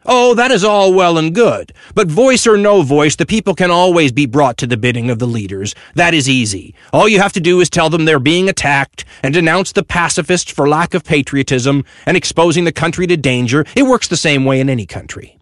Oh, 0.05 0.33
that 0.33 0.51
is 0.51 0.65
all 0.65 0.93
well 0.93 1.17
and 1.17 1.33
good. 1.33 1.71
But 1.95 2.09
voice 2.09 2.45
or 2.45 2.57
no 2.57 2.81
voice, 2.81 3.15
the 3.15 3.25
people 3.25 3.55
can 3.55 3.71
always 3.71 4.11
be 4.11 4.25
brought 4.25 4.57
to 4.57 4.67
the 4.67 4.75
bidding 4.75 5.09
of 5.09 5.19
the 5.19 5.27
leaders. 5.27 5.73
That 5.95 6.13
is 6.13 6.27
easy. 6.27 6.75
All 6.91 7.07
you 7.07 7.19
have 7.19 7.31
to 7.33 7.39
do 7.39 7.61
is 7.61 7.69
tell 7.69 7.89
them 7.89 8.03
they're 8.03 8.19
being 8.19 8.49
attacked 8.49 9.05
and 9.21 9.33
denounce 9.33 9.71
the 9.71 9.83
pacifists 9.83 10.51
for 10.51 10.67
lack 10.67 10.93
of 10.93 11.05
patriotism 11.05 11.85
and 12.05 12.17
exposing 12.17 12.65
the 12.65 12.73
country 12.73 13.07
to 13.07 13.15
danger. 13.15 13.65
It 13.77 13.83
works 13.83 14.09
the 14.09 14.17
same 14.17 14.43
way 14.43 14.59
in 14.59 14.69
any 14.69 14.85
country. 14.85 15.39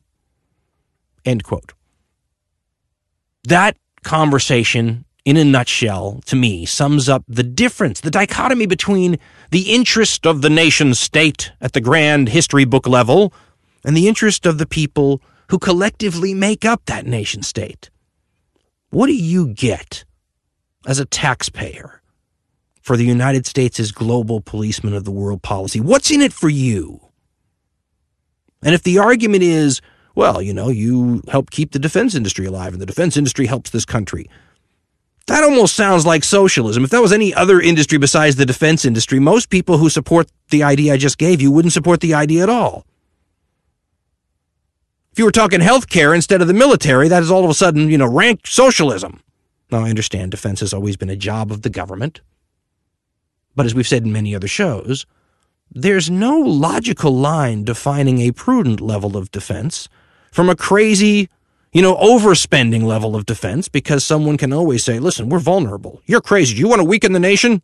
End 1.26 1.44
quote. 1.44 1.74
That 3.46 3.78
conversation, 4.04 5.06
in 5.26 5.38
a 5.38 5.44
nutshell, 5.44 6.22
to 6.26 6.36
me, 6.36 6.66
sums 6.66 7.10
up 7.10 7.24
the 7.28 7.44
difference, 7.44 8.02
the 8.02 8.12
dichotomy 8.12 8.68
between 8.68 9.18
the 9.50 9.74
interest 9.74 10.28
of 10.28 10.42
the 10.42 10.50
nation 10.50 10.94
state 10.94 11.52
at 11.60 11.74
the 11.74 11.82
grand 11.82 12.30
history 12.30 12.66
book 12.66 12.88
level 12.88 13.34
and 13.84 13.98
the 13.98 14.08
interest 14.08 14.46
of 14.46 14.58
the 14.58 14.68
people 14.68 15.22
who 15.50 15.58
collectively 15.58 16.34
make 16.34 16.66
up 16.66 16.86
that 16.86 17.06
nation 17.06 17.42
state. 17.42 17.90
What 18.92 19.08
do 19.08 19.14
you 19.14 19.48
get 19.48 20.06
as 20.86 21.00
a 21.00 21.06
taxpayer 21.06 22.02
for 22.82 22.96
the 22.96 23.06
United 23.06 23.46
States' 23.46 23.92
global 23.92 24.42
policeman 24.42 24.94
of 24.94 25.04
the 25.04 25.12
world 25.12 25.42
policy? 25.42 25.80
What's 25.80 26.12
in 26.12 26.22
it 26.22 26.34
for 26.34 26.50
you? 26.50 27.00
And 28.64 28.76
if 28.76 28.84
the 28.84 29.00
argument 29.00 29.44
is, 29.44 29.82
well, 30.16 30.42
you 30.42 30.54
know, 30.54 30.70
you 30.70 31.22
help 31.28 31.52
keep 31.52 31.72
the 31.72 31.80
defense 31.80 32.16
industry 32.16 32.46
alive, 32.46 32.74
and 32.74 32.82
the 32.82 32.86
defense 32.86 33.18
industry 33.18 33.46
helps 33.46 33.70
this 33.70 33.86
country. 33.86 34.30
That 35.28 35.44
almost 35.44 35.76
sounds 35.76 36.06
like 36.06 36.24
socialism. 36.24 36.84
If 36.84 36.90
that 36.90 37.02
was 37.02 37.14
any 37.14 37.34
other 37.34 37.62
industry 37.62 37.98
besides 37.98 38.36
the 38.36 38.46
defense 38.46 38.86
industry, 38.86 39.20
most 39.20 39.50
people 39.50 39.78
who 39.78 39.90
support 39.90 40.28
the 40.50 40.64
idea 40.64 40.94
I 40.94 40.98
just 40.98 41.18
gave 41.18 41.42
you 41.42 41.52
wouldn't 41.52 41.74
support 41.74 42.02
the 42.02 42.14
idea 42.14 42.44
at 42.44 42.50
all. 42.50 42.86
If 45.12 45.20
you 45.20 45.26
were 45.26 45.32
talking 45.32 45.62
health 45.62 45.90
care 45.90 46.14
instead 46.14 46.42
of 46.42 46.48
the 46.48 46.54
military, 46.54 47.08
that 47.08 47.24
is 47.24 47.32
all 47.32 47.44
of 47.44 47.50
a 47.50 47.54
sudden, 47.54 47.90
you 47.90 47.98
know, 47.98 48.08
rank 48.08 48.48
socialism. 48.48 49.22
Now, 49.70 49.86
I 49.86 49.90
understand 49.90 50.32
defense 50.32 50.60
has 50.62 50.74
always 50.74 50.98
been 50.98 51.10
a 51.10 51.16
job 51.16 51.52
of 51.52 51.62
the 51.62 51.70
government. 51.70 52.22
But 53.56 53.66
as 53.66 53.76
we've 53.76 53.88
said 53.88 54.04
in 54.04 54.12
many 54.12 54.36
other 54.36 54.48
shows, 54.48 55.06
there's 55.70 56.10
no 56.10 56.40
logical 56.40 57.16
line 57.16 57.64
defining 57.64 58.20
a 58.20 58.32
prudent 58.32 58.82
level 58.82 59.16
of 59.16 59.32
defense 59.32 59.88
from 60.32 60.50
a 60.50 60.56
crazy, 60.56 61.30
you 61.74 61.82
know, 61.82 61.96
overspending 61.98 62.84
level 62.84 63.16
of 63.16 63.26
defense 63.26 63.68
because 63.68 64.06
someone 64.06 64.38
can 64.38 64.54
always 64.54 64.84
say, 64.84 65.00
listen, 65.00 65.30
we're 65.30 65.40
vulnerable. 65.40 66.02
You're 66.06 66.22
crazy. 66.22 66.56
You 66.56 66.68
want 66.68 66.80
to 66.80 66.86
weaken 66.86 67.14
the 67.14 67.20
nation? 67.20 67.62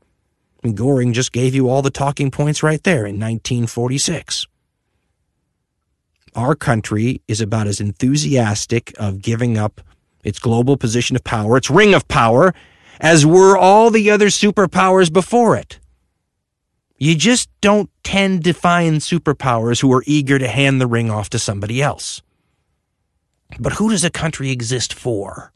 And 0.63 0.75
Goring 0.75 1.13
just 1.13 1.31
gave 1.31 1.55
you 1.55 1.69
all 1.69 1.81
the 1.81 1.91
talking 1.91 2.31
points 2.31 2.63
right 2.63 2.83
there 2.83 3.05
in 3.05 3.15
1946. 3.15 4.47
Our 6.35 6.55
country 6.55 7.21
is 7.27 7.41
about 7.41 7.67
as 7.67 7.79
enthusiastic 7.79 8.93
of 8.99 9.21
giving 9.21 9.57
up 9.57 9.81
its 10.23 10.39
global 10.39 10.77
position 10.77 11.15
of 11.15 11.23
power, 11.23 11.57
its 11.57 11.69
ring 11.69 11.93
of 11.93 12.07
power, 12.07 12.53
as 12.99 13.25
were 13.25 13.57
all 13.57 13.89
the 13.89 14.11
other 14.11 14.27
superpowers 14.27 15.11
before 15.11 15.55
it. 15.55 15.79
You 16.97 17.15
just 17.15 17.49
don't 17.61 17.89
tend 18.03 18.43
to 18.43 18.53
find 18.53 18.97
superpowers 18.97 19.81
who 19.81 19.93
are 19.93 20.03
eager 20.05 20.39
to 20.39 20.47
hand 20.47 20.81
the 20.81 20.87
ring 20.87 21.09
off 21.11 21.29
to 21.29 21.39
somebody 21.39 21.81
else. 21.81 22.21
But 23.59 23.73
who 23.73 23.89
does 23.89 24.03
a 24.03 24.09
country 24.09 24.51
exist 24.51 24.93
for? 24.93 25.51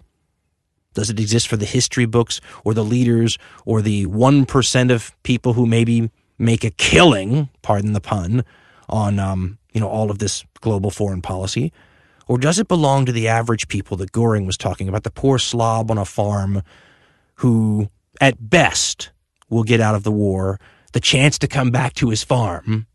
Does 0.93 1.09
it 1.09 1.19
exist 1.19 1.47
for 1.47 1.57
the 1.57 1.65
history 1.65 2.05
books 2.05 2.41
or 2.65 2.73
the 2.73 2.83
leaders 2.83 3.37
or 3.65 3.81
the 3.81 4.05
1% 4.07 4.91
of 4.91 5.15
people 5.23 5.53
who 5.53 5.65
maybe 5.65 6.09
make 6.37 6.63
a 6.63 6.71
killing, 6.71 7.49
pardon 7.61 7.93
the 7.93 8.01
pun, 8.01 8.43
on 8.89 9.19
um, 9.19 9.57
you 9.73 9.79
know 9.79 9.87
all 9.87 10.11
of 10.11 10.19
this 10.19 10.43
global 10.59 10.91
foreign 10.91 11.21
policy? 11.21 11.71
Or 12.27 12.37
does 12.37 12.59
it 12.59 12.67
belong 12.67 13.05
to 13.05 13.11
the 13.11 13.27
average 13.27 13.67
people 13.67 13.97
that 13.97 14.11
Goring 14.11 14.45
was 14.45 14.57
talking 14.57 14.87
about, 14.87 15.03
the 15.03 15.11
poor 15.11 15.37
slob 15.37 15.91
on 15.91 15.97
a 15.97 16.05
farm 16.05 16.61
who, 17.35 17.89
at 18.19 18.49
best, 18.49 19.11
will 19.49 19.63
get 19.63 19.81
out 19.81 19.95
of 19.95 20.03
the 20.03 20.11
war, 20.11 20.59
the 20.93 20.99
chance 20.99 21.37
to 21.39 21.47
come 21.47 21.71
back 21.71 21.93
to 21.95 22.09
his 22.09 22.23
farm? 22.23 22.87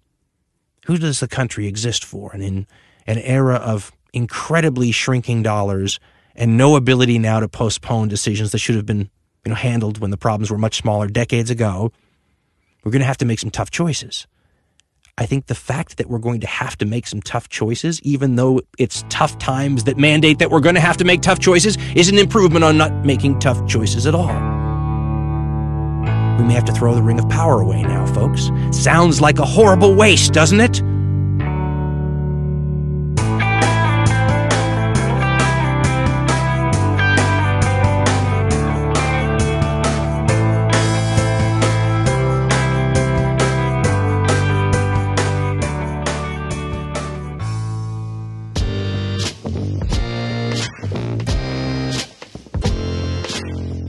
Who 0.87 0.99
does 0.99 1.21
the 1.21 1.29
country 1.29 1.67
exist 1.67 2.05
for? 2.05 2.31
And 2.33 2.43
in 2.43 2.67
an 3.07 3.19
era 3.19 3.57
of 3.57 3.93
incredibly 4.17 4.91
shrinking 4.93 5.43
dollars 5.43 6.01
and 6.35 6.57
no 6.57 6.75
ability 6.75 7.19
now 7.19 7.39
to 7.39 7.49
postpone 7.49 8.09
decisions 8.09 8.51
that 8.53 8.59
should 8.59 8.75
have 8.75 8.87
been 8.87 9.11
you 9.45 9.51
know, 9.51 9.55
handled 9.55 9.99
when 9.99 10.11
the 10.11 10.17
problems 10.17 10.51
were 10.51 10.59
much 10.59 10.79
smaller 10.79 11.07
decades 11.07 11.51
ago, 11.51 11.93
we're 12.83 12.91
going 12.91 13.01
to 13.01 13.07
have 13.07 13.19
to 13.19 13.27
make 13.27 13.39
some 13.39 13.51
tough 13.51 13.71
choices. 13.71 14.27
I 15.19 15.27
think 15.27 15.47
the 15.47 15.55
fact 15.55 15.99
that 15.99 16.09
we're 16.09 16.19
going 16.19 16.41
to 16.41 16.47
have 16.47 16.77
to 16.79 16.87
make 16.87 17.07
some 17.07 17.21
tough 17.21 17.49
choices, 17.49 18.01
even 18.03 18.37
though 18.37 18.63
it's 18.79 19.05
tough 19.09 19.39
times 19.39 19.85
that 19.85 19.99
mandate 19.99 20.39
that 20.39 20.51
we're 20.51 20.61
going 20.61 20.75
to 20.75 20.81
have 20.81 20.97
to 20.99 21.05
make 21.05 21.21
tough 21.21 21.39
choices, 21.39 21.77
is 21.95 22.09
an 22.09 22.19
improvement 22.19 22.65
on 22.65 22.79
not 22.79 22.93
making 23.05 23.39
tough 23.39 23.67
choices 23.67 24.07
at 24.07 24.15
all. 24.15 24.35
We 26.39 26.45
may 26.45 26.55
have 26.55 26.65
to 26.67 26.73
throw 26.73 26.95
the 26.95 27.03
ring 27.03 27.19
of 27.19 27.29
power 27.29 27.61
away 27.61 27.83
now, 27.83 28.07
folks. 28.07 28.51
Sounds 28.73 29.21
like 29.21 29.39
a 29.39 29.45
horrible 29.45 29.95
waste, 29.95 30.33
doesn't 30.33 30.61
it? 30.61 30.83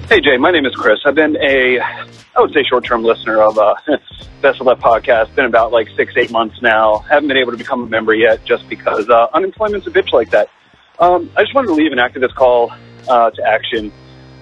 Hey 0.09 0.21
Jay, 0.21 0.37
my 0.37 0.51
name 0.51 0.65
is 0.65 0.73
Chris. 0.73 0.99
I've 1.05 1.15
been 1.15 1.35
a, 1.35 1.81
I 1.81 2.39
would 2.39 2.53
say, 2.53 2.63
short-term 2.63 3.03
listener 3.03 3.41
of 3.41 3.57
uh, 3.57 3.75
Best 4.41 4.61
of 4.61 4.67
Left 4.67 4.79
podcast. 4.79 5.35
Been 5.35 5.43
about 5.43 5.73
like 5.73 5.89
six, 5.97 6.13
eight 6.15 6.31
months 6.31 6.61
now. 6.61 6.99
Haven't 6.99 7.27
been 7.27 7.35
able 7.35 7.51
to 7.51 7.57
become 7.57 7.83
a 7.83 7.87
member 7.87 8.13
yet, 8.13 8.45
just 8.45 8.69
because 8.69 9.09
uh, 9.09 9.27
unemployment's 9.33 9.85
a 9.85 9.89
bitch 9.89 10.13
like 10.13 10.29
that. 10.29 10.49
Um, 10.97 11.29
I 11.35 11.41
just 11.41 11.53
wanted 11.53 11.67
to 11.67 11.73
leave 11.73 11.91
an 11.91 11.97
activist 11.97 12.35
call 12.35 12.71
uh, 13.09 13.31
to 13.31 13.43
action 13.43 13.91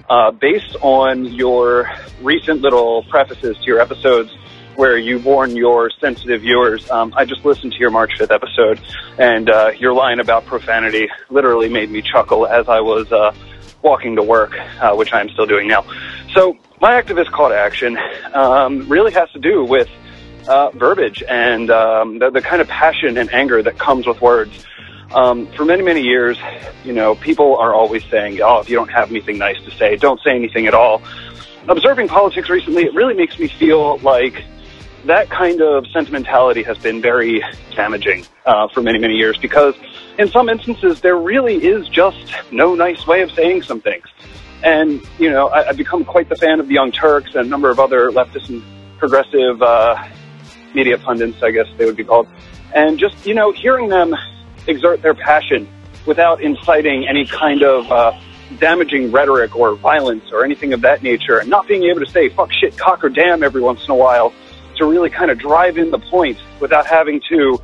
uh, 0.08 0.30
based 0.30 0.76
on 0.82 1.26
your 1.26 1.90
recent 2.22 2.62
little 2.62 3.02
prefaces 3.10 3.58
to 3.58 3.64
your 3.64 3.80
episodes 3.80 4.32
where 4.76 5.00
you 5.00 5.18
warn 5.18 5.56
your 5.56 5.90
sensitive 6.00 6.42
viewers. 6.42 6.88
Um, 6.92 7.12
I 7.18 7.26
just 7.26 7.44
listened 7.44 7.72
to 7.72 7.80
your 7.80 7.90
March 7.90 8.12
5th 8.20 8.32
episode, 8.32 8.80
and 9.18 9.50
uh, 9.50 9.72
your 9.80 9.96
line 9.96 10.20
about 10.20 10.46
profanity 10.46 11.10
literally 11.32 11.70
made 11.70 11.90
me 11.90 12.04
chuckle 12.04 12.46
as 12.46 12.70
I 12.70 12.82
was 12.82 13.12
uh, 13.12 13.34
walking 13.86 14.18
to 14.18 14.24
work, 14.24 14.54
uh, 14.82 14.94
which 14.96 15.14
I 15.14 15.22
am 15.22 15.30
still 15.30 15.46
doing 15.46 15.68
now. 15.70 15.86
So 16.34 16.58
my 16.82 17.02
activist 17.02 17.32
call 17.32 17.50
to 17.50 17.58
action 17.58 17.98
um, 18.34 18.90
really 18.90 19.14
has 19.14 19.30
to 19.32 19.40
do 19.40 19.64
with 19.64 19.88
uh, 20.48 20.72
verbiage 20.72 21.24
and 21.24 21.70
um, 21.70 22.20
the, 22.20 22.32
the 22.32 22.42
kind 22.42 22.62
of 22.62 22.68
passion 22.68 23.18
and 23.18 23.34
anger 23.34 23.64
that 23.64 23.78
comes 23.78 24.06
with 24.06 24.20
words. 24.22 24.66
Um, 25.14 25.48
for 25.54 25.64
many, 25.64 25.84
many 25.84 26.02
years, 26.02 26.38
you 26.84 26.92
know, 26.92 27.16
people 27.16 27.58
are 27.58 27.74
always 27.74 28.04
saying, 28.06 28.42
oh, 28.42 28.60
if 28.60 28.70
you 28.70 28.76
don't 28.76 28.92
have 28.92 29.10
anything 29.12 29.38
nice 29.38 29.58
to 29.64 29.72
say, 29.72 29.96
don't 29.96 30.20
say 30.22 30.32
anything 30.32 30.66
at 30.68 30.74
all. 30.74 31.02
Observing 31.70 32.08
politics 32.08 32.50
recently, 32.50 32.84
it 32.84 32.94
really 32.94 33.14
makes 33.14 33.40
me 33.40 33.48
feel 33.48 33.98
like 34.00 34.44
that 35.06 35.30
kind 35.30 35.62
of 35.62 35.86
sentimentality 35.88 36.64
has 36.64 36.78
been 36.78 37.02
very 37.02 37.44
damaging 37.76 38.26
uh, 38.46 38.68
for 38.68 38.82
many, 38.82 39.00
many 39.00 39.16
years 39.16 39.38
because 39.38 39.76
in 40.18 40.28
some 40.30 40.50
instances 40.50 41.02
there 41.02 41.16
really 41.16 41.56
is 41.56 41.88
just 41.90 42.34
no 42.52 42.76
nice 42.76 43.06
way 43.06 43.22
of 43.22 43.32
saying 43.32 43.62
some 43.62 43.82
things. 43.82 44.06
And, 44.64 45.02
you 45.20 45.30
know, 45.30 45.48
I, 45.48 45.70
I've 45.70 45.78
become 45.78 46.06
quite 46.06 46.30
the 46.30 46.36
fan 46.36 46.60
of 46.60 46.68
the 46.68 46.74
Young 46.74 46.92
Turks 46.92 47.36
and 47.36 47.46
a 47.46 47.50
number 47.50 47.70
of 47.70 47.80
other 47.80 48.10
leftist 48.10 48.50
and 48.50 48.64
progressive 48.98 49.62
uh, 49.62 50.04
media 50.74 50.98
pundits, 50.98 51.42
I 51.44 51.52
guess 51.52 51.68
they 51.78 51.86
would 51.86 51.98
be 51.98 52.04
called. 52.04 52.28
And 52.74 52.98
just, 52.98 53.26
you 53.26 53.36
know, 53.36 53.52
hearing 53.52 53.90
them 53.90 54.16
exert 54.68 55.02
their 55.02 55.14
passion 55.14 55.68
without 56.08 56.42
inciting 56.42 57.08
any 57.08 57.26
kind 57.26 57.62
of 57.62 57.92
uh, 57.92 58.20
damaging 58.60 59.12
rhetoric 59.12 59.56
or 59.56 59.76
violence 59.76 60.32
or 60.32 60.44
anything 60.44 60.74
of 60.74 60.82
that 60.82 61.04
nature, 61.04 61.38
and 61.38 61.50
not 61.50 61.68
being 61.68 61.84
able 61.84 62.00
to 62.00 62.12
say 62.12 62.30
fuck, 62.30 62.52
shit, 62.52 62.78
cock, 62.78 63.04
or 63.04 63.10
damn 63.10 63.44
every 63.44 63.62
once 63.62 63.84
in 63.86 63.92
a 63.92 63.96
while 63.96 64.34
to 64.78 64.86
really 64.86 65.10
kind 65.10 65.32
of 65.32 65.40
drive 65.40 65.78
in 65.78 65.92
the 65.92 66.00
point 66.00 66.38
without 66.60 66.86
having 66.86 67.22
to 67.30 67.60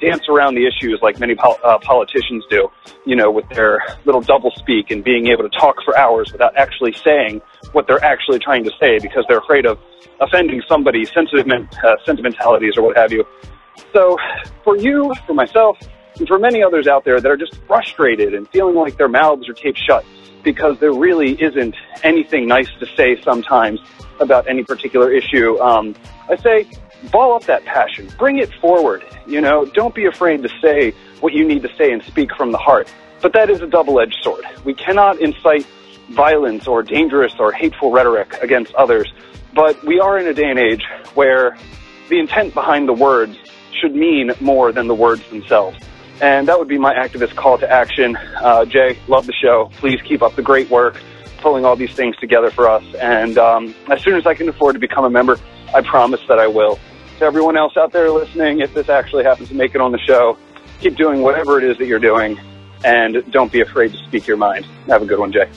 dance 0.00 0.22
around 0.28 0.54
the 0.54 0.66
issues 0.66 0.98
like 1.02 1.18
many 1.20 1.34
pol- 1.34 1.58
uh, 1.62 1.78
politicians 1.78 2.44
do, 2.50 2.68
you 3.04 3.14
know, 3.14 3.30
with 3.30 3.48
their 3.50 3.80
little 4.04 4.20
double 4.20 4.50
speak 4.56 4.90
and 4.90 5.04
being 5.04 5.28
able 5.28 5.48
to 5.48 5.58
talk 5.58 5.76
for 5.84 5.96
hours 5.96 6.32
without 6.32 6.56
actually 6.56 6.92
saying 6.92 7.40
what 7.72 7.86
they're 7.86 8.04
actually 8.04 8.38
trying 8.38 8.64
to 8.64 8.70
say 8.80 8.98
because 8.98 9.24
they're 9.28 9.38
afraid 9.38 9.64
of 9.64 9.78
offending 10.20 10.62
somebody's 10.68 11.12
sensitive 11.12 11.46
men- 11.46 11.68
uh, 11.84 11.94
sentimentalities 12.04 12.76
or 12.76 12.82
what 12.82 12.96
have 12.96 13.12
you. 13.12 13.24
So 13.92 14.18
for 14.64 14.76
you, 14.76 15.12
for 15.26 15.34
myself, 15.34 15.78
and 16.18 16.26
for 16.26 16.38
many 16.38 16.62
others 16.62 16.86
out 16.86 17.04
there 17.04 17.20
that 17.20 17.30
are 17.30 17.36
just 17.36 17.56
frustrated 17.66 18.34
and 18.34 18.48
feeling 18.48 18.74
like 18.74 18.96
their 18.96 19.08
mouths 19.08 19.48
are 19.48 19.52
taped 19.52 19.78
shut 19.78 20.04
because 20.42 20.78
there 20.80 20.92
really 20.92 21.32
isn't 21.42 21.74
anything 22.02 22.46
nice 22.46 22.68
to 22.80 22.86
say 22.96 23.20
sometimes 23.22 23.80
about 24.20 24.48
any 24.48 24.62
particular 24.64 25.12
issue, 25.12 25.58
um, 25.60 25.94
I 26.28 26.36
say 26.36 26.66
ball 27.10 27.34
up 27.34 27.44
that 27.44 27.64
passion, 27.64 28.08
bring 28.18 28.38
it 28.38 28.52
forward. 28.54 29.04
You 29.26 29.40
know, 29.40 29.64
don't 29.64 29.94
be 29.94 30.06
afraid 30.06 30.42
to 30.42 30.48
say 30.60 30.92
what 31.20 31.32
you 31.32 31.46
need 31.46 31.62
to 31.62 31.74
say 31.76 31.92
and 31.92 32.02
speak 32.02 32.34
from 32.34 32.52
the 32.52 32.58
heart. 32.58 32.92
But 33.22 33.32
that 33.32 33.48
is 33.50 33.60
a 33.62 33.66
double-edged 33.66 34.18
sword. 34.22 34.44
We 34.64 34.74
cannot 34.74 35.20
incite 35.20 35.66
violence 36.10 36.66
or 36.66 36.82
dangerous 36.82 37.34
or 37.38 37.52
hateful 37.52 37.90
rhetoric 37.90 38.34
against 38.42 38.74
others, 38.74 39.12
but 39.54 39.82
we 39.84 39.98
are 40.00 40.18
in 40.18 40.26
a 40.26 40.34
day 40.34 40.48
and 40.50 40.58
age 40.58 40.84
where 41.14 41.56
the 42.08 42.18
intent 42.18 42.54
behind 42.54 42.88
the 42.88 42.92
words 42.92 43.36
should 43.72 43.94
mean 43.94 44.32
more 44.40 44.72
than 44.72 44.86
the 44.86 44.94
words 44.94 45.26
themselves. 45.30 45.78
And 46.20 46.48
that 46.48 46.58
would 46.58 46.68
be 46.68 46.78
my 46.78 46.94
activist 46.94 47.34
call 47.36 47.58
to 47.58 47.70
action. 47.70 48.16
Uh, 48.16 48.64
Jay, 48.64 48.98
love 49.08 49.26
the 49.26 49.32
show. 49.32 49.70
Please 49.76 50.00
keep 50.02 50.22
up 50.22 50.34
the 50.34 50.42
great 50.42 50.70
work, 50.70 51.00
pulling 51.38 51.64
all 51.64 51.76
these 51.76 51.92
things 51.92 52.16
together 52.16 52.50
for 52.50 52.68
us. 52.70 52.84
And 52.94 53.36
um, 53.36 53.74
as 53.90 54.02
soon 54.02 54.14
as 54.14 54.26
I 54.26 54.34
can 54.34 54.48
afford 54.48 54.74
to 54.74 54.78
become 54.78 55.04
a 55.04 55.10
member, 55.10 55.38
I 55.74 55.82
promise 55.82 56.20
that 56.28 56.38
I 56.38 56.46
will. 56.46 56.78
To 57.18 57.24
everyone 57.24 57.56
else 57.56 57.76
out 57.76 57.92
there 57.92 58.10
listening, 58.10 58.60
if 58.60 58.74
this 58.74 58.88
actually 58.88 59.24
happens 59.24 59.48
to 59.48 59.54
make 59.54 59.74
it 59.74 59.80
on 59.80 59.92
the 59.92 59.98
show, 59.98 60.36
keep 60.80 60.96
doing 60.96 61.22
whatever 61.22 61.58
it 61.58 61.64
is 61.64 61.78
that 61.78 61.86
you're 61.86 61.98
doing, 61.98 62.38
and 62.84 63.24
don't 63.32 63.50
be 63.50 63.60
afraid 63.60 63.92
to 63.92 63.98
speak 64.06 64.26
your 64.26 64.36
mind. 64.36 64.66
Have 64.86 65.02
a 65.02 65.06
good 65.06 65.18
one, 65.18 65.32
Jay. 65.32 65.48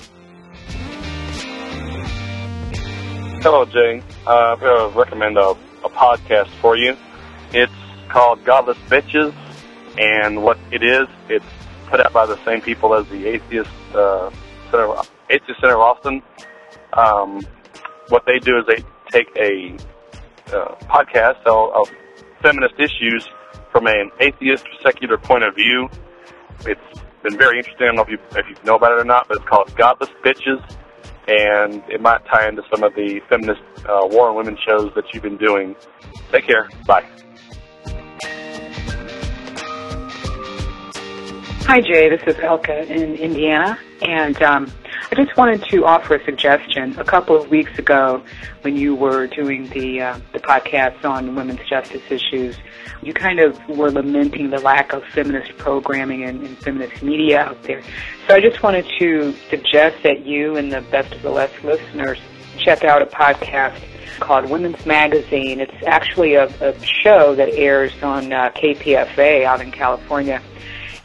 Hello, 3.41 3.65
Jay. 3.65 4.01
Uh, 4.25 4.53
I'm 4.53 4.59
going 4.59 4.91
to 4.91 4.97
recommend 4.97 5.37
a, 5.37 5.49
a 5.83 5.89
podcast 5.89 6.49
for 6.61 6.77
you. 6.77 6.95
It's 7.53 7.71
called 8.09 8.43
Godless 8.43 8.77
Bitches, 8.87 9.33
and 9.97 10.43
what 10.43 10.57
it 10.71 10.83
is, 10.83 11.07
it's 11.29 11.45
put 11.87 11.99
out 11.99 12.13
by 12.13 12.25
the 12.25 12.37
same 12.45 12.61
people 12.61 12.93
as 12.93 13.07
the 13.07 13.25
Atheist 13.27 13.69
uh, 13.93 14.29
Center, 14.71 14.93
Atheist 15.29 15.59
Center 15.59 15.75
of 15.75 15.81
Austin. 15.81 16.21
Um, 16.93 17.41
what 18.09 18.25
they 18.25 18.39
do 18.39 18.57
is 18.59 18.65
they 18.65 18.83
take 19.11 19.27
a 19.37 19.75
uh, 20.53 20.75
podcast 20.85 21.45
of, 21.45 21.89
feminist 22.41 22.75
issues 22.79 23.27
from 23.71 23.85
an 23.85 24.09
atheist 24.21 24.65
secular 24.81 25.17
point 25.17 25.43
of 25.43 25.53
view. 25.55 25.89
It's 26.61 27.01
been 27.21 27.37
very 27.37 27.57
interesting. 27.57 27.83
I 27.83 27.85
don't 27.87 27.95
know 27.97 28.03
if 28.03 28.09
you 28.09 28.17
if 28.31 28.47
you 28.47 28.55
know 28.63 28.75
about 28.75 28.93
it 28.93 28.99
or 28.99 29.03
not, 29.03 29.27
but 29.27 29.37
it's 29.37 29.45
called 29.45 29.75
Godless 29.75 30.09
Bitches, 30.23 30.63
and 31.27 31.83
it 31.89 31.99
might 32.01 32.25
tie 32.25 32.47
into 32.47 32.63
some 32.73 32.83
of 32.83 32.93
the 32.95 33.19
feminist 33.27 33.61
uh, 33.85 34.07
war 34.09 34.29
on 34.29 34.37
women 34.37 34.57
shows 34.65 34.91
that 34.95 35.03
you've 35.13 35.23
been 35.23 35.37
doing. 35.37 35.75
Take 36.31 36.47
care. 36.47 36.69
Bye. 36.87 37.05
Hi, 41.67 41.81
Jay. 41.81 42.09
This 42.09 42.23
is 42.25 42.35
Elka 42.41 42.89
in 42.89 43.15
Indiana, 43.15 43.77
and 44.01 44.41
um, 44.41 44.71
I 45.11 45.15
just 45.15 45.35
wanted 45.35 45.63
to 45.69 45.85
offer 45.85 46.15
a 46.15 46.23
suggestion. 46.23 46.95
A 46.99 47.03
couple 47.03 47.35
of 47.35 47.49
weeks 47.49 47.79
ago, 47.79 48.23
when 48.61 48.75
you 48.75 48.93
were 48.93 49.25
doing 49.25 49.67
the 49.69 50.01
uh, 50.01 50.19
the 50.33 50.39
podcast 50.39 51.03
on 51.03 51.33
women's 51.35 51.67
justice 51.67 52.03
issues, 52.11 52.55
you 53.01 53.11
kind 53.11 53.39
of 53.39 53.57
were 53.67 53.89
lamenting 53.89 54.51
the 54.51 54.59
lack 54.59 54.93
of 54.93 55.03
feminist 55.05 55.57
programming 55.57 56.25
and, 56.25 56.45
and 56.45 56.55
feminist 56.59 57.01
media 57.01 57.39
out 57.39 57.63
there. 57.63 57.81
So 58.27 58.35
I 58.35 58.39
just 58.39 58.61
wanted 58.61 58.85
to 58.99 59.33
suggest 59.49 60.03
that 60.03 60.27
you 60.27 60.57
and 60.57 60.71
the 60.71 60.81
Best 60.81 61.11
of 61.15 61.23
the 61.23 61.31
Left 61.31 61.63
listeners 61.63 62.19
check 62.59 62.83
out 62.83 63.01
a 63.01 63.07
podcast 63.07 63.81
called 64.19 64.47
Women's 64.47 64.85
Magazine. 64.85 65.59
It's 65.59 65.73
actually 65.87 66.35
a, 66.35 66.45
a 66.61 66.79
show 66.85 67.33
that 67.33 67.49
airs 67.49 67.93
on 68.03 68.31
uh, 68.31 68.51
KPFA 68.51 69.43
out 69.43 69.59
in 69.59 69.71
California. 69.71 70.39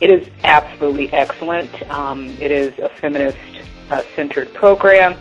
It 0.00 0.10
is 0.10 0.28
absolutely 0.42 1.10
excellent. 1.10 1.70
Um, 1.90 2.28
it 2.38 2.50
is 2.50 2.78
a 2.78 2.90
feminist 3.00 3.38
centered 4.14 4.52
program. 4.54 5.16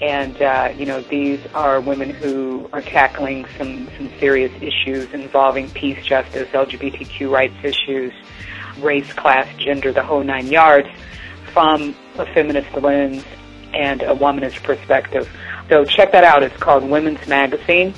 And, 0.00 0.40
uh, 0.42 0.72
you 0.76 0.86
know, 0.86 1.00
these 1.02 1.40
are 1.54 1.80
women 1.80 2.10
who 2.10 2.68
are 2.72 2.82
tackling 2.82 3.46
some, 3.56 3.88
some 3.96 4.10
serious 4.18 4.52
issues 4.60 5.12
involving 5.12 5.70
peace, 5.70 6.04
justice, 6.04 6.48
LGBTQ 6.48 7.30
rights 7.30 7.54
issues, 7.62 8.12
race, 8.78 9.12
class, 9.12 9.46
gender, 9.56 9.92
the 9.92 10.02
whole 10.02 10.24
nine 10.24 10.48
yards 10.48 10.88
from 11.52 11.94
a 12.18 12.26
feminist 12.34 12.74
lens 12.74 13.24
and 13.72 14.02
a 14.02 14.14
womanist 14.14 14.62
perspective. 14.62 15.28
So 15.68 15.84
check 15.84 16.12
that 16.12 16.24
out. 16.24 16.42
It's 16.42 16.56
called 16.56 16.84
Women's 16.84 17.26
Magazine. 17.26 17.94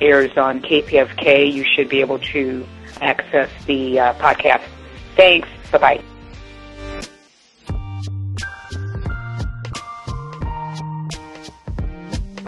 Airs 0.00 0.36
on 0.36 0.62
KPFK. 0.62 1.52
You 1.52 1.64
should 1.64 1.88
be 1.88 2.00
able 2.00 2.18
to 2.18 2.66
access 3.00 3.50
the 3.66 3.98
uh, 4.00 4.14
podcast. 4.14 4.62
Thanks. 5.16 5.48
Bye 5.70 5.78
bye. 5.78 6.09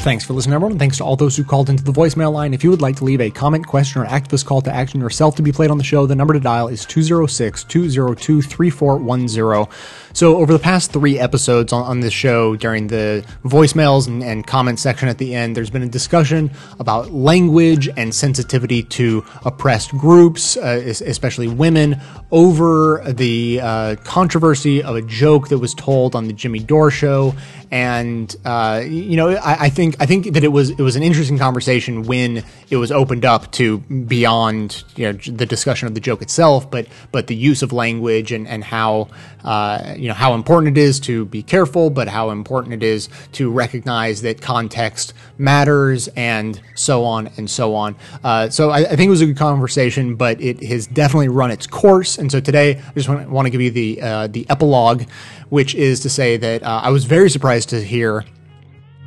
Thanks 0.03 0.25
for 0.25 0.33
listening, 0.33 0.55
everyone, 0.55 0.81
thanks 0.81 0.97
to 0.97 1.05
all 1.05 1.15
those 1.15 1.37
who 1.37 1.45
called 1.45 1.71
into 1.71 1.85
the 1.85 1.93
voicemail 1.93 2.33
line. 2.33 2.55
If 2.55 2.65
you 2.65 2.71
would 2.71 2.83
like 2.83 2.97
to 2.97 3.05
leave 3.05 3.21
a 3.21 3.31
comment, 3.31 3.69
question, 3.69 4.03
or 4.03 4.07
activist 4.07 4.45
call 4.45 4.61
to 4.63 4.75
action 4.75 5.01
yourself 5.01 5.37
to 5.37 5.43
be 5.43 5.53
played 5.53 5.71
on 5.71 5.79
the 5.79 5.85
show, 5.85 6.07
the 6.07 6.17
number 6.17 6.35
to 6.35 6.41
dial 6.41 6.67
is 6.67 6.85
206 6.85 7.63
202 7.63 8.43
3410. 8.43 9.73
So, 10.15 10.37
over 10.37 10.53
the 10.53 10.59
past 10.59 10.93
three 10.93 11.19
episodes 11.19 11.73
on, 11.73 11.85
on 11.85 12.01
this 12.01 12.13
show, 12.13 12.55
during 12.57 12.89
the 12.89 13.25
voicemails 13.45 14.07
and, 14.07 14.23
and 14.23 14.47
comment 14.47 14.79
section 14.79 15.09
at 15.09 15.19
the 15.19 15.35
end, 15.35 15.57
there's 15.57 15.71
been 15.71 15.83
a 15.83 15.89
discussion 15.89 16.51
about 16.79 17.13
language 17.13 17.89
and 17.97 18.15
sensitivity 18.15 18.83
to 18.83 19.25
oppressed 19.45 19.93
groups, 19.93 20.57
uh, 20.57 20.83
especially 20.85 21.49
women, 21.49 22.01
over 22.31 23.03
the 23.07 23.61
uh, 23.63 23.97
controversy 24.05 24.83
of 24.83 24.97
a 24.97 25.03
joke 25.03 25.49
that 25.49 25.59
was 25.59 25.75
told 25.75 26.15
on 26.15 26.27
the 26.27 26.33
Jimmy 26.33 26.59
Dore 26.59 26.91
show. 26.91 27.35
And 27.71 28.37
uh, 28.45 28.83
you 28.87 29.17
know, 29.17 29.31
I, 29.31 29.65
I 29.65 29.69
think 29.71 29.97
I 29.99 30.05
think 30.05 30.35
that 30.35 30.45
it 30.45 30.49
was 30.49 30.69
it 30.69 30.81
was 30.81 30.95
an 30.95 31.03
interesting 31.03 31.39
conversation 31.39 32.03
when 32.03 32.45
it 32.69 32.77
was 32.77 32.93
opened 32.93 33.25
up 33.25 33.51
to 33.53 33.79
beyond 33.79 34.85
you 34.95 35.11
know 35.11 35.13
the 35.13 35.47
discussion 35.47 35.89
of 35.89 35.95
the 35.95 36.01
joke 36.01 36.21
itself, 36.21 36.71
but 36.71 36.87
but 37.13 37.29
the 37.29 37.35
use 37.35 37.63
of 37.63 37.73
language 37.73 38.31
and 38.31 38.47
and 38.47 38.63
how 38.63 39.09
uh, 39.43 39.95
you 40.03 40.09
know 40.09 40.15
how 40.15 40.35
important 40.35 40.77
it 40.77 40.81
is 40.81 40.99
to 40.99 41.25
be 41.27 41.45
careful, 41.45 41.89
but 41.89 42.09
how 42.09 42.31
important 42.31 42.75
it 42.75 42.83
is 42.83 43.09
to 43.33 43.53
recognize 43.53 44.23
that 44.23 44.41
context 44.41 45.15
matters 45.39 46.09
and 46.17 46.61
so 46.75 47.05
on 47.05 47.29
and 47.37 47.49
so 47.49 47.77
on. 47.77 47.95
Uh, 48.25 48.51
so 48.51 48.71
I, 48.71 48.79
I, 48.79 48.97
think 48.97 49.03
it 49.03 49.11
was 49.11 49.21
a 49.21 49.27
good 49.27 49.37
conversation, 49.37 50.17
but 50.17 50.41
it 50.41 50.61
has 50.65 50.89
definitely 50.89 51.29
run 51.29 51.53
its 51.53 51.69
course. 51.69 52.19
And 52.19 52.33
so 52.33 52.41
today 52.41 52.83
I 52.85 52.93
just 52.95 53.09
want, 53.09 53.47
to 53.47 53.51
give 53.51 53.61
you 53.61 53.71
the 53.71 54.03
uh, 54.03 54.27
the 54.27 54.45
epilogue, 54.51 55.05
which 55.51 55.77
is 55.77 56.01
to 56.01 56.11
say 56.11 56.37
that 56.37 56.65
uh, 56.65 56.81
I 56.83 56.91
was 56.91 57.05
very 57.05 57.31
surprised 57.31 57.69
to 57.69 57.81
hear 57.81 58.25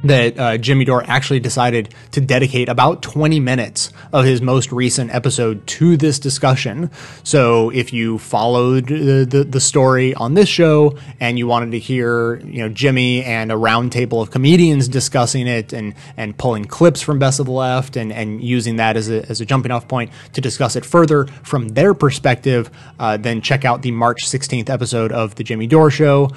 that 0.04 0.40
uh, 0.40 0.58
Jimmy 0.58 0.86
Dore 0.86 1.04
actually 1.08 1.40
decided 1.40 1.94
to 2.12 2.22
dedicate 2.22 2.70
about 2.70 3.02
20 3.02 3.40
minutes 3.40 3.92
of 4.14 4.26
his 4.26 4.42
most 4.42 4.72
recent 4.72 5.14
episode 5.14 5.66
to 5.68 5.98
this 5.98 6.20
discussion. 6.20 6.92
So 7.24 7.70
if 7.72 7.92
you 7.92 8.20
followed 8.20 8.88
the, 8.88 9.26
the, 9.26 9.44
the, 9.44 9.60
story 9.60 10.14
on 10.14 10.36
this 10.36 10.48
show 10.48 10.96
and 11.20 11.40
you 11.40 11.48
wanted 11.48 11.72
to 11.72 11.80
hear, 11.80 12.36
you 12.46 12.60
know, 12.60 12.70
Jimmy 12.70 13.24
and 13.24 13.52
a 13.52 13.56
roundtable 13.56 14.22
of 14.22 14.30
comedians 14.30 14.88
discussing 14.88 15.48
it 15.48 15.74
and, 15.74 15.96
and 16.18 16.38
pulling 16.38 16.66
clips 16.66 17.02
from 17.02 17.18
Best 17.18 17.40
of 17.40 17.48
the 17.48 17.52
Left 17.52 17.96
and, 17.96 18.14
and 18.14 18.44
using 18.44 18.76
that 18.76 18.96
as 18.96 19.10
a, 19.10 19.28
as 19.28 19.42
a 19.42 19.46
jumping 19.46 19.72
off 19.72 19.88
point 19.88 20.12
to 20.34 20.42
discuss 20.42 20.76
it 20.76 20.86
further 20.86 21.26
from 21.44 21.70
their 21.70 21.96
perspective, 21.96 22.70
uh, 23.00 23.18
then 23.18 23.42
check 23.42 23.66
out 23.66 23.82
the 23.82 23.92
March 23.92 24.26
16th 24.26 24.70
episode 24.70 25.12
of 25.12 25.36
The 25.36 25.44
Jimmy 25.44 25.66
Dore 25.66 25.90
Show. 25.90 26.30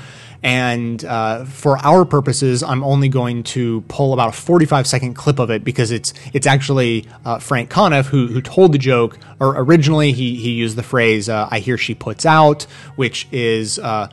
And 0.42 1.04
uh, 1.04 1.44
for 1.44 1.78
our 1.78 2.04
purposes, 2.04 2.62
I'm 2.62 2.84
only 2.84 3.08
going 3.08 3.42
to 3.44 3.80
pull 3.82 4.12
about 4.12 4.28
a 4.28 4.32
45 4.32 4.86
second 4.86 5.14
clip 5.14 5.38
of 5.38 5.50
it 5.50 5.64
because 5.64 5.90
it's 5.90 6.12
it's 6.32 6.46
actually 6.46 7.06
uh, 7.24 7.38
Frank 7.38 7.70
Conniff 7.70 8.06
who 8.06 8.28
who 8.28 8.40
told 8.40 8.72
the 8.72 8.78
joke. 8.78 9.18
Or 9.40 9.58
originally, 9.60 10.12
he 10.12 10.36
he 10.36 10.50
used 10.50 10.76
the 10.76 10.82
phrase 10.82 11.28
uh, 11.28 11.48
"I 11.50 11.58
hear 11.58 11.76
she 11.76 11.94
puts 11.94 12.24
out," 12.24 12.64
which 12.94 13.26
is 13.32 13.78
uh, 13.78 14.08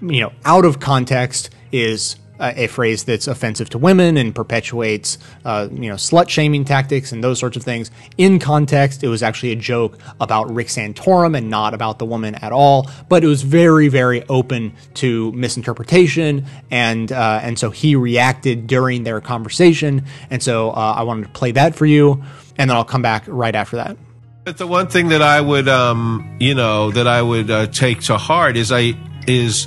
you 0.00 0.20
know 0.20 0.32
out 0.44 0.64
of 0.64 0.80
context 0.80 1.50
is 1.72 2.16
a 2.40 2.66
phrase 2.66 3.04
that's 3.04 3.26
offensive 3.26 3.70
to 3.70 3.78
women 3.78 4.16
and 4.16 4.34
perpetuates, 4.34 5.18
uh, 5.44 5.68
you 5.70 5.88
know, 5.88 5.94
slut 5.94 6.28
shaming 6.28 6.64
tactics 6.64 7.12
and 7.12 7.22
those 7.22 7.38
sorts 7.38 7.56
of 7.56 7.62
things. 7.62 7.90
In 8.18 8.38
context, 8.38 9.02
it 9.02 9.08
was 9.08 9.22
actually 9.22 9.52
a 9.52 9.56
joke 9.56 9.98
about 10.20 10.52
Rick 10.52 10.68
Santorum 10.68 11.36
and 11.36 11.50
not 11.50 11.74
about 11.74 11.98
the 11.98 12.04
woman 12.04 12.34
at 12.36 12.52
all. 12.52 12.90
But 13.08 13.24
it 13.24 13.26
was 13.26 13.42
very, 13.42 13.88
very 13.88 14.24
open 14.28 14.74
to 14.94 15.32
misinterpretation, 15.32 16.46
and 16.70 17.10
uh, 17.12 17.40
and 17.42 17.58
so 17.58 17.70
he 17.70 17.96
reacted 17.96 18.66
during 18.66 19.04
their 19.04 19.20
conversation. 19.20 20.04
And 20.30 20.42
so 20.42 20.70
uh, 20.70 20.94
I 20.96 21.02
wanted 21.02 21.24
to 21.24 21.30
play 21.30 21.52
that 21.52 21.74
for 21.74 21.86
you, 21.86 22.22
and 22.56 22.70
then 22.70 22.76
I'll 22.76 22.84
come 22.84 23.02
back 23.02 23.24
right 23.26 23.54
after 23.54 23.76
that. 23.76 23.96
But 24.44 24.58
the 24.58 24.66
one 24.66 24.86
thing 24.86 25.08
that 25.08 25.22
I 25.22 25.40
would, 25.40 25.66
um, 25.66 26.36
you 26.38 26.54
know, 26.54 26.92
that 26.92 27.08
I 27.08 27.20
would 27.20 27.50
uh, 27.50 27.66
take 27.66 28.02
to 28.02 28.16
heart 28.16 28.56
is 28.56 28.70
I 28.70 28.94
is 29.26 29.66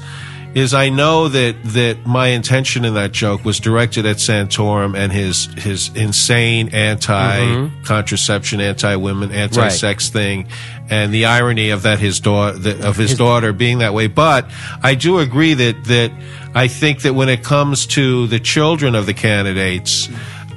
is 0.55 0.73
I 0.73 0.89
know 0.89 1.27
that 1.27 1.63
that 1.63 2.05
my 2.05 2.27
intention 2.27 2.83
in 2.85 2.95
that 2.95 3.11
joke 3.11 3.45
was 3.45 3.59
directed 3.59 4.05
at 4.05 4.17
Santorum 4.17 4.97
and 4.97 5.11
his 5.11 5.45
his 5.57 5.89
insane 5.95 6.69
anti-contraception, 6.69 8.59
anti-women, 8.59 9.31
anti-sex 9.31 10.05
right. 10.05 10.13
thing, 10.13 10.47
and 10.89 11.13
the 11.13 11.25
irony 11.25 11.69
of 11.69 11.83
that 11.83 11.99
his 11.99 12.19
daughter 12.19 12.57
of 12.83 12.95
his 12.97 13.15
daughter 13.15 13.53
being 13.53 13.79
that 13.79 13.93
way. 13.93 14.07
But 14.07 14.49
I 14.81 14.95
do 14.95 15.19
agree 15.19 15.53
that 15.53 15.83
that 15.85 16.11
I 16.55 16.67
think 16.67 17.03
that 17.03 17.13
when 17.13 17.29
it 17.29 17.43
comes 17.43 17.85
to 17.87 18.27
the 18.27 18.39
children 18.39 18.95
of 18.95 19.05
the 19.05 19.13
candidates. 19.13 20.09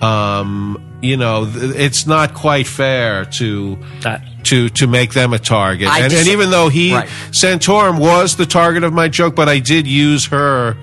Um, 0.02 0.98
you 1.00 1.16
know, 1.16 1.50
it's 1.54 2.06
not 2.06 2.34
quite 2.34 2.66
fair 2.66 3.24
to 3.24 3.78
to 4.44 4.68
to 4.68 4.86
make 4.86 5.14
them 5.14 5.32
a 5.32 5.38
target. 5.38 5.88
And, 5.88 6.10
just, 6.10 6.26
and, 6.26 6.32
even 6.32 6.50
though 6.50 6.68
he 6.68 6.94
right. 6.94 7.08
Santorum 7.30 7.98
was 7.98 8.36
the 8.36 8.46
target 8.46 8.84
of 8.84 8.92
my 8.92 9.08
joke, 9.08 9.34
but 9.34 9.48
I 9.48 9.58
did 9.58 9.86
use 9.86 10.26
her 10.26 10.76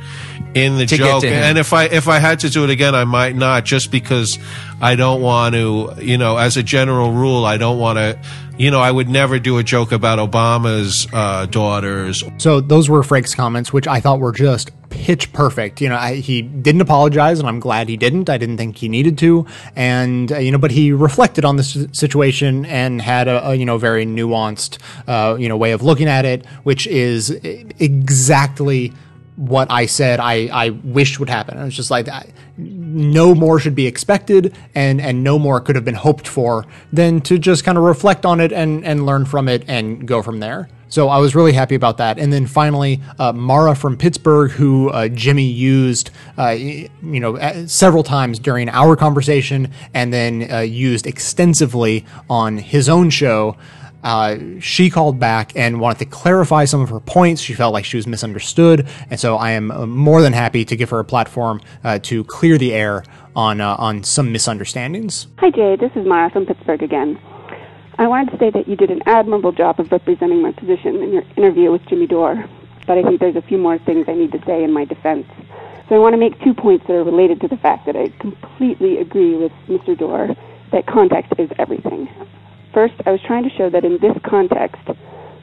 in 0.54 0.78
the 0.78 0.86
to 0.86 0.98
joke. 0.98 1.24
And 1.24 1.58
if 1.58 1.74
I 1.74 1.86
if 1.86 2.08
I 2.08 2.20
had 2.20 2.40
to 2.42 2.50
do 2.50 2.64
it 2.64 2.70
again, 2.70 2.96
I 2.96 3.04
might 3.04 3.36
not, 3.36 3.66
just 3.66 3.92
because 3.92 4.40
I 4.82 4.96
don't 4.96 5.22
want 5.22 5.56
to. 5.56 5.94
You 6.00 6.18
know, 6.18 6.38
as 6.38 6.58
a 6.58 6.64
general 6.64 7.12
rule, 7.12 7.46
I 7.46 7.58
don't 7.58 7.80
want 7.80 7.98
to. 7.98 8.20
You 8.60 8.72
know, 8.72 8.82
I 8.82 8.92
would 8.92 9.08
never 9.08 9.40
do 9.40 9.58
a 9.58 9.64
joke 9.64 9.94
about 9.94 10.20
Obama's 10.20 11.08
uh, 11.14 11.46
daughters. 11.46 12.26
So 12.40 12.60
those 12.60 12.90
were 12.90 13.04
Frank's 13.04 13.34
comments, 13.34 13.72
which 13.72 13.88
I 13.88 14.02
thought 14.02 14.20
were 14.20 14.34
just 14.34 14.72
pitch 14.90 15.32
perfect. 15.32 15.80
You 15.80 15.88
know, 15.88 15.96
I, 15.96 16.16
he 16.16 16.42
didn't 16.42 16.82
apologize, 16.82 17.40
and 17.40 17.48
I'm 17.48 17.62
glad 17.62 17.88
he 17.88 17.96
didn't. 17.96 18.30
I 18.30 18.38
didn't 18.38 18.58
think 18.58 18.76
he 18.76 18.90
needed 18.90 19.18
to, 19.20 19.46
and 19.78 20.30
uh, 20.30 20.40
you 20.40 20.52
know, 20.52 20.58
but 20.58 20.72
he 20.72 20.92
reflected 20.92 21.46
on 21.46 21.56
this 21.56 21.78
situation 21.94 22.66
and 22.66 23.02
had 23.02 23.30
a, 23.30 23.52
a 23.52 23.56
you 23.56 23.66
know 23.66 23.78
very 23.78 24.06
nuanced 24.06 24.78
uh, 25.08 25.38
you 25.38 25.48
know 25.48 25.56
way 25.56 25.72
of 25.72 25.82
looking 25.82 26.10
at 26.10 26.26
it, 26.26 26.46
which 26.64 26.86
is 26.88 27.30
exactly 27.30 28.92
what 29.40 29.72
I 29.72 29.86
said 29.86 30.20
I, 30.20 30.50
I 30.52 30.70
wished 30.70 31.18
would 31.20 31.30
happen. 31.30 31.58
It 31.58 31.64
was 31.64 31.76
just 31.76 31.90
like 31.90 32.10
no 32.58 33.34
more 33.34 33.58
should 33.58 33.74
be 33.74 33.88
expected 33.88 34.54
and, 34.76 35.00
and 35.00 35.24
no 35.24 35.40
more 35.40 35.62
could 35.62 35.78
have 35.78 35.86
been 35.86 35.96
hoped 35.96 36.28
for 36.28 36.66
than 36.92 37.22
to 37.22 37.40
just 37.40 37.64
kind 37.64 37.78
of 37.78 37.86
reflect 37.86 38.26
on 38.26 38.42
it 38.42 38.52
and, 38.52 38.84
and 38.84 39.06
learn 39.06 39.24
from 39.24 39.48
it 39.48 39.64
and 39.70 40.06
go 40.06 40.22
from 40.22 40.42
there. 40.42 40.68
So 40.90 41.08
I 41.08 41.20
was 41.20 41.36
really 41.36 41.54
happy 41.54 41.76
about 41.76 41.98
that. 41.98 42.20
And 42.20 42.34
then 42.34 42.48
finally, 42.48 43.00
uh, 43.18 43.32
Mara 43.32 43.76
from 43.76 43.96
Pittsburgh, 43.96 44.52
who 44.52 44.90
uh, 44.90 45.08
Jimmy 45.08 45.46
used, 45.46 46.10
uh, 46.38 46.50
you 46.50 46.90
know, 47.02 47.38
several 47.68 48.04
times 48.04 48.40
during 48.40 48.68
our 48.70 48.96
conversation, 48.96 49.72
and 49.94 50.12
then 50.12 50.52
uh, 50.52 50.60
used 50.60 51.06
extensively 51.06 52.06
on 52.30 52.58
his 52.58 52.90
own 52.90 53.12
show 53.12 53.56
uh, 54.04 54.38
she 54.60 54.90
called 54.90 55.20
back 55.20 55.56
and 55.56 55.80
wanted 55.80 56.00
to 56.00 56.06
clarify 56.06 56.66
some 56.66 56.82
of 56.82 56.90
her 56.90 57.00
points. 57.00 57.42
She 57.42 57.54
felt 57.54 57.74
like 57.74 57.86
she 57.86 57.98
was 57.98 58.08
misunderstood, 58.08 58.88
and 59.10 59.20
so 59.20 59.36
I 59.36 59.52
am 59.52 59.72
uh, 59.72 59.86
more 59.86 60.22
than 60.22 60.34
happy 60.34 60.66
to 60.66 60.76
give 60.76 60.90
her 60.90 61.00
a 61.00 61.06
platform 61.06 61.62
uh, 61.84 62.00
to 62.00 62.24
clear 62.26 62.58
the 62.58 62.74
air 62.74 63.04
on 63.36 63.62
uh, 63.62 63.76
on 63.76 64.04
some 64.04 64.32
misunderstandings. 64.32 65.28
Hi, 65.38 65.50
Jay. 65.52 65.76
This 65.76 65.92
is 65.96 66.06
Mara 66.06 66.30
from 66.30 66.46
Pittsburgh 66.46 66.84
again. 66.84 67.20
I 67.98 68.08
wanted 68.08 68.32
to 68.32 68.38
say 68.38 68.50
that 68.52 68.68
you 68.68 68.78
did 68.78 68.92
an 68.92 69.02
admirable 69.06 69.52
job 69.52 69.80
of 69.80 69.92
representing 69.92 70.42
my 70.42 70.54
position 70.54 71.04
in 71.04 71.12
your 71.12 71.24
interview 71.36 71.70
with 71.70 71.86
Jimmy 71.88 72.08
Dore, 72.08 72.46
but 72.88 72.98
I 72.98 73.04
think 73.04 73.20
there's 73.20 73.36
a 73.36 73.42
few 73.42 73.58
more 73.58 73.78
things 73.78 74.06
I 74.08 74.14
need 74.14 74.32
to 74.32 74.42
say 74.46 74.64
in 74.64 74.72
my 74.72 74.86
defense. 74.86 75.28
So 75.90 75.96
I 75.96 75.98
want 76.00 76.14
to 76.14 76.18
make 76.18 76.40
two 76.42 76.54
points 76.54 76.88
that 76.88 76.94
are 76.94 77.04
related 77.04 77.42
to 77.42 77.50
the 77.50 77.58
fact 77.58 77.88
that 77.88 77.98
I 77.98 78.08
completely 78.20 79.00
agree 79.00 79.36
with 79.36 79.52
Mr. 79.68 79.98
Dore 79.98 80.36
that 80.72 80.86
context 80.86 81.34
is 81.38 81.50
everything. 81.58 82.08
First, 82.74 82.94
I 83.06 83.12
was 83.12 83.22
trying 83.26 83.44
to 83.44 83.50
show 83.50 83.70
that 83.70 83.84
in 83.84 83.98
this 84.00 84.16
context, 84.24 84.82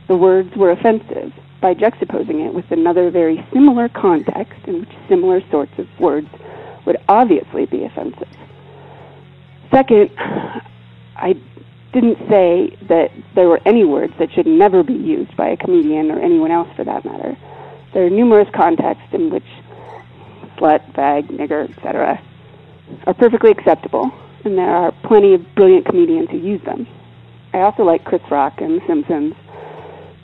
the 0.09 0.17
words 0.17 0.55
were 0.57 0.71
offensive 0.71 1.33
by 1.61 1.75
juxtaposing 1.75 2.47
it 2.47 2.55
with 2.55 2.71
another 2.71 3.11
very 3.11 3.45
similar 3.53 3.89
context 3.89 4.61
in 4.67 4.81
which 4.81 4.91
similar 5.09 5.41
sorts 5.51 5.73
of 5.79 5.89
words 5.99 6.29
would 6.85 6.99
obviously 7.09 7.67
be 7.67 7.85
offensive. 7.85 8.29
Second, 9.73 10.11
I 11.17 11.35
didn't 11.93 12.19
say 12.31 12.77
that 12.89 13.11
there 13.35 13.49
were 13.49 13.61
any 13.67 13.85
words 13.85 14.13
that 14.19 14.31
should 14.33 14.47
never 14.47 14.85
be 14.85 14.95
used 14.95 15.37
by 15.37 15.49
a 15.49 15.57
comedian 15.57 16.11
or 16.11 16.21
anyone 16.21 16.53
else 16.53 16.69
for 16.77 16.85
that 16.85 17.05
matter. 17.05 17.37
There 17.93 18.07
are 18.07 18.11
numerous 18.11 18.49
contexts 18.55 19.09
in 19.13 19.31
which 19.31 19.47
slut, 20.59 20.93
fag, 20.93 21.29
nigger, 21.29 21.69
etc. 21.71 22.23
are 23.07 23.15
perfectly 23.15 23.51
acceptable, 23.51 24.13
and 24.45 24.57
there 24.57 24.69
are 24.69 24.93
plenty 25.05 25.35
of 25.35 25.43
brilliant 25.55 25.87
comedians 25.87 26.31
who 26.31 26.39
use 26.39 26.63
them. 26.65 26.87
I 27.57 27.63
also 27.63 27.85
like 27.85 28.05
Chris 28.05 28.21
Rock 28.31 28.61
and 28.61 28.83
The 28.83 28.87
Simpsons, 28.87 29.35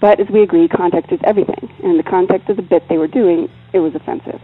but 0.03 0.21
as 0.21 0.29
we 0.29 0.43
agree, 0.43 0.69
context 0.69 1.11
is 1.13 1.21
everything. 1.25 1.71
And 1.83 1.93
in 1.93 1.97
the 1.97 2.03
context 2.03 2.51
of 2.51 2.57
the 2.57 2.63
bit 2.63 2.87
they 2.91 2.99
were 2.99 3.09
doing, 3.09 3.49
it 3.73 3.79
was 3.79 3.95
offensive. 3.95 4.39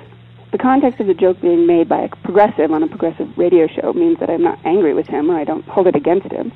The 0.53 0.59
context 0.59 0.99
of 0.99 1.07
the 1.07 1.13
joke 1.13 1.39
being 1.43 1.67
made 1.67 1.87
by 1.87 2.05
a 2.05 2.09
progressive 2.09 2.73
on 2.73 2.83
a 2.83 2.89
progressive 2.89 3.37
radio 3.37 3.67
show 3.67 3.93
means 3.93 4.19
that 4.21 4.31
I'm 4.31 4.43
not 4.43 4.59
angry 4.65 4.95
with 4.95 5.07
him 5.07 5.31
or 5.31 5.39
I 5.39 5.45
don't 5.45 5.67
hold 5.67 5.87
it 5.87 5.97
against 5.97 6.33
him. 6.33 6.51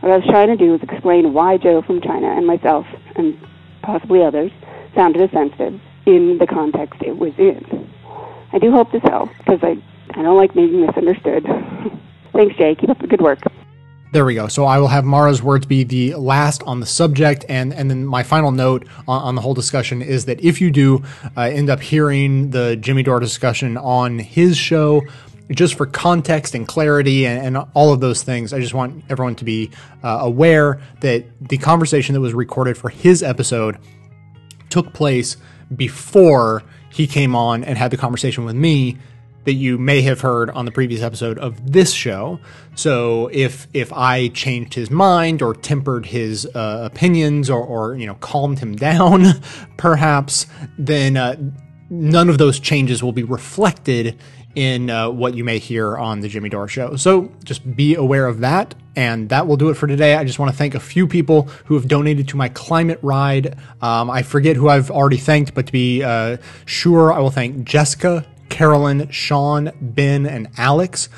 What 0.00 0.12
I 0.12 0.16
was 0.16 0.24
trying 0.24 0.48
to 0.48 0.56
do 0.56 0.72
was 0.72 0.82
explain 0.82 1.34
why 1.34 1.58
Joe 1.58 1.82
from 1.82 2.00
China 2.00 2.28
and 2.28 2.46
myself, 2.46 2.86
and 3.16 3.38
possibly 3.82 4.22
others, 4.22 4.52
sounded 4.94 5.20
offensive 5.20 5.78
in 6.06 6.38
the 6.38 6.46
context 6.46 7.02
it 7.02 7.18
was 7.18 7.34
in. 7.36 7.92
I 8.54 8.58
do 8.58 8.72
hope 8.72 8.90
this 8.90 9.02
helps, 9.02 9.36
because 9.36 9.60
I, 9.62 9.76
I 10.18 10.22
don't 10.22 10.38
like 10.38 10.54
being 10.54 10.80
misunderstood. 10.80 11.44
Thanks, 12.32 12.56
Jay. 12.56 12.74
Keep 12.74 12.88
up 12.88 13.00
the 13.00 13.06
good 13.06 13.20
work. 13.20 13.40
There 14.12 14.26
we 14.26 14.34
go. 14.34 14.46
So 14.46 14.66
I 14.66 14.78
will 14.78 14.88
have 14.88 15.06
Mara's 15.06 15.42
words 15.42 15.64
be 15.64 15.84
the 15.84 16.16
last 16.16 16.62
on 16.64 16.80
the 16.80 16.86
subject, 16.86 17.46
and 17.48 17.72
and 17.72 17.90
then 17.90 18.04
my 18.04 18.22
final 18.22 18.52
note 18.52 18.86
on, 19.08 19.22
on 19.22 19.34
the 19.36 19.40
whole 19.40 19.54
discussion 19.54 20.02
is 20.02 20.26
that 20.26 20.38
if 20.44 20.60
you 20.60 20.70
do 20.70 21.02
uh, 21.34 21.40
end 21.40 21.70
up 21.70 21.80
hearing 21.80 22.50
the 22.50 22.76
Jimmy 22.76 23.02
Dore 23.02 23.20
discussion 23.20 23.78
on 23.78 24.18
his 24.18 24.58
show, 24.58 25.00
just 25.50 25.76
for 25.76 25.86
context 25.86 26.54
and 26.54 26.68
clarity 26.68 27.26
and, 27.26 27.56
and 27.56 27.66
all 27.72 27.90
of 27.94 28.00
those 28.00 28.22
things, 28.22 28.52
I 28.52 28.60
just 28.60 28.74
want 28.74 29.02
everyone 29.08 29.34
to 29.36 29.44
be 29.44 29.70
uh, 30.02 30.18
aware 30.20 30.78
that 31.00 31.24
the 31.48 31.56
conversation 31.56 32.12
that 32.12 32.20
was 32.20 32.34
recorded 32.34 32.76
for 32.76 32.90
his 32.90 33.22
episode 33.22 33.78
took 34.68 34.92
place 34.92 35.38
before 35.74 36.62
he 36.90 37.06
came 37.06 37.34
on 37.34 37.64
and 37.64 37.78
had 37.78 37.90
the 37.90 37.96
conversation 37.96 38.44
with 38.44 38.56
me 38.56 38.98
that 39.44 39.54
you 39.54 39.78
may 39.78 40.02
have 40.02 40.20
heard 40.20 40.50
on 40.50 40.64
the 40.64 40.70
previous 40.70 41.02
episode 41.02 41.38
of 41.38 41.72
this 41.72 41.92
show. 41.92 42.38
So 42.74 43.28
if 43.32 43.66
if 43.72 43.92
I 43.92 44.28
changed 44.28 44.74
his 44.74 44.90
mind 44.90 45.42
or 45.42 45.54
tempered 45.54 46.06
his 46.06 46.46
uh, 46.54 46.88
opinions 46.92 47.50
or, 47.50 47.60
or 47.60 47.96
you 47.96 48.06
know 48.06 48.14
calmed 48.14 48.58
him 48.58 48.76
down, 48.88 49.24
perhaps, 49.76 50.46
then 50.78 51.16
uh, 51.16 51.36
none 51.90 52.28
of 52.28 52.38
those 52.38 52.58
changes 52.58 53.02
will 53.02 53.12
be 53.12 53.22
reflected 53.22 54.18
in 54.54 54.90
uh, 54.90 55.08
what 55.08 55.34
you 55.34 55.44
may 55.44 55.58
hear 55.58 55.96
on 55.96 56.20
the 56.20 56.28
Jimmy 56.28 56.48
Dore 56.48 56.68
show. 56.68 56.96
So 56.96 57.32
just 57.44 57.74
be 57.76 57.94
aware 57.94 58.26
of 58.26 58.40
that. 58.40 58.74
And 58.94 59.30
that 59.30 59.46
will 59.46 59.56
do 59.56 59.70
it 59.70 59.74
for 59.74 59.86
today. 59.86 60.16
I 60.16 60.24
just 60.24 60.38
want 60.38 60.50
to 60.52 60.56
thank 60.56 60.74
a 60.74 60.80
few 60.80 61.06
people 61.06 61.44
who 61.64 61.74
have 61.74 61.88
donated 61.88 62.28
to 62.28 62.36
my 62.36 62.50
climate 62.50 62.98
ride. 63.00 63.56
Um, 63.80 64.10
I 64.10 64.22
forget 64.22 64.56
who 64.56 64.68
I've 64.68 64.90
already 64.90 65.16
thanked, 65.16 65.54
but 65.54 65.66
to 65.66 65.72
be 65.72 66.02
uh, 66.02 66.36
sure, 66.66 67.10
I 67.10 67.20
will 67.20 67.30
thank 67.30 67.64
Jessica, 67.64 68.26
Carolyn, 68.52 69.08
Sean, 69.10 69.72
Ben, 69.80 70.26
and 70.26 70.46
Alex, 70.58 71.08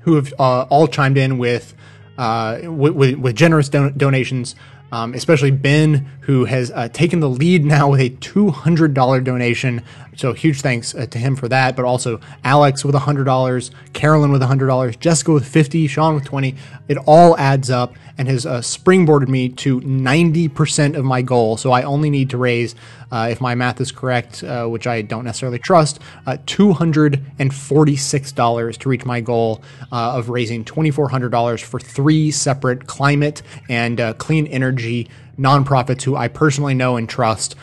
who 0.00 0.14
have 0.14 0.32
uh, 0.38 0.62
all 0.62 0.88
chimed 0.88 1.18
in 1.18 1.36
with 1.36 1.74
uh, 2.16 2.60
with, 2.64 3.16
with, 3.16 3.36
generous 3.36 3.68
don- 3.68 3.96
donations. 3.96 4.56
Um, 4.90 5.12
especially 5.12 5.50
Ben, 5.50 6.08
who 6.22 6.46
has 6.46 6.70
uh, 6.70 6.88
taken 6.88 7.20
the 7.20 7.28
lead 7.28 7.62
now 7.62 7.90
with 7.90 8.00
a 8.00 8.08
$200 8.08 9.22
donation. 9.22 9.82
So 10.18 10.32
huge 10.32 10.62
thanks 10.62 10.96
uh, 10.96 11.06
to 11.06 11.18
him 11.18 11.36
for 11.36 11.46
that. 11.48 11.76
But 11.76 11.84
also 11.84 12.18
Alex 12.42 12.84
with 12.84 12.96
$100, 12.96 13.70
Carolyn 13.92 14.32
with 14.32 14.42
$100, 14.42 14.98
Jessica 14.98 15.30
with 15.32 15.46
50, 15.46 15.86
Sean 15.86 16.16
with 16.16 16.24
20. 16.24 16.56
It 16.88 16.98
all 17.06 17.38
adds 17.38 17.70
up 17.70 17.94
and 18.18 18.26
has 18.26 18.44
uh, 18.44 18.58
springboarded 18.58 19.28
me 19.28 19.48
to 19.50 19.80
90% 19.80 20.96
of 20.96 21.04
my 21.04 21.22
goal. 21.22 21.56
So 21.56 21.70
I 21.70 21.84
only 21.84 22.10
need 22.10 22.30
to 22.30 22.36
raise, 22.36 22.74
uh, 23.12 23.28
if 23.30 23.40
my 23.40 23.54
math 23.54 23.80
is 23.80 23.92
correct, 23.92 24.42
uh, 24.42 24.66
which 24.66 24.88
I 24.88 25.02
don't 25.02 25.24
necessarily 25.24 25.60
trust, 25.60 26.00
uh, 26.26 26.38
$246 26.46 28.78
to 28.78 28.88
reach 28.88 29.04
my 29.04 29.20
goal 29.20 29.62
uh, 29.92 30.16
of 30.16 30.30
raising 30.30 30.64
$2,400 30.64 31.62
for 31.62 31.78
three 31.78 32.32
separate 32.32 32.88
climate 32.88 33.42
and 33.68 34.18
clean 34.18 34.48
energy 34.48 35.08
nonprofits 35.38 36.02
who 36.02 36.16
I 36.16 36.26
personally 36.26 36.74
know 36.74 36.96
and 36.96 37.08
trust 37.08 37.54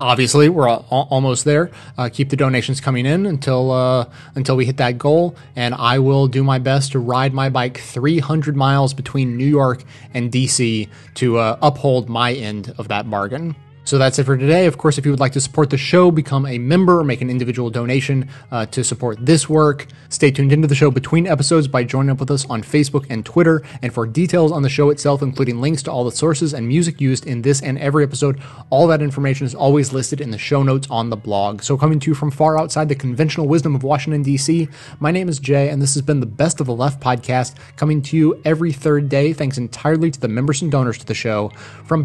obviously 0.00 0.48
we're 0.48 0.68
almost 0.68 1.44
there. 1.44 1.70
Uh, 1.98 2.08
keep 2.12 2.30
the 2.30 2.36
donations 2.36 2.80
coming 2.80 3.06
in 3.06 3.26
until 3.26 3.70
uh, 3.70 4.06
until 4.34 4.56
we 4.56 4.66
hit 4.66 4.78
that 4.78 4.98
goal. 4.98 5.36
And 5.56 5.74
i 5.74 5.98
will 5.98 6.26
do 6.26 6.42
my 6.42 6.58
best 6.58 6.92
to 6.92 6.98
ride 6.98 7.32
my 7.32 7.48
bike 7.48 7.78
300 7.78 8.56
miles 8.56 8.94
between 8.94 9.36
new 9.36 9.46
york 9.46 9.84
and 10.14 10.30
dc 10.30 10.88
to 11.14 11.38
uh, 11.38 11.58
uphold 11.62 12.08
my 12.08 12.32
end 12.32 12.74
of 12.78 12.88
that 12.88 13.08
bargain 13.10 13.54
so 13.90 13.98
that's 13.98 14.20
it 14.20 14.24
for 14.24 14.36
today. 14.36 14.66
Of 14.66 14.78
course, 14.78 14.98
if 14.98 15.04
you 15.04 15.10
would 15.10 15.18
like 15.18 15.32
to 15.32 15.40
support 15.40 15.70
the 15.70 15.76
show, 15.76 16.12
become 16.12 16.46
a 16.46 16.58
member 16.58 17.02
make 17.02 17.22
an 17.22 17.28
individual 17.28 17.70
donation 17.70 18.28
uh, 18.52 18.66
to 18.66 18.84
support 18.84 19.18
this 19.26 19.48
work. 19.48 19.88
Stay 20.10 20.30
tuned 20.30 20.52
into 20.52 20.68
the 20.68 20.76
show 20.76 20.92
between 20.92 21.26
episodes 21.26 21.66
by 21.66 21.82
joining 21.82 22.10
up 22.10 22.20
with 22.20 22.30
us 22.30 22.48
on 22.48 22.62
Facebook 22.62 23.04
and 23.10 23.26
Twitter. 23.26 23.64
And 23.82 23.92
for 23.92 24.06
details 24.06 24.52
on 24.52 24.62
the 24.62 24.68
show 24.68 24.90
itself, 24.90 25.22
including 25.22 25.60
links 25.60 25.82
to 25.82 25.90
all 25.90 26.04
the 26.04 26.12
sources 26.12 26.54
and 26.54 26.68
music 26.68 27.00
used 27.00 27.26
in 27.26 27.42
this 27.42 27.62
and 27.62 27.80
every 27.80 28.04
episode, 28.04 28.40
all 28.70 28.86
that 28.86 29.02
information 29.02 29.44
is 29.44 29.56
always 29.56 29.92
listed 29.92 30.20
in 30.20 30.30
the 30.30 30.38
show 30.38 30.62
notes 30.62 30.86
on 30.88 31.10
the 31.10 31.16
blog. 31.16 31.60
So 31.60 31.76
coming 31.76 31.98
to 31.98 32.10
you 32.12 32.14
from 32.14 32.30
far 32.30 32.56
outside 32.60 32.88
the 32.88 32.94
conventional 32.94 33.48
wisdom 33.48 33.74
of 33.74 33.82
Washington, 33.82 34.22
D.C., 34.22 34.68
my 35.00 35.10
name 35.10 35.28
is 35.28 35.40
Jay, 35.40 35.68
and 35.68 35.82
this 35.82 35.94
has 35.94 36.02
been 36.02 36.20
the 36.20 36.26
Best 36.26 36.60
of 36.60 36.68
the 36.68 36.76
Left 36.76 37.02
podcast, 37.02 37.56
coming 37.74 38.02
to 38.02 38.16
you 38.16 38.40
every 38.44 38.70
third 38.70 39.08
day, 39.08 39.32
thanks 39.32 39.58
entirely 39.58 40.12
to 40.12 40.20
the 40.20 40.28
members 40.28 40.62
and 40.62 40.70
donors 40.70 40.98
to 40.98 41.06
the 41.06 41.12
show 41.12 41.48
from 41.84 42.04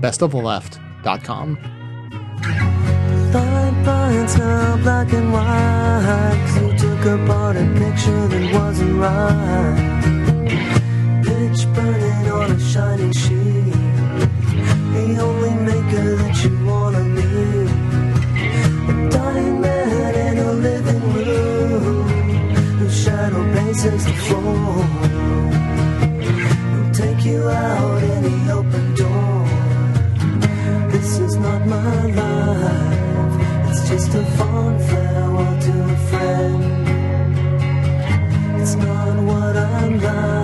gmail.com. 1.05 1.57
Thought 3.31 3.85
by 3.85 4.77
black 4.83 5.13
and 5.13 5.31
white, 5.31 6.55
you 6.55 6.77
took 6.77 7.05
apart 7.05 7.55
a 7.57 7.65
picture 7.77 8.27
that 8.27 8.53
wasn't 8.53 8.99
right. 8.99 10.01
Pitch 11.23 11.65
burning 11.73 12.31
on 12.31 12.51
a 12.51 12.59
shining 12.59 13.11
sheet, 13.11 13.73
the 14.93 15.17
only 15.21 15.53
maker 15.69 16.15
that 16.15 16.43
you 16.43 16.65
wanna 16.65 17.03
meet. 17.03 17.69
A 18.89 19.09
dying 19.09 19.61
man 19.61 20.15
in 20.15 20.37
a 20.37 20.51
living 20.53 21.13
room, 21.13 22.07
whose 22.79 23.03
shadow 23.03 23.43
bases 23.53 24.05
the 24.05 24.13
floor. 24.13 24.75
will 26.73 26.91
take 26.93 27.25
you 27.25 27.49
out. 27.49 27.95
just 33.95 34.13
a 34.13 34.25
fond 34.37 34.81
farewell 34.89 35.61
to 35.61 35.83
a 35.83 35.97
friend. 36.09 36.63
It's 38.59 38.75
not 38.75 39.15
what 39.23 39.55
I'm 39.55 40.01
like. 40.01 40.34